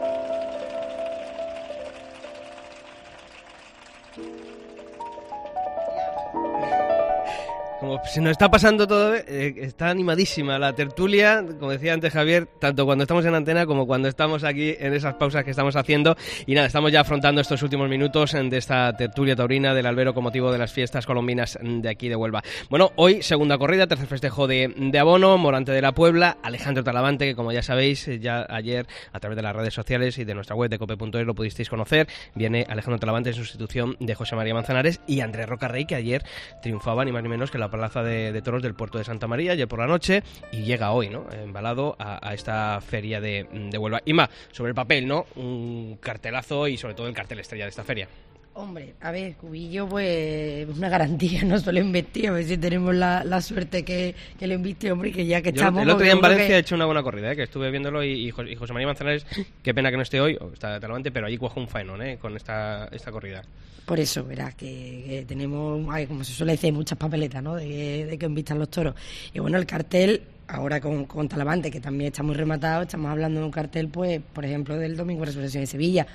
Como 7.81 7.99
se 8.05 8.21
nos 8.21 8.33
está 8.33 8.51
pasando 8.51 8.85
todo, 8.85 9.15
eh, 9.15 9.55
está 9.57 9.89
animadísima 9.89 10.59
la 10.59 10.71
tertulia, 10.75 11.43
como 11.59 11.71
decía 11.71 11.95
antes 11.95 12.13
Javier, 12.13 12.47
tanto 12.59 12.85
cuando 12.85 13.05
estamos 13.05 13.25
en 13.25 13.33
antena 13.33 13.65
como 13.65 13.87
cuando 13.87 14.07
estamos 14.07 14.43
aquí 14.43 14.75
en 14.79 14.93
esas 14.93 15.15
pausas 15.15 15.43
que 15.43 15.49
estamos 15.49 15.75
haciendo. 15.75 16.15
Y 16.45 16.53
nada, 16.53 16.67
estamos 16.67 16.91
ya 16.91 17.01
afrontando 17.01 17.41
estos 17.41 17.63
últimos 17.63 17.89
minutos 17.89 18.33
de 18.33 18.55
esta 18.55 18.95
tertulia 18.95 19.35
taurina 19.35 19.73
del 19.73 19.87
albero 19.87 20.13
con 20.13 20.23
motivo 20.23 20.51
de 20.51 20.59
las 20.59 20.71
fiestas 20.71 21.07
colombinas 21.07 21.57
de 21.59 21.89
aquí 21.89 22.07
de 22.07 22.15
Huelva. 22.15 22.43
Bueno, 22.69 22.91
hoy 22.97 23.23
segunda 23.23 23.57
corrida, 23.57 23.87
tercer 23.87 24.05
festejo 24.05 24.45
de, 24.45 24.71
de 24.77 24.99
abono, 24.99 25.39
Morante 25.39 25.71
de 25.71 25.81
la 25.81 25.91
Puebla, 25.91 26.37
Alejandro 26.43 26.83
Talavante, 26.83 27.25
que 27.25 27.35
como 27.35 27.51
ya 27.51 27.63
sabéis, 27.63 28.07
eh, 28.07 28.19
ya 28.19 28.45
ayer 28.47 28.85
a 29.11 29.19
través 29.19 29.35
de 29.35 29.41
las 29.41 29.55
redes 29.55 29.73
sociales 29.73 30.19
y 30.19 30.23
de 30.23 30.35
nuestra 30.35 30.55
web 30.55 30.69
de 30.69 30.77
cope.es 30.77 31.25
lo 31.25 31.33
pudisteis 31.33 31.67
conocer, 31.67 32.07
viene 32.35 32.63
Alejandro 32.69 32.99
Talavante 32.99 33.31
en 33.31 33.35
sustitución 33.37 33.97
de 33.99 34.13
José 34.13 34.35
María 34.35 34.53
Manzanares 34.53 35.01
y 35.07 35.21
Andrés 35.21 35.49
Rocarrey, 35.49 35.85
que 35.85 35.95
ayer 35.95 36.23
triunfaba 36.61 37.03
ni 37.05 37.11
más 37.11 37.23
ni 37.23 37.29
menos 37.29 37.49
que 37.49 37.57
la 37.57 37.70
plaza 37.71 38.03
de, 38.03 38.39
toros 38.41 38.61
del 38.61 38.75
puerto 38.75 38.97
de 38.97 39.03
Santa 39.03 39.27
María 39.27 39.53
ayer 39.53 39.67
por 39.67 39.79
la 39.79 39.87
noche 39.87 40.23
y 40.51 40.63
llega 40.63 40.91
hoy, 40.91 41.09
¿no? 41.09 41.25
Embalado 41.31 41.95
a, 41.97 42.27
a 42.27 42.33
esta 42.33 42.79
feria 42.81 43.19
de, 43.21 43.47
de 43.71 43.77
Huelva. 43.77 44.01
Y 44.05 44.13
más, 44.13 44.29
sobre 44.51 44.69
el 44.69 44.75
papel, 44.75 45.07
¿no? 45.07 45.25
Un 45.35 45.97
cartelazo 45.99 46.67
y 46.67 46.77
sobre 46.77 46.93
todo 46.93 47.07
el 47.07 47.13
cartel 47.13 47.39
estrella 47.39 47.65
de 47.65 47.69
esta 47.69 47.83
feria. 47.83 48.07
Hombre, 48.53 48.95
a 48.99 49.11
ver, 49.11 49.35
Cubillo, 49.35 49.87
pues 49.87 50.67
una 50.67 50.89
garantía, 50.89 51.41
no 51.45 51.57
solo 51.57 51.79
investir, 51.79 52.27
a 52.27 52.31
ver 52.31 52.43
si 52.43 52.57
tenemos 52.57 52.93
la, 52.93 53.23
la 53.23 53.39
suerte 53.41 53.83
que, 53.85 54.13
que 54.37 54.45
lo 54.45 54.55
inviste, 54.55 54.91
hombre, 54.91 55.11
que 55.13 55.25
ya 55.25 55.41
que 55.41 55.51
Yo 55.53 55.61
estamos... 55.61 55.83
el 55.83 55.89
otro 55.89 56.03
día 56.03 56.11
en 56.11 56.19
Valencia 56.19 56.45
creo 56.47 56.57
he 56.57 56.59
hecho 56.59 56.75
una 56.75 56.85
buena 56.85 57.01
corrida, 57.01 57.31
¿eh? 57.31 57.35
que 57.37 57.43
estuve 57.43 57.71
viéndolo 57.71 58.03
y, 58.03 58.27
y 58.27 58.31
Jo- 58.31 58.43
y 58.43 58.55
José 58.55 58.73
María 58.73 58.87
Manzanares, 58.87 59.25
qué 59.63 59.73
pena 59.73 59.89
que 59.89 59.95
no 59.95 60.03
esté 60.03 60.19
hoy, 60.19 60.37
o 60.41 60.51
está 60.51 60.73
de 60.73 60.79
talante, 60.81 61.11
pero 61.11 61.27
allí 61.27 61.37
cuajo 61.37 61.61
un 61.61 61.69
faenón 61.69 62.01
¿eh? 62.01 62.17
con 62.21 62.35
esta, 62.35 62.89
esta 62.91 63.09
corrida. 63.09 63.41
que- 63.41 63.47
Por 63.85 64.01
eso, 64.01 64.25
verás, 64.25 64.53
que, 64.55 65.03
que 65.07 65.25
tenemos, 65.25 65.87
ay, 65.89 66.05
como 66.07 66.25
se 66.25 66.33
suele 66.33 66.51
decir, 66.51 66.73
muchas 66.73 66.97
papeletas, 66.97 67.41
¿no?, 67.41 67.55
de, 67.55 67.65
que- 67.65 68.05
de 68.05 68.17
que 68.17 68.25
invistan 68.25 68.59
los 68.59 68.69
toros. 68.69 68.95
Y 69.33 69.39
bueno, 69.39 69.57
el 69.59 69.65
cartel, 69.65 70.23
ahora 70.49 70.81
con, 70.81 71.05
con 71.05 71.29
Talavante, 71.29 71.71
que 71.71 71.79
también 71.79 72.09
está 72.11 72.21
muy 72.21 72.35
rematado, 72.35 72.81
estamos 72.81 73.09
hablando 73.09 73.39
de 73.39 73.45
un 73.45 73.51
cartel, 73.51 73.87
pues, 73.87 74.19
por 74.33 74.43
ejemplo, 74.43 74.77
del 74.77 74.97
Domingo 74.97 75.23
Resurrección 75.23 75.63
de 75.63 75.67
Sevilla. 75.67 76.05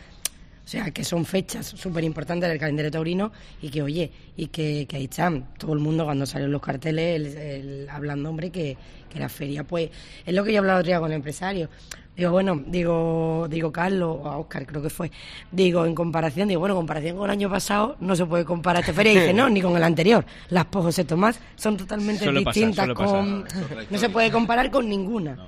O 0.66 0.68
sea, 0.68 0.90
que 0.90 1.04
son 1.04 1.24
fechas 1.24 1.64
súper 1.64 2.02
importantes 2.02 2.48
del 2.50 2.58
calendario 2.58 2.90
taurino 2.90 3.30
y 3.62 3.68
que, 3.68 3.82
oye, 3.82 4.10
y 4.36 4.48
que, 4.48 4.84
que 4.88 4.96
ahí 4.96 5.04
están. 5.04 5.54
Todo 5.56 5.72
el 5.74 5.78
mundo 5.78 6.04
cuando 6.04 6.26
salen 6.26 6.50
los 6.50 6.60
carteles 6.60 7.14
el- 7.14 7.36
el- 7.38 7.88
hablando, 7.88 8.28
hombre, 8.30 8.50
que, 8.50 8.76
que 9.08 9.20
la 9.20 9.28
feria, 9.28 9.62
pues, 9.62 9.90
es 10.26 10.34
lo 10.34 10.42
que 10.42 10.50
yo 10.50 10.56
he 10.56 10.58
hablado 10.58 10.80
otro 10.80 10.88
día 10.88 10.98
con 10.98 11.12
el 11.12 11.16
empresario. 11.18 11.68
Digo, 12.16 12.32
bueno, 12.32 12.60
digo, 12.66 13.46
digo 13.48 13.70
Carlos, 13.70 14.18
o 14.22 14.26
a 14.28 14.38
Oscar 14.38 14.66
creo 14.66 14.82
que 14.82 14.90
fue, 14.90 15.12
digo, 15.52 15.86
en 15.86 15.94
comparación, 15.94 16.48
digo, 16.48 16.58
bueno, 16.60 16.74
en 16.74 16.78
comparación 16.80 17.16
con 17.16 17.26
el 17.26 17.30
año 17.30 17.48
pasado 17.48 17.96
no 18.00 18.16
se 18.16 18.26
puede 18.26 18.44
comparar 18.44 18.80
esta 18.80 18.92
feria. 18.92 19.12
Y 19.12 19.16
dice, 19.20 19.32
no, 19.34 19.48
ni 19.48 19.60
con 19.62 19.76
el 19.76 19.84
anterior. 19.84 20.26
Las 20.48 20.64
POS 20.64 20.82
José 20.86 21.04
Tomás 21.04 21.38
son 21.54 21.76
totalmente 21.76 22.24
distintas. 22.32 22.88
pasar. 22.88 22.94
con, 22.94 23.44
no 23.90 23.98
se 23.98 24.08
puede 24.08 24.32
comparar 24.32 24.68
con 24.72 24.88
ninguna. 24.88 25.38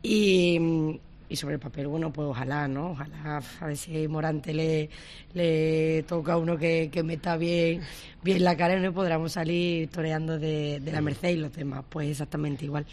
Y, 0.00 1.00
y 1.30 1.36
sobre 1.36 1.54
el 1.54 1.60
papel, 1.60 1.86
bueno, 1.86 2.12
pues 2.12 2.26
ojalá, 2.28 2.66
¿no? 2.66 2.90
Ojalá 2.90 3.40
a 3.60 3.66
ver 3.66 3.76
si 3.76 4.08
Morante 4.08 4.52
le, 4.52 4.90
le 5.32 6.02
toca 6.02 6.32
a 6.32 6.36
uno 6.36 6.58
que, 6.58 6.90
que 6.92 7.04
meta 7.04 7.36
bien, 7.36 7.82
bien 8.22 8.42
la 8.42 8.56
cara 8.56 8.76
y 8.76 8.80
no 8.80 8.92
podamos 8.92 9.32
salir 9.32 9.88
toreando 9.88 10.38
de, 10.38 10.80
de 10.80 10.92
la 10.92 11.00
Merced 11.00 11.30
y 11.30 11.36
los 11.36 11.52
demás, 11.52 11.84
pues 11.88 12.10
exactamente 12.10 12.64
igual. 12.64 12.84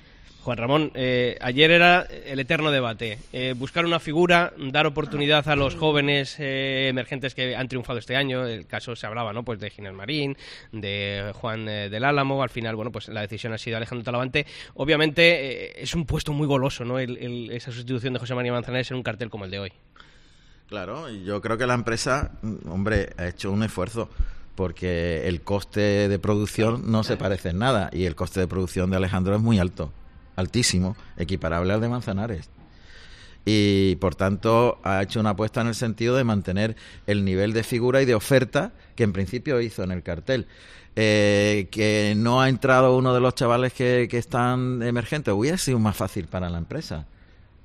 Juan 0.48 0.58
Ramón, 0.60 0.92
eh, 0.94 1.38
ayer 1.42 1.72
era 1.72 2.04
el 2.26 2.40
eterno 2.40 2.72
debate. 2.72 3.20
Eh, 3.34 3.54
buscar 3.58 3.84
una 3.86 4.00
figura, 4.00 4.54
dar 4.58 4.88
oportunidad 4.88 5.46
a 5.50 5.58
los 5.58 5.76
jóvenes 5.76 6.38
eh, 6.40 6.88
emergentes 6.88 7.36
que 7.36 7.54
han 7.54 7.68
triunfado 7.68 8.00
este 8.00 8.16
año. 8.16 8.46
El 8.48 8.66
caso 8.66 8.96
se 8.96 9.06
hablaba, 9.06 9.34
¿no? 9.34 9.44
Pues 9.44 9.60
de 9.60 9.70
Ginés 9.70 9.92
Marín, 9.92 10.38
de 10.72 11.34
Juan 11.36 11.68
eh, 11.68 11.90
del 11.90 12.06
Álamo. 12.06 12.42
Al 12.42 12.50
final, 12.50 12.78
bueno, 12.78 12.94
pues 12.94 13.10
la 13.10 13.20
decisión 13.20 13.52
ha 13.52 13.58
sido 13.58 13.76
Alejandro 13.76 14.06
Talavante. 14.06 14.46
Obviamente 14.76 15.66
eh, 15.66 15.84
es 15.84 15.94
un 15.96 16.06
puesto 16.06 16.32
muy 16.32 16.48
goloso, 16.48 16.86
¿no? 16.86 16.98
El- 16.98 17.18
el- 17.18 17.52
esa 17.52 17.74
sustitución 17.74 18.14
de 18.14 18.20
José 18.20 18.34
María 18.34 18.54
Manzanares 18.54 18.90
en 18.92 18.96
un 18.96 19.04
cartel 19.04 19.30
como 19.30 19.44
el 19.44 19.52
de 19.52 19.60
hoy. 19.60 19.74
Claro, 20.70 21.10
yo 21.10 21.42
creo 21.42 21.58
que 21.58 21.68
la 21.68 21.74
empresa, 21.74 22.32
mm, 22.42 22.70
hombre, 22.72 23.10
ha 23.18 23.28
hecho 23.28 23.52
un 23.52 23.64
esfuerzo 23.64 24.10
porque 24.56 25.28
el 25.28 25.42
coste 25.42 26.08
de 26.08 26.20
producción 26.20 26.90
no 26.90 27.04
se 27.04 27.18
parece 27.18 27.50
en 27.50 27.60
nada 27.60 27.90
y 27.92 28.06
el 28.06 28.16
coste 28.16 28.40
de 28.40 28.48
producción 28.48 28.90
de 28.90 28.96
Alejandro 28.96 29.36
es 29.36 29.42
muy 29.42 29.60
alto, 29.60 29.92
altísimo, 30.38 30.96
equiparable 31.18 31.74
al 31.74 31.82
de 31.82 31.90
Manzanares. 31.90 32.50
Y 33.44 33.96
por 33.98 34.16
tanto 34.16 34.80
ha 34.84 35.02
hecho 35.04 35.20
una 35.20 35.32
apuesta 35.32 35.62
en 35.62 35.68
el 35.68 35.76
sentido 35.76 36.16
de 36.16 36.24
mantener 36.24 36.78
el 37.06 37.26
nivel 37.26 37.52
de 37.52 37.64
figura 37.64 38.02
y 38.02 38.06
de 38.06 38.16
oferta 38.16 38.72
que 38.96 39.04
en 39.04 39.14
principio 39.14 39.60
hizo 39.60 39.84
en 39.84 39.92
el 39.92 40.04
cartel. 40.04 40.48
Eh, 40.96 41.68
que 41.70 42.16
no 42.18 42.42
ha 42.42 42.50
entrado 42.50 42.98
uno 42.98 43.14
de 43.14 43.20
los 43.20 43.36
chavales 43.36 43.72
que, 43.72 44.08
que 44.10 44.18
están 44.18 44.82
emergentes, 44.82 45.34
hubiera 45.34 45.58
sido 45.58 45.78
más 45.78 45.96
fácil 45.96 46.26
para 46.26 46.50
la 46.50 46.58
empresa 46.58 47.06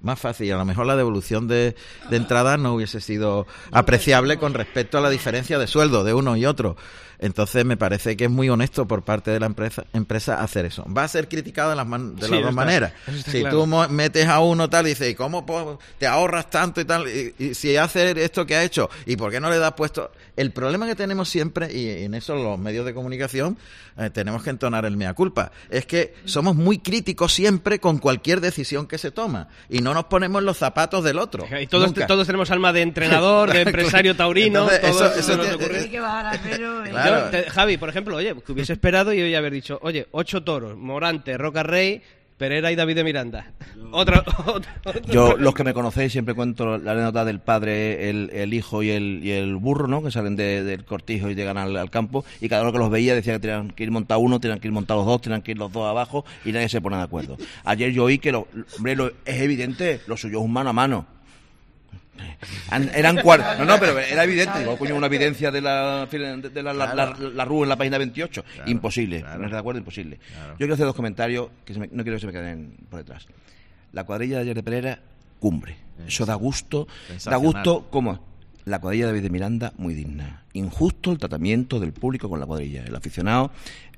más 0.03 0.19
fácil 0.19 0.53
a 0.53 0.57
lo 0.57 0.65
mejor 0.65 0.87
la 0.87 0.97
devolución 0.97 1.49
de, 1.49 1.77
de 2.11 2.17
entrada 2.17 2.57
no 2.57 2.75
hubiese 2.75 3.01
sido 3.01 3.47
apreciable 3.71 4.37
con 4.37 4.55
respecto 4.55 4.99
a 4.99 5.01
la 5.01 5.11
diferencia 5.11 5.59
de 5.59 5.67
sueldo 5.67 6.05
de 6.05 6.13
uno 6.13 6.37
y 6.37 6.45
otro. 6.45 6.77
Entonces 7.23 7.65
me 7.65 7.77
parece 7.79 8.17
que 8.17 8.25
es 8.25 8.31
muy 8.31 8.51
honesto 8.51 8.87
por 8.87 9.03
parte 9.05 9.31
de 9.31 9.41
la 9.41 9.47
empresa, 9.47 9.85
empresa 9.95 10.43
hacer 10.43 10.67
eso. 10.67 10.85
Va 10.93 11.05
a 11.05 11.09
ser 11.09 11.29
criticado 11.29 11.71
de 11.71 11.77
las, 11.77 11.87
man- 11.87 12.17
de 12.17 12.27
Sí, 12.27 12.31
las 12.33 12.41
eso 12.41 12.41
dos 12.41 12.51
está- 12.51 12.53
maneras. 12.65 12.93
eso 13.07 13.31
Si 13.31 13.41
claro. 13.41 13.59
tú 13.61 13.67
mo- 13.67 13.89
metes 13.89 14.27
a 14.29 14.41
uno 14.41 14.69
tal 14.69 14.87
y 14.87 14.91
dices, 14.91 15.09
¿y 15.11 15.15
cómo 15.15 15.47
po- 15.47 15.79
te 15.99 16.07
ahorras 16.07 16.51
tanto 16.51 16.81
y 16.81 16.85
tal? 16.85 17.07
Y, 17.09 17.35
y 17.39 17.55
si 17.55 17.77
hace 17.77 18.11
esto 18.23 18.45
que 18.45 18.57
ha 18.57 18.63
hecho, 18.65 18.91
¿y 19.07 19.17
por 19.17 19.31
qué 19.31 19.41
no 19.41 19.49
le 19.49 19.59
das 19.59 19.73
puesto? 19.73 20.11
El 20.37 20.51
problema 20.53 20.87
que 20.87 20.95
tenemos 20.97 21.29
siempre, 21.29 21.73
y 21.73 22.05
en 22.05 22.15
eso 22.15 22.35
los 22.35 22.59
medios 22.59 22.85
de 22.85 22.93
comunicación 22.93 23.57
eh, 23.99 24.09
tenemos 24.11 24.43
que 24.43 24.51
entonar 24.51 24.85
el 24.87 24.97
mea 24.97 25.13
culpa, 25.15 25.53
es 25.71 25.87
que 25.87 26.15
somos 26.25 26.57
muy 26.57 26.79
críticos 26.79 27.33
siempre 27.33 27.79
con 27.79 27.99
cualquier 27.99 28.41
decisión 28.41 28.87
que 28.87 28.97
se 28.99 29.11
toma 29.11 29.49
y 29.69 29.81
no 29.81 29.93
nos 29.95 30.07
ponemos 30.07 30.41
en 30.41 30.47
los 30.47 30.57
zapatos 30.59 31.05
del 31.05 31.19
otro. 31.19 31.47
Y 31.61 31.67
todos, 31.67 31.89
Nunca. 31.89 32.07
todos 32.07 32.27
tenemos 32.27 32.51
alma 32.51 32.73
de 32.73 32.81
entrenador, 32.83 33.53
de 33.53 33.61
empresario 33.63 34.17
taurino. 34.17 34.63
Entonces, 34.71 34.81
todo 34.81 35.07
eso- 35.15 35.33
eso 35.35 35.55
ocurre. 35.57 35.91
Que 35.91 36.01
bajar 36.01 36.27
al 36.27 36.41
pelo, 36.41 36.85
¿eh? 36.87 36.91
Te- 37.31 37.51
Javi, 37.51 37.77
por 37.77 37.89
ejemplo, 37.89 38.17
oye, 38.17 38.35
que 38.45 38.53
hubiese 38.53 38.73
esperado 38.73 39.13
y 39.13 39.21
hoy 39.21 39.35
haber 39.35 39.53
dicho, 39.53 39.79
oye, 39.83 40.07
ocho 40.13 40.43
toros, 40.43 40.77
Morante, 40.77 41.37
Roca 41.39 41.63
Rey, 41.63 42.03
Pereira 42.39 42.73
y 42.73 42.77
David 42.77 42.97
de 42.97 43.05
Miranda. 43.05 43.53
Otra, 43.93 44.25
otra- 44.47 44.81
otra- 44.85 45.03
Yo, 45.13 45.37
los 45.37 45.55
que 45.55 45.63
me 45.63 45.73
conocéis, 45.75 46.11
siempre 46.11 46.35
cuento 46.35 46.77
la 46.79 46.93
anécdota 46.93 47.25
del 47.25 47.39
padre, 47.41 48.11
el, 48.11 48.31
el 48.33 48.53
hijo 48.55 48.83
y 48.83 48.91
el, 48.91 49.21
y 49.23 49.31
el 49.31 49.55
burro, 49.57 49.87
¿no? 49.87 50.03
Que 50.03 50.11
salen 50.11 50.35
de- 50.35 50.65
del 50.65 50.85
cortijo 50.85 51.31
y 51.31 51.35
llegan 51.37 51.57
al, 51.59 51.77
al 51.77 51.91
campo 51.91 52.25
y 52.41 52.49
cada 52.49 52.63
uno 52.63 52.73
que 52.73 52.79
los 52.79 52.91
veía 52.91 53.15
decía 53.15 53.35
que 53.35 53.39
tenían 53.41 53.71
que 53.71 53.85
ir 53.85 53.91
montados 53.93 54.23
uno, 54.25 54.41
tenían 54.41 54.59
que 54.59 54.67
ir 54.67 54.73
montados 54.73 55.07
dos, 55.07 55.21
tenían 55.21 55.43
que 55.43 55.53
ir 55.53 55.59
los 55.59 55.71
dos 55.73 55.89
abajo 55.89 56.25
y 56.45 56.51
nadie 56.53 56.69
se 56.69 56.81
pone 56.81 56.97
de 56.97 57.03
acuerdo. 57.03 57.37
Ayer 57.65 57.93
yo 57.93 58.05
oí 58.05 58.19
que, 58.19 58.33
lo, 58.33 58.49
hombre, 58.77 58.97
lo- 58.97 59.09
es 59.25 59.41
evidente, 59.41 60.01
lo 60.09 60.17
suyo 60.17 60.39
es 60.41 60.45
un 60.45 60.53
mano 60.53 60.71
a 60.71 60.73
mano. 60.73 61.07
Eran 62.95 63.17
cuar- 63.19 63.59
no, 63.59 63.65
no, 63.65 63.79
pero 63.79 63.99
era 63.99 64.25
evidente. 64.25 64.65
Coño, 64.79 64.97
una 64.97 65.07
evidencia 65.07 65.51
de 65.51 65.61
la, 65.61 66.07
de, 66.07 66.63
la, 66.63 66.73
la, 66.73 66.95
la- 66.95 67.17
la 67.19 67.45
RU 67.45 67.63
en 67.63 67.69
la 67.69 67.77
página 67.77 67.99
28. 67.99 68.45
imposible. 68.67 69.25
No 69.39 69.49
de 69.49 69.59
acuerdo, 69.59 69.79
imposible. 69.79 70.19
Yo 70.53 70.57
quiero 70.59 70.75
hacer 70.75 70.87
dos 70.87 70.95
comentarios 70.97 71.49
que 71.65 71.75
se 71.75 71.81
me- 71.81 71.89
no 71.93 72.03
quiero 72.03 72.17
que 72.17 72.21
se 72.21 72.27
me 72.27 72.33
queden 72.33 72.75
por 72.91 72.99
detrás. 72.99 73.27
La 73.93 74.05
cuadrilla 74.05 74.37
de 74.37 74.43
ayer 74.43 74.55
de 74.57 74.63
Pereira, 74.63 74.99
cumbre. 75.39 75.77
Eso 76.07 76.25
da 76.27 76.35
gusto. 76.35 76.87
Da 77.31 77.37
gusto, 77.37 77.87
¿cómo? 77.91 78.25
La 78.65 78.81
cuadrilla 78.81 79.07
de 79.07 79.13
David 79.13 79.23
de 79.25 79.31
Miranda, 79.31 79.73
muy 79.77 79.93
digna. 79.95 80.45
Injusto 80.53 81.11
el 81.13 81.19
tratamiento 81.19 81.81
del 81.81 81.93
público 81.93 82.29
con 82.29 82.39
la 82.39 82.47
cuadrilla. 82.47 82.85
El 82.85 82.95
aficionado, 82.95 83.51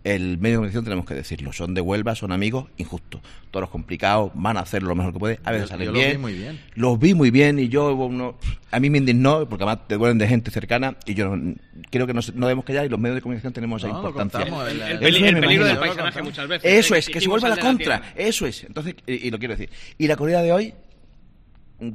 el 0.05 0.37
medio 0.39 0.53
de 0.53 0.57
comunicación, 0.59 0.85
tenemos 0.85 1.07
que 1.07 1.15
decirlo. 1.15 1.53
Son 1.53 1.73
de 1.75 1.81
Huelva, 1.81 2.15
son 2.15 2.31
amigos, 2.31 2.67
injusto. 2.77 3.21
Todos 3.51 3.71
complicados, 3.71 4.31
van 4.35 4.57
a 4.59 4.61
hacer 4.61 4.83
lo 4.83 4.95
mejor 4.95 5.13
que 5.15 5.19
pueden. 5.19 5.39
A 5.45 5.51
veces 5.51 5.69
Yo- 5.69 5.71
salen 5.71 5.87
yo 5.87 5.93
los 5.93 6.01
vi 6.01 6.07
bien. 6.09 6.21
muy 6.21 6.33
bien. 6.35 6.61
Los 6.75 6.99
vi 6.99 7.15
muy 7.15 7.31
bien 7.31 7.59
y 7.59 7.69
yo, 7.69 7.95
uno- 7.95 8.37
a 8.71 8.81
mí 8.81 8.91
me 8.91 8.99
indignó, 8.99 9.49
porque 9.49 9.65
además 9.65 9.89
te 9.89 9.97
duelen 9.97 10.19
de 10.19 10.29
gente 10.29 10.51
cercana 10.51 10.97
y 11.07 11.15
yo 11.15 11.35
no- 11.35 11.55
creo 11.91 12.07
que 12.07 12.13
no, 12.15 12.21
debemos 12.23 12.65
callar 12.67 12.85
y 12.85 12.89
los 12.91 13.01
medios 13.01 13.15
de 13.17 13.23
comunicación 13.23 13.53
tenemos 13.55 13.83
esa 13.83 13.93
No, 13.93 14.03
lo 14.03 14.09
importancia. 14.11 14.41
contamos, 14.51 14.69
el- 14.71 14.99
peligro 15.41 15.65
del 15.67 15.79
paisaje 15.79 16.23
muchas 16.23 16.49
veces. 16.49 16.71
Eso 16.85 16.95
es, 16.95 17.09
que 17.09 17.21
se 17.21 17.29
vuelva 17.29 17.49
el 17.49 17.55
la 17.57 17.61
contra. 17.63 18.03
Eso 18.15 18.47
es. 18.47 18.65
Entonces, 18.65 18.95
y, 19.07 19.29
y 19.29 19.31
lo 19.31 19.39
quiero 19.39 19.55
decir. 19.57 19.71
Y 19.97 20.07
la 20.07 20.17
corrida 20.17 20.43
de 20.43 20.53
hoy, 20.53 20.75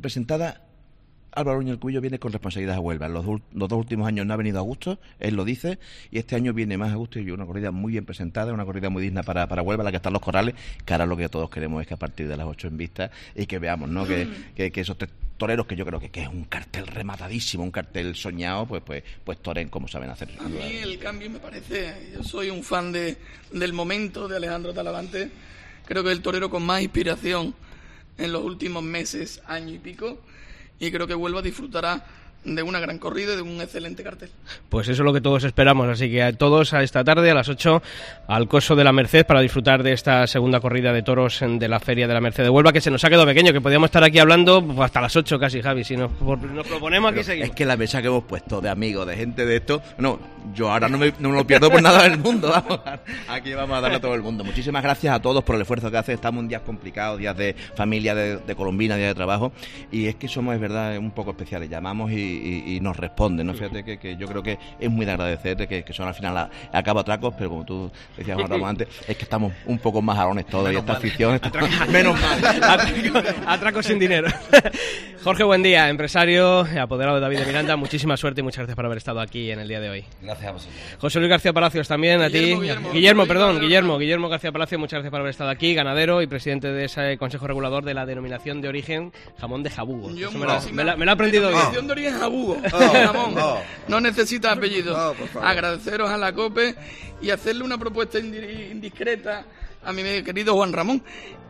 presentada, 0.02 0.62
Álvaro 1.40 1.60
Núñez 1.60 1.72
del 1.72 1.80
Cubillo 1.80 2.02
viene 2.02 2.20
con 2.20 2.34
responsabilidad 2.34 2.76
a 2.76 2.80
Huelva. 2.80 3.08
Los, 3.08 3.26
los 3.26 3.70
dos 3.70 3.80
últimos 3.80 4.08
años 4.08 4.26
no 4.26 4.34
ha 4.34 4.38
venido 4.38 4.60
a 4.60 4.62
gusto, 4.62 5.00
él 5.20 5.36
lo 5.36 5.46
dice, 5.46 5.80
y 6.12 6.20
este 6.20 6.36
año 6.36 6.54
viene 6.54 6.78
más 6.78 6.92
a 6.92 6.96
gusto 6.96 7.20
y 7.20 7.32
una 7.32 7.46
corrida 7.46 7.72
muy 7.72 7.94
bien 7.94 8.06
presentada, 8.06 8.54
una 8.54 8.66
corrida 8.66 8.90
muy 8.90 9.02
digna 9.02 9.24
para, 9.24 9.48
para 9.48 9.62
Huelva, 9.62 9.84
la 9.84 9.92
que 9.92 9.98
están 9.98 10.14
los 10.14 10.22
corrales, 10.22 10.56
que 10.86 10.94
ahora 10.94 11.06
lo 11.06 11.16
que 11.16 11.30
todos 11.30 11.50
queremos 11.50 11.82
es 11.82 11.88
que 11.88 11.94
a 11.94 11.98
partir 11.98 12.28
de 12.28 12.36
las 12.36 12.46
8 12.46 12.68
en 12.68 12.78
vista 12.78 13.12
y 13.36 13.46
que 13.46 13.58
veamos, 13.58 13.90
¿no? 13.90 14.06
Que, 14.06 14.28
que, 14.54 14.72
que 14.72 14.82
esos 14.82 14.98
tres 14.98 15.12
toreros, 15.38 15.66
que 15.66 15.78
yo 15.78 15.86
creo 15.86 16.02
que, 16.02 16.10
que 16.10 16.24
es 16.24 16.28
un 16.28 16.44
cartel 16.44 16.86
rematadísimo, 16.86 17.64
un 17.64 17.72
cartel 17.72 18.16
soñado, 18.16 18.66
pues 18.66 18.84
pues 18.86 19.04
pues 19.24 19.38
toren 19.42 19.70
como 19.70 19.88
saben 19.88 20.10
hacer. 20.10 20.30
A 20.40 20.50
mí 20.50 20.60
el 20.60 21.00
cambio 21.00 21.30
me 21.30 21.40
parece, 21.40 22.12
yo 22.14 22.24
soy 22.24 22.50
un 22.50 22.62
fan 22.62 22.92
de, 22.92 23.18
del 23.54 23.72
momento 23.72 24.28
de 24.28 24.36
Alejandro 24.36 24.74
Talavante, 24.74 25.32
creo 25.86 26.04
que 26.04 26.10
es 26.10 26.18
el 26.18 26.22
torero 26.22 26.50
con 26.50 26.66
más 26.66 26.82
inspiración 26.82 27.56
en 28.18 28.34
los 28.34 28.44
últimos 28.44 28.84
meses, 28.84 29.42
año 29.48 29.74
y 29.74 29.80
pico, 29.80 30.20
y 30.80 30.92
creo 30.92 31.08
que 31.08 31.16
Huelva 31.16 31.42
disfrutará 31.42 32.06
de 32.44 32.64
una 32.64 32.80
gran 32.80 32.98
corrida 33.00 33.34
y 33.34 33.36
de 33.36 33.42
un 33.42 33.62
excelente 33.62 34.02
cartel. 34.04 34.30
Pues 34.70 34.88
eso 34.88 35.02
es 35.02 35.06
lo 35.06 35.14
que 35.14 35.22
todos 35.22 35.44
esperamos, 35.44 35.88
así 35.90 36.10
que 36.10 36.24
a 36.24 36.32
todos 36.34 36.74
a 36.74 36.84
esta 36.84 37.04
tarde 37.04 37.30
a 37.30 37.34
las 37.34 37.50
8 37.50 37.82
al 38.28 38.48
Coso 38.48 38.76
de 38.76 38.84
la 38.84 38.92
Merced 38.94 39.26
para 39.26 39.42
disfrutar 39.42 39.84
de 39.84 39.92
esta 39.94 40.26
segunda 40.28 40.60
corrida 40.60 40.94
de 40.94 41.02
toros 41.04 41.42
en- 41.42 41.60
de 41.60 41.68
la 41.68 41.80
Feria 41.80 42.08
de 42.08 42.14
la 42.14 42.22
Merced 42.22 42.44
de 42.44 42.50
Huelva, 42.50 42.72
que 42.72 42.82
se 42.82 42.92
nos 42.92 43.04
ha 43.04 43.10
quedado 43.10 43.26
pequeño, 43.26 43.52
que 43.52 43.62
podíamos 43.62 43.88
estar 43.88 44.04
aquí 44.04 44.20
hablando 44.20 44.66
pues, 44.66 44.80
hasta 44.80 45.02
las 45.02 45.16
8 45.16 45.38
casi, 45.38 45.62
Javi, 45.62 45.84
si 45.84 45.98
nos, 45.98 46.12
por- 46.12 46.40
nos 46.42 46.66
proponemos 46.66 47.10
aquí 47.10 47.16
Pero 47.16 47.26
seguimos. 47.26 47.50
Es 47.50 47.56
que 47.56 47.66
la 47.66 47.76
mesa 47.78 48.02
que 48.02 48.08
hemos 48.08 48.24
puesto 48.24 48.62
de 48.62 48.70
amigos, 48.70 49.06
de 49.06 49.16
gente 49.18 49.46
de 49.46 49.58
esto, 49.58 49.82
no, 49.98 50.20
yo 50.56 50.72
ahora 50.72 50.88
no 50.88 50.98
me, 50.98 51.14
no 51.20 51.30
me 51.30 51.36
lo 51.36 51.46
pierdo 51.46 51.70
por 51.70 51.82
nada 51.82 52.04
del 52.04 52.18
mundo. 52.18 52.50
Vamos, 52.50 52.80
aquí 53.28 53.54
vamos 53.54 53.78
a 53.78 53.82
darle 53.82 53.98
a 53.98 54.02
todo 54.02 54.16
el 54.16 54.22
mundo. 54.22 54.44
Muchísimas 54.44 54.82
gracias 54.82 55.14
a 55.14 55.22
todos 55.22 55.44
por 55.44 55.56
el 55.56 55.62
esfuerzo 55.62 55.92
que 55.92 55.98
hacen. 55.98 56.16
Estamos 56.16 56.42
en 56.42 56.48
días 56.50 56.62
complicados, 56.66 57.20
días 57.20 57.36
de 57.38 57.56
familia, 57.76 58.16
de, 58.16 58.38
de 58.38 58.56
Colombina, 58.56 58.96
días 58.96 59.10
de 59.10 59.16
trabajo. 59.16 59.52
Y 59.92 60.08
es 60.08 60.16
que 60.16 60.28
somos, 60.28 60.56
es 60.56 60.62
verdad, 60.62 60.98
un 60.98 61.12
poco 61.12 61.32
especiales. 61.32 61.70
Llamamos 61.70 62.12
y, 62.12 62.29
y, 62.30 62.76
y 62.76 62.80
nos 62.80 62.96
responden, 62.98 63.48
¿no? 63.48 63.54
Fíjate 63.54 63.84
que, 63.84 63.98
que 63.98 64.16
yo 64.18 64.28
creo 64.28 64.44
que 64.44 64.58
es 64.80 64.90
muy 64.90 65.06
de 65.06 65.12
agradecer 65.12 65.58
de 65.58 65.68
que, 65.68 65.84
que 65.84 65.94
son 65.94 66.08
al 66.08 66.14
final 66.16 66.38
a, 66.38 66.50
a 66.72 66.84
cabo 66.84 67.00
atracos, 67.00 67.34
pero 67.38 67.50
como 67.50 67.66
tú 67.66 67.92
decías 68.18 68.36
Juan 68.38 68.50
Ramón 68.50 68.70
antes, 68.70 68.88
es 69.08 69.18
que 69.18 69.24
estamos 69.24 69.54
un 69.66 69.80
poco 69.80 70.02
más 70.02 70.18
alones 70.18 70.46
todos 70.48 70.72
y 70.72 70.76
esta 70.76 70.94
afición 70.94 71.36
está 71.36 71.52
menos 71.92 72.20
mal. 72.20 72.40
Atraco, 72.64 73.30
atraco 73.48 73.84
sin 73.84 74.00
dinero. 74.00 74.28
Jorge, 75.24 75.44
buen 75.44 75.62
día, 75.62 75.90
empresario, 75.90 76.62
apoderado 76.82 77.16
de 77.16 77.22
David 77.22 77.40
de 77.40 77.46
Miranda. 77.46 77.76
Muchísima 77.76 78.16
suerte 78.16 78.40
y 78.40 78.44
muchas 78.44 78.60
gracias 78.60 78.76
por 78.78 78.86
haber 78.86 78.98
estado 79.00 79.20
aquí 79.20 79.52
en 79.52 79.60
el 79.60 79.68
día 79.68 79.82
de 79.82 79.90
hoy. 79.90 80.06
Gracias 80.22 80.48
a 80.48 80.52
vosotros. 80.54 80.78
José 81.00 81.20
Luis 81.20 81.30
García 81.30 81.52
Palacios 81.52 81.88
también, 81.90 82.22
a 82.22 82.30
ti. 82.30 82.56
Guillermo, 82.94 83.26
perdón, 83.26 83.60
Guillermo, 83.60 83.98
Guillermo 83.98 84.30
García 84.30 84.52
Palacios, 84.54 84.80
muchas 84.80 84.98
gracias 85.00 85.12
por 85.12 85.20
haber 85.20 85.32
estado 85.32 85.50
aquí, 85.50 85.74
ganadero 85.74 86.22
y 86.22 86.28
presidente 86.28 86.70
de 86.72 86.86
ese 86.86 87.18
Consejo 87.18 87.48
Regulador 87.48 87.84
de 87.84 87.94
la 87.94 88.06
denominación 88.06 88.62
de 88.62 88.70
origen 88.70 89.12
jamón 89.40 89.62
de 89.62 89.70
jabugo. 89.70 90.10
Yo 90.16 90.32
me, 90.32 90.46
lo, 90.46 90.62
me 90.72 90.84
lo- 90.86 90.98
me 90.98 91.06
lo 91.06 91.12
he 91.12 91.14
aprendido 91.14 91.50
bien. 91.50 91.62
De 92.20 92.24
jabugo. 92.24 92.58
Oh, 92.74 92.80
Jamón. 92.92 93.36
oh. 93.40 93.62
No 93.88 94.00
necesita 94.02 94.52
apellido. 94.52 94.96
Oh, 94.96 95.14
por 95.14 95.28
favor. 95.30 95.48
Agradeceros 95.48 96.10
a 96.10 96.18
la 96.18 96.34
COPE 96.34 96.76
y 97.22 97.30
hacerle 97.32 97.64
una 97.64 97.78
propuesta 97.78 98.20
indi- 98.20 98.72
indiscreta 98.72 99.46
a 99.84 99.94
mi 99.94 100.04
querido 100.24 100.54
Juan 100.56 100.74
Ramón. 100.74 101.02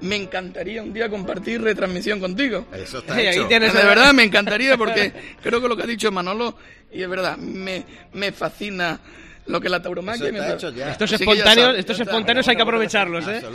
Me 0.02 0.16
encantaría 0.16 0.82
un 0.84 0.94
día 0.94 1.10
compartir 1.10 1.62
retransmisión 1.62 2.20
contigo. 2.20 2.66
Eso 2.74 3.00
está 3.00 3.16
Sí, 3.16 3.22
ahí 3.22 3.36
hecho. 3.38 3.48
tienes 3.48 3.74
de 3.74 3.82
el- 3.82 3.88
verdad, 3.88 4.14
me 4.14 4.24
encantaría 4.24 4.78
porque 4.78 5.12
creo 5.42 5.60
que 5.62 5.68
lo 5.68 5.76
que 5.76 5.84
ha 5.84 5.88
dicho 5.88 6.12
Manolo, 6.12 6.56
y 6.92 7.02
es 7.04 7.10
verdad, 7.10 7.38
me, 7.38 7.84
me 8.14 8.32
fascina 8.32 9.00
lo 9.48 9.60
que 9.60 9.68
la 9.68 9.82
tauromaquia 9.82 10.30
Eso 10.30 10.38
me 10.38 10.54
hecho 10.54 10.70
ya. 10.70 10.92
Estos 10.92 11.12
Así 11.12 11.26
ya 11.26 11.32
espontáneos, 11.32 11.76
estos 11.78 11.98
ya 11.98 12.04
está. 12.04 12.14
espontáneos 12.14 12.48
hay 12.48 12.56
que 12.56 12.62
aprovecharlos, 12.62 13.28
¿eh? 13.28 13.42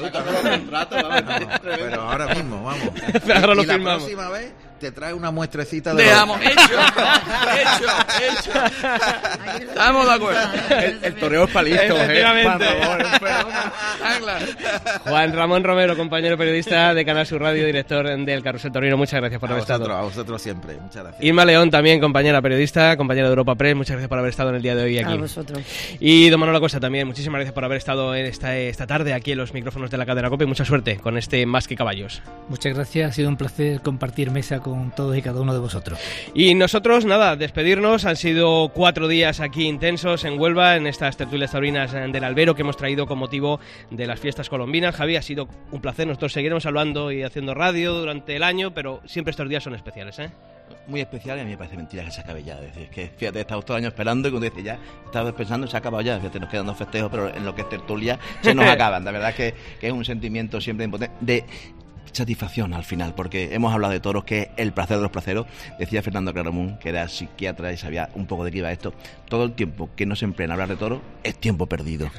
Pero 1.62 2.02
ahora 2.02 2.34
mismo, 2.34 2.64
vamos. 2.64 2.88
Ahora 3.34 3.54
lo 3.54 3.62
y 3.62 3.66
la 3.66 3.78
próxima 3.78 4.28
vez 4.30 4.52
te 4.78 4.90
trae 4.92 5.12
una 5.14 5.30
muestrecita 5.30 5.94
de... 5.94 6.02
De 6.04 6.10
los- 6.10 6.18
amo, 6.18 6.36
hecho, 6.36 6.52
hecho, 7.54 8.50
hecho. 8.50 9.64
Estamos 9.68 10.06
de 10.06 10.12
acuerdo. 10.12 10.40
El, 10.70 10.98
el 11.02 11.14
toreo 11.16 11.44
es 11.44 11.50
palisto, 11.50 11.96
¿eh? 11.96 12.02
Efectivamente. 12.04 12.64
Juan 12.84 13.00
Ramón. 13.20 13.52
Ah. 14.02 14.38
Juan 15.04 15.32
Ramón 15.32 15.64
Romero, 15.64 15.96
compañero 15.96 16.36
periodista 16.36 16.94
de 16.94 17.04
Canal 17.04 17.26
Sur 17.26 17.40
Radio, 17.40 17.64
director 17.66 18.06
del 18.24 18.42
Carrusel 18.42 18.72
Torino. 18.72 18.96
Muchas 18.96 19.20
gracias 19.20 19.40
por 19.40 19.48
A 19.50 19.52
haber 19.52 19.62
vosotros, 19.62 19.86
estado. 19.88 19.98
a 20.00 20.02
vosotros 20.04 20.42
siempre. 20.42 20.74
Muchas 20.76 21.02
gracias. 21.02 21.24
Irma 21.24 21.44
León 21.44 21.70
también, 21.70 22.00
compañera 22.00 22.42
periodista, 22.42 22.96
compañera 22.96 23.28
de 23.28 23.32
Europa 23.32 23.54
Press, 23.54 23.74
muchas 23.76 23.92
gracias 23.96 24.08
por 24.08 24.18
haber 24.18 24.30
estado 24.30 24.50
en 24.50 24.56
el 24.56 24.62
día 24.62 24.74
de 24.74 24.82
hoy 24.84 24.98
aquí. 24.98 25.12
A 25.12 25.16
vosotros. 25.16 25.58
Y 26.00 26.28
Don 26.30 26.40
Manolo 26.40 26.60
Costa 26.60 26.80
también, 26.80 27.06
muchísimas 27.06 27.38
gracias 27.38 27.54
por 27.54 27.64
haber 27.64 27.78
estado 27.78 28.14
en 28.14 28.26
esta, 28.26 28.56
esta 28.56 28.86
tarde 28.86 29.14
aquí 29.14 29.32
en 29.32 29.38
los 29.38 29.54
micrófonos 29.54 29.90
de 29.90 29.96
la 29.98 30.06
cadena 30.06 30.28
COPE. 30.30 30.46
Mucha 30.46 30.64
suerte 30.64 30.96
con 30.98 31.16
este 31.18 31.46
Más 31.46 31.68
que 31.68 31.76
Caballos. 31.76 32.22
Muchas 32.48 32.74
gracias, 32.74 33.10
ha 33.10 33.12
sido 33.12 33.28
un 33.28 33.36
placer 33.36 33.80
compartir 33.80 34.30
mesa 34.30 34.58
con 34.60 34.63
todos 34.96 35.16
y 35.16 35.22
cada 35.22 35.40
uno 35.40 35.52
de 35.52 35.58
vosotros. 35.58 35.98
Y 36.34 36.54
nosotros, 36.54 37.04
nada, 37.04 37.36
despedirnos. 37.36 38.04
Han 38.04 38.16
sido 38.16 38.70
cuatro 38.70 39.08
días 39.08 39.40
aquí 39.40 39.66
intensos 39.66 40.24
en 40.24 40.40
Huelva, 40.40 40.76
en 40.76 40.86
estas 40.86 41.16
tertulias 41.16 41.52
taurinas 41.52 41.92
del 41.92 42.24
Albero 42.24 42.54
que 42.54 42.62
hemos 42.62 42.76
traído 42.76 43.06
con 43.06 43.18
motivo 43.18 43.60
de 43.90 44.06
las 44.06 44.20
fiestas 44.20 44.48
colombinas. 44.48 44.94
Javi, 44.94 45.16
ha 45.16 45.22
sido 45.22 45.48
un 45.70 45.80
placer. 45.80 46.06
Nosotros 46.06 46.32
seguiremos 46.32 46.66
hablando 46.66 47.12
y 47.12 47.22
haciendo 47.22 47.54
radio 47.54 47.92
durante 47.94 48.36
el 48.36 48.42
año, 48.42 48.72
pero 48.72 49.00
siempre 49.04 49.30
estos 49.30 49.48
días 49.48 49.62
son 49.62 49.74
especiales, 49.74 50.18
¿eh? 50.18 50.30
Muy 50.86 51.00
especial 51.00 51.38
y 51.38 51.40
a 51.42 51.44
mí 51.44 51.50
me 51.50 51.58
parece 51.58 51.76
mentira 51.76 52.04
que 52.04 52.10
se 52.10 52.20
acabe 52.20 52.42
ya. 52.42 52.54
Es 52.54 52.74
decir, 52.74 52.88
que 52.88 53.08
fíjate, 53.08 53.40
estamos 53.40 53.64
todo 53.64 53.76
el 53.76 53.82
año 53.82 53.88
esperando 53.88 54.28
y 54.28 54.30
cuando 54.30 54.48
dice 54.48 54.62
ya, 54.62 54.78
estaba 55.04 55.32
pensando, 55.32 55.66
se 55.66 55.76
ha 55.76 55.78
acabado 55.78 56.02
ya. 56.02 56.18
Fíjate, 56.18 56.40
nos 56.40 56.48
quedan 56.48 56.66
dos 56.66 56.76
festejos, 56.76 57.10
pero 57.10 57.34
en 57.34 57.44
lo 57.44 57.54
que 57.54 57.62
es 57.62 57.68
tertulia 57.68 58.18
se 58.40 58.54
nos 58.54 58.66
acaban. 58.68 59.04
La 59.04 59.10
verdad 59.10 59.30
es 59.30 59.36
que, 59.36 59.54
que 59.78 59.86
es 59.88 59.92
un 59.92 60.04
sentimiento 60.04 60.60
siempre 60.60 60.84
impotente 60.84 61.14
de 61.20 61.44
satisfacción 62.12 62.74
al 62.74 62.84
final, 62.84 63.14
porque 63.14 63.54
hemos 63.54 63.72
hablado 63.74 63.92
de 63.92 64.00
toros, 64.00 64.24
que 64.24 64.42
es 64.42 64.48
el 64.56 64.72
placer 64.72 64.96
de 64.96 65.02
los 65.02 65.10
placeros. 65.10 65.46
Decía 65.78 66.02
Fernando 66.02 66.32
Claramunt, 66.32 66.78
que 66.78 66.88
era 66.90 67.08
psiquiatra 67.08 67.72
y 67.72 67.76
sabía 67.76 68.08
un 68.14 68.26
poco 68.26 68.44
de 68.44 68.52
qué 68.52 68.58
iba 68.58 68.70
esto. 68.72 68.94
Todo 69.28 69.44
el 69.44 69.52
tiempo 69.52 69.90
que 69.96 70.06
no 70.06 70.14
se 70.14 70.24
emplea 70.24 70.44
en 70.46 70.52
hablar 70.52 70.68
de 70.68 70.76
toros 70.76 71.00
es 71.24 71.36
tiempo 71.36 71.66
perdido. 71.66 72.10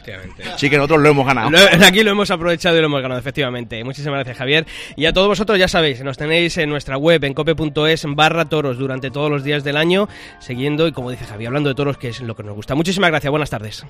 Sí 0.58 0.70
que 0.70 0.78
nosotros 0.78 1.02
lo 1.02 1.10
hemos 1.10 1.26
ganado. 1.26 1.50
Lo- 1.52 1.60
aquí 1.86 2.04
lo 2.04 2.12
hemos 2.12 2.30
aprovechado 2.32 2.76
y 2.78 2.80
lo 2.82 2.88
hemos 2.88 3.02
ganado, 3.02 3.20
efectivamente. 3.20 3.84
Muchísimas 3.84 4.18
gracias, 4.18 4.38
Javier. 4.38 4.66
Y 4.96 5.06
a 5.06 5.14
todos 5.14 5.28
vosotros, 5.28 5.58
ya 5.58 5.68
sabéis, 5.68 6.04
nos 6.04 6.18
tenéis 6.18 6.58
en 6.58 6.70
nuestra 6.70 6.98
web, 6.98 7.24
en 7.24 7.34
cope.es 7.34 8.06
barra 8.10 8.46
toros, 8.46 8.78
durante 8.78 9.12
todos 9.12 9.30
los 9.32 9.44
días 9.44 9.64
del 9.64 9.78
año, 9.78 10.10
siguiendo 10.40 10.88
y, 10.88 10.92
como 10.92 11.12
dice 11.12 11.26
Javier, 11.26 11.48
hablando 11.48 11.70
de 11.70 11.76
toros, 11.76 11.98
que 11.98 12.10
es 12.10 12.20
lo 12.22 12.36
que 12.36 12.44
nos 12.44 12.56
gusta. 12.56 12.76
Muchísimas 12.76 13.10
gracias, 13.12 13.32
buenas 13.32 13.50
tardes. 13.50 13.86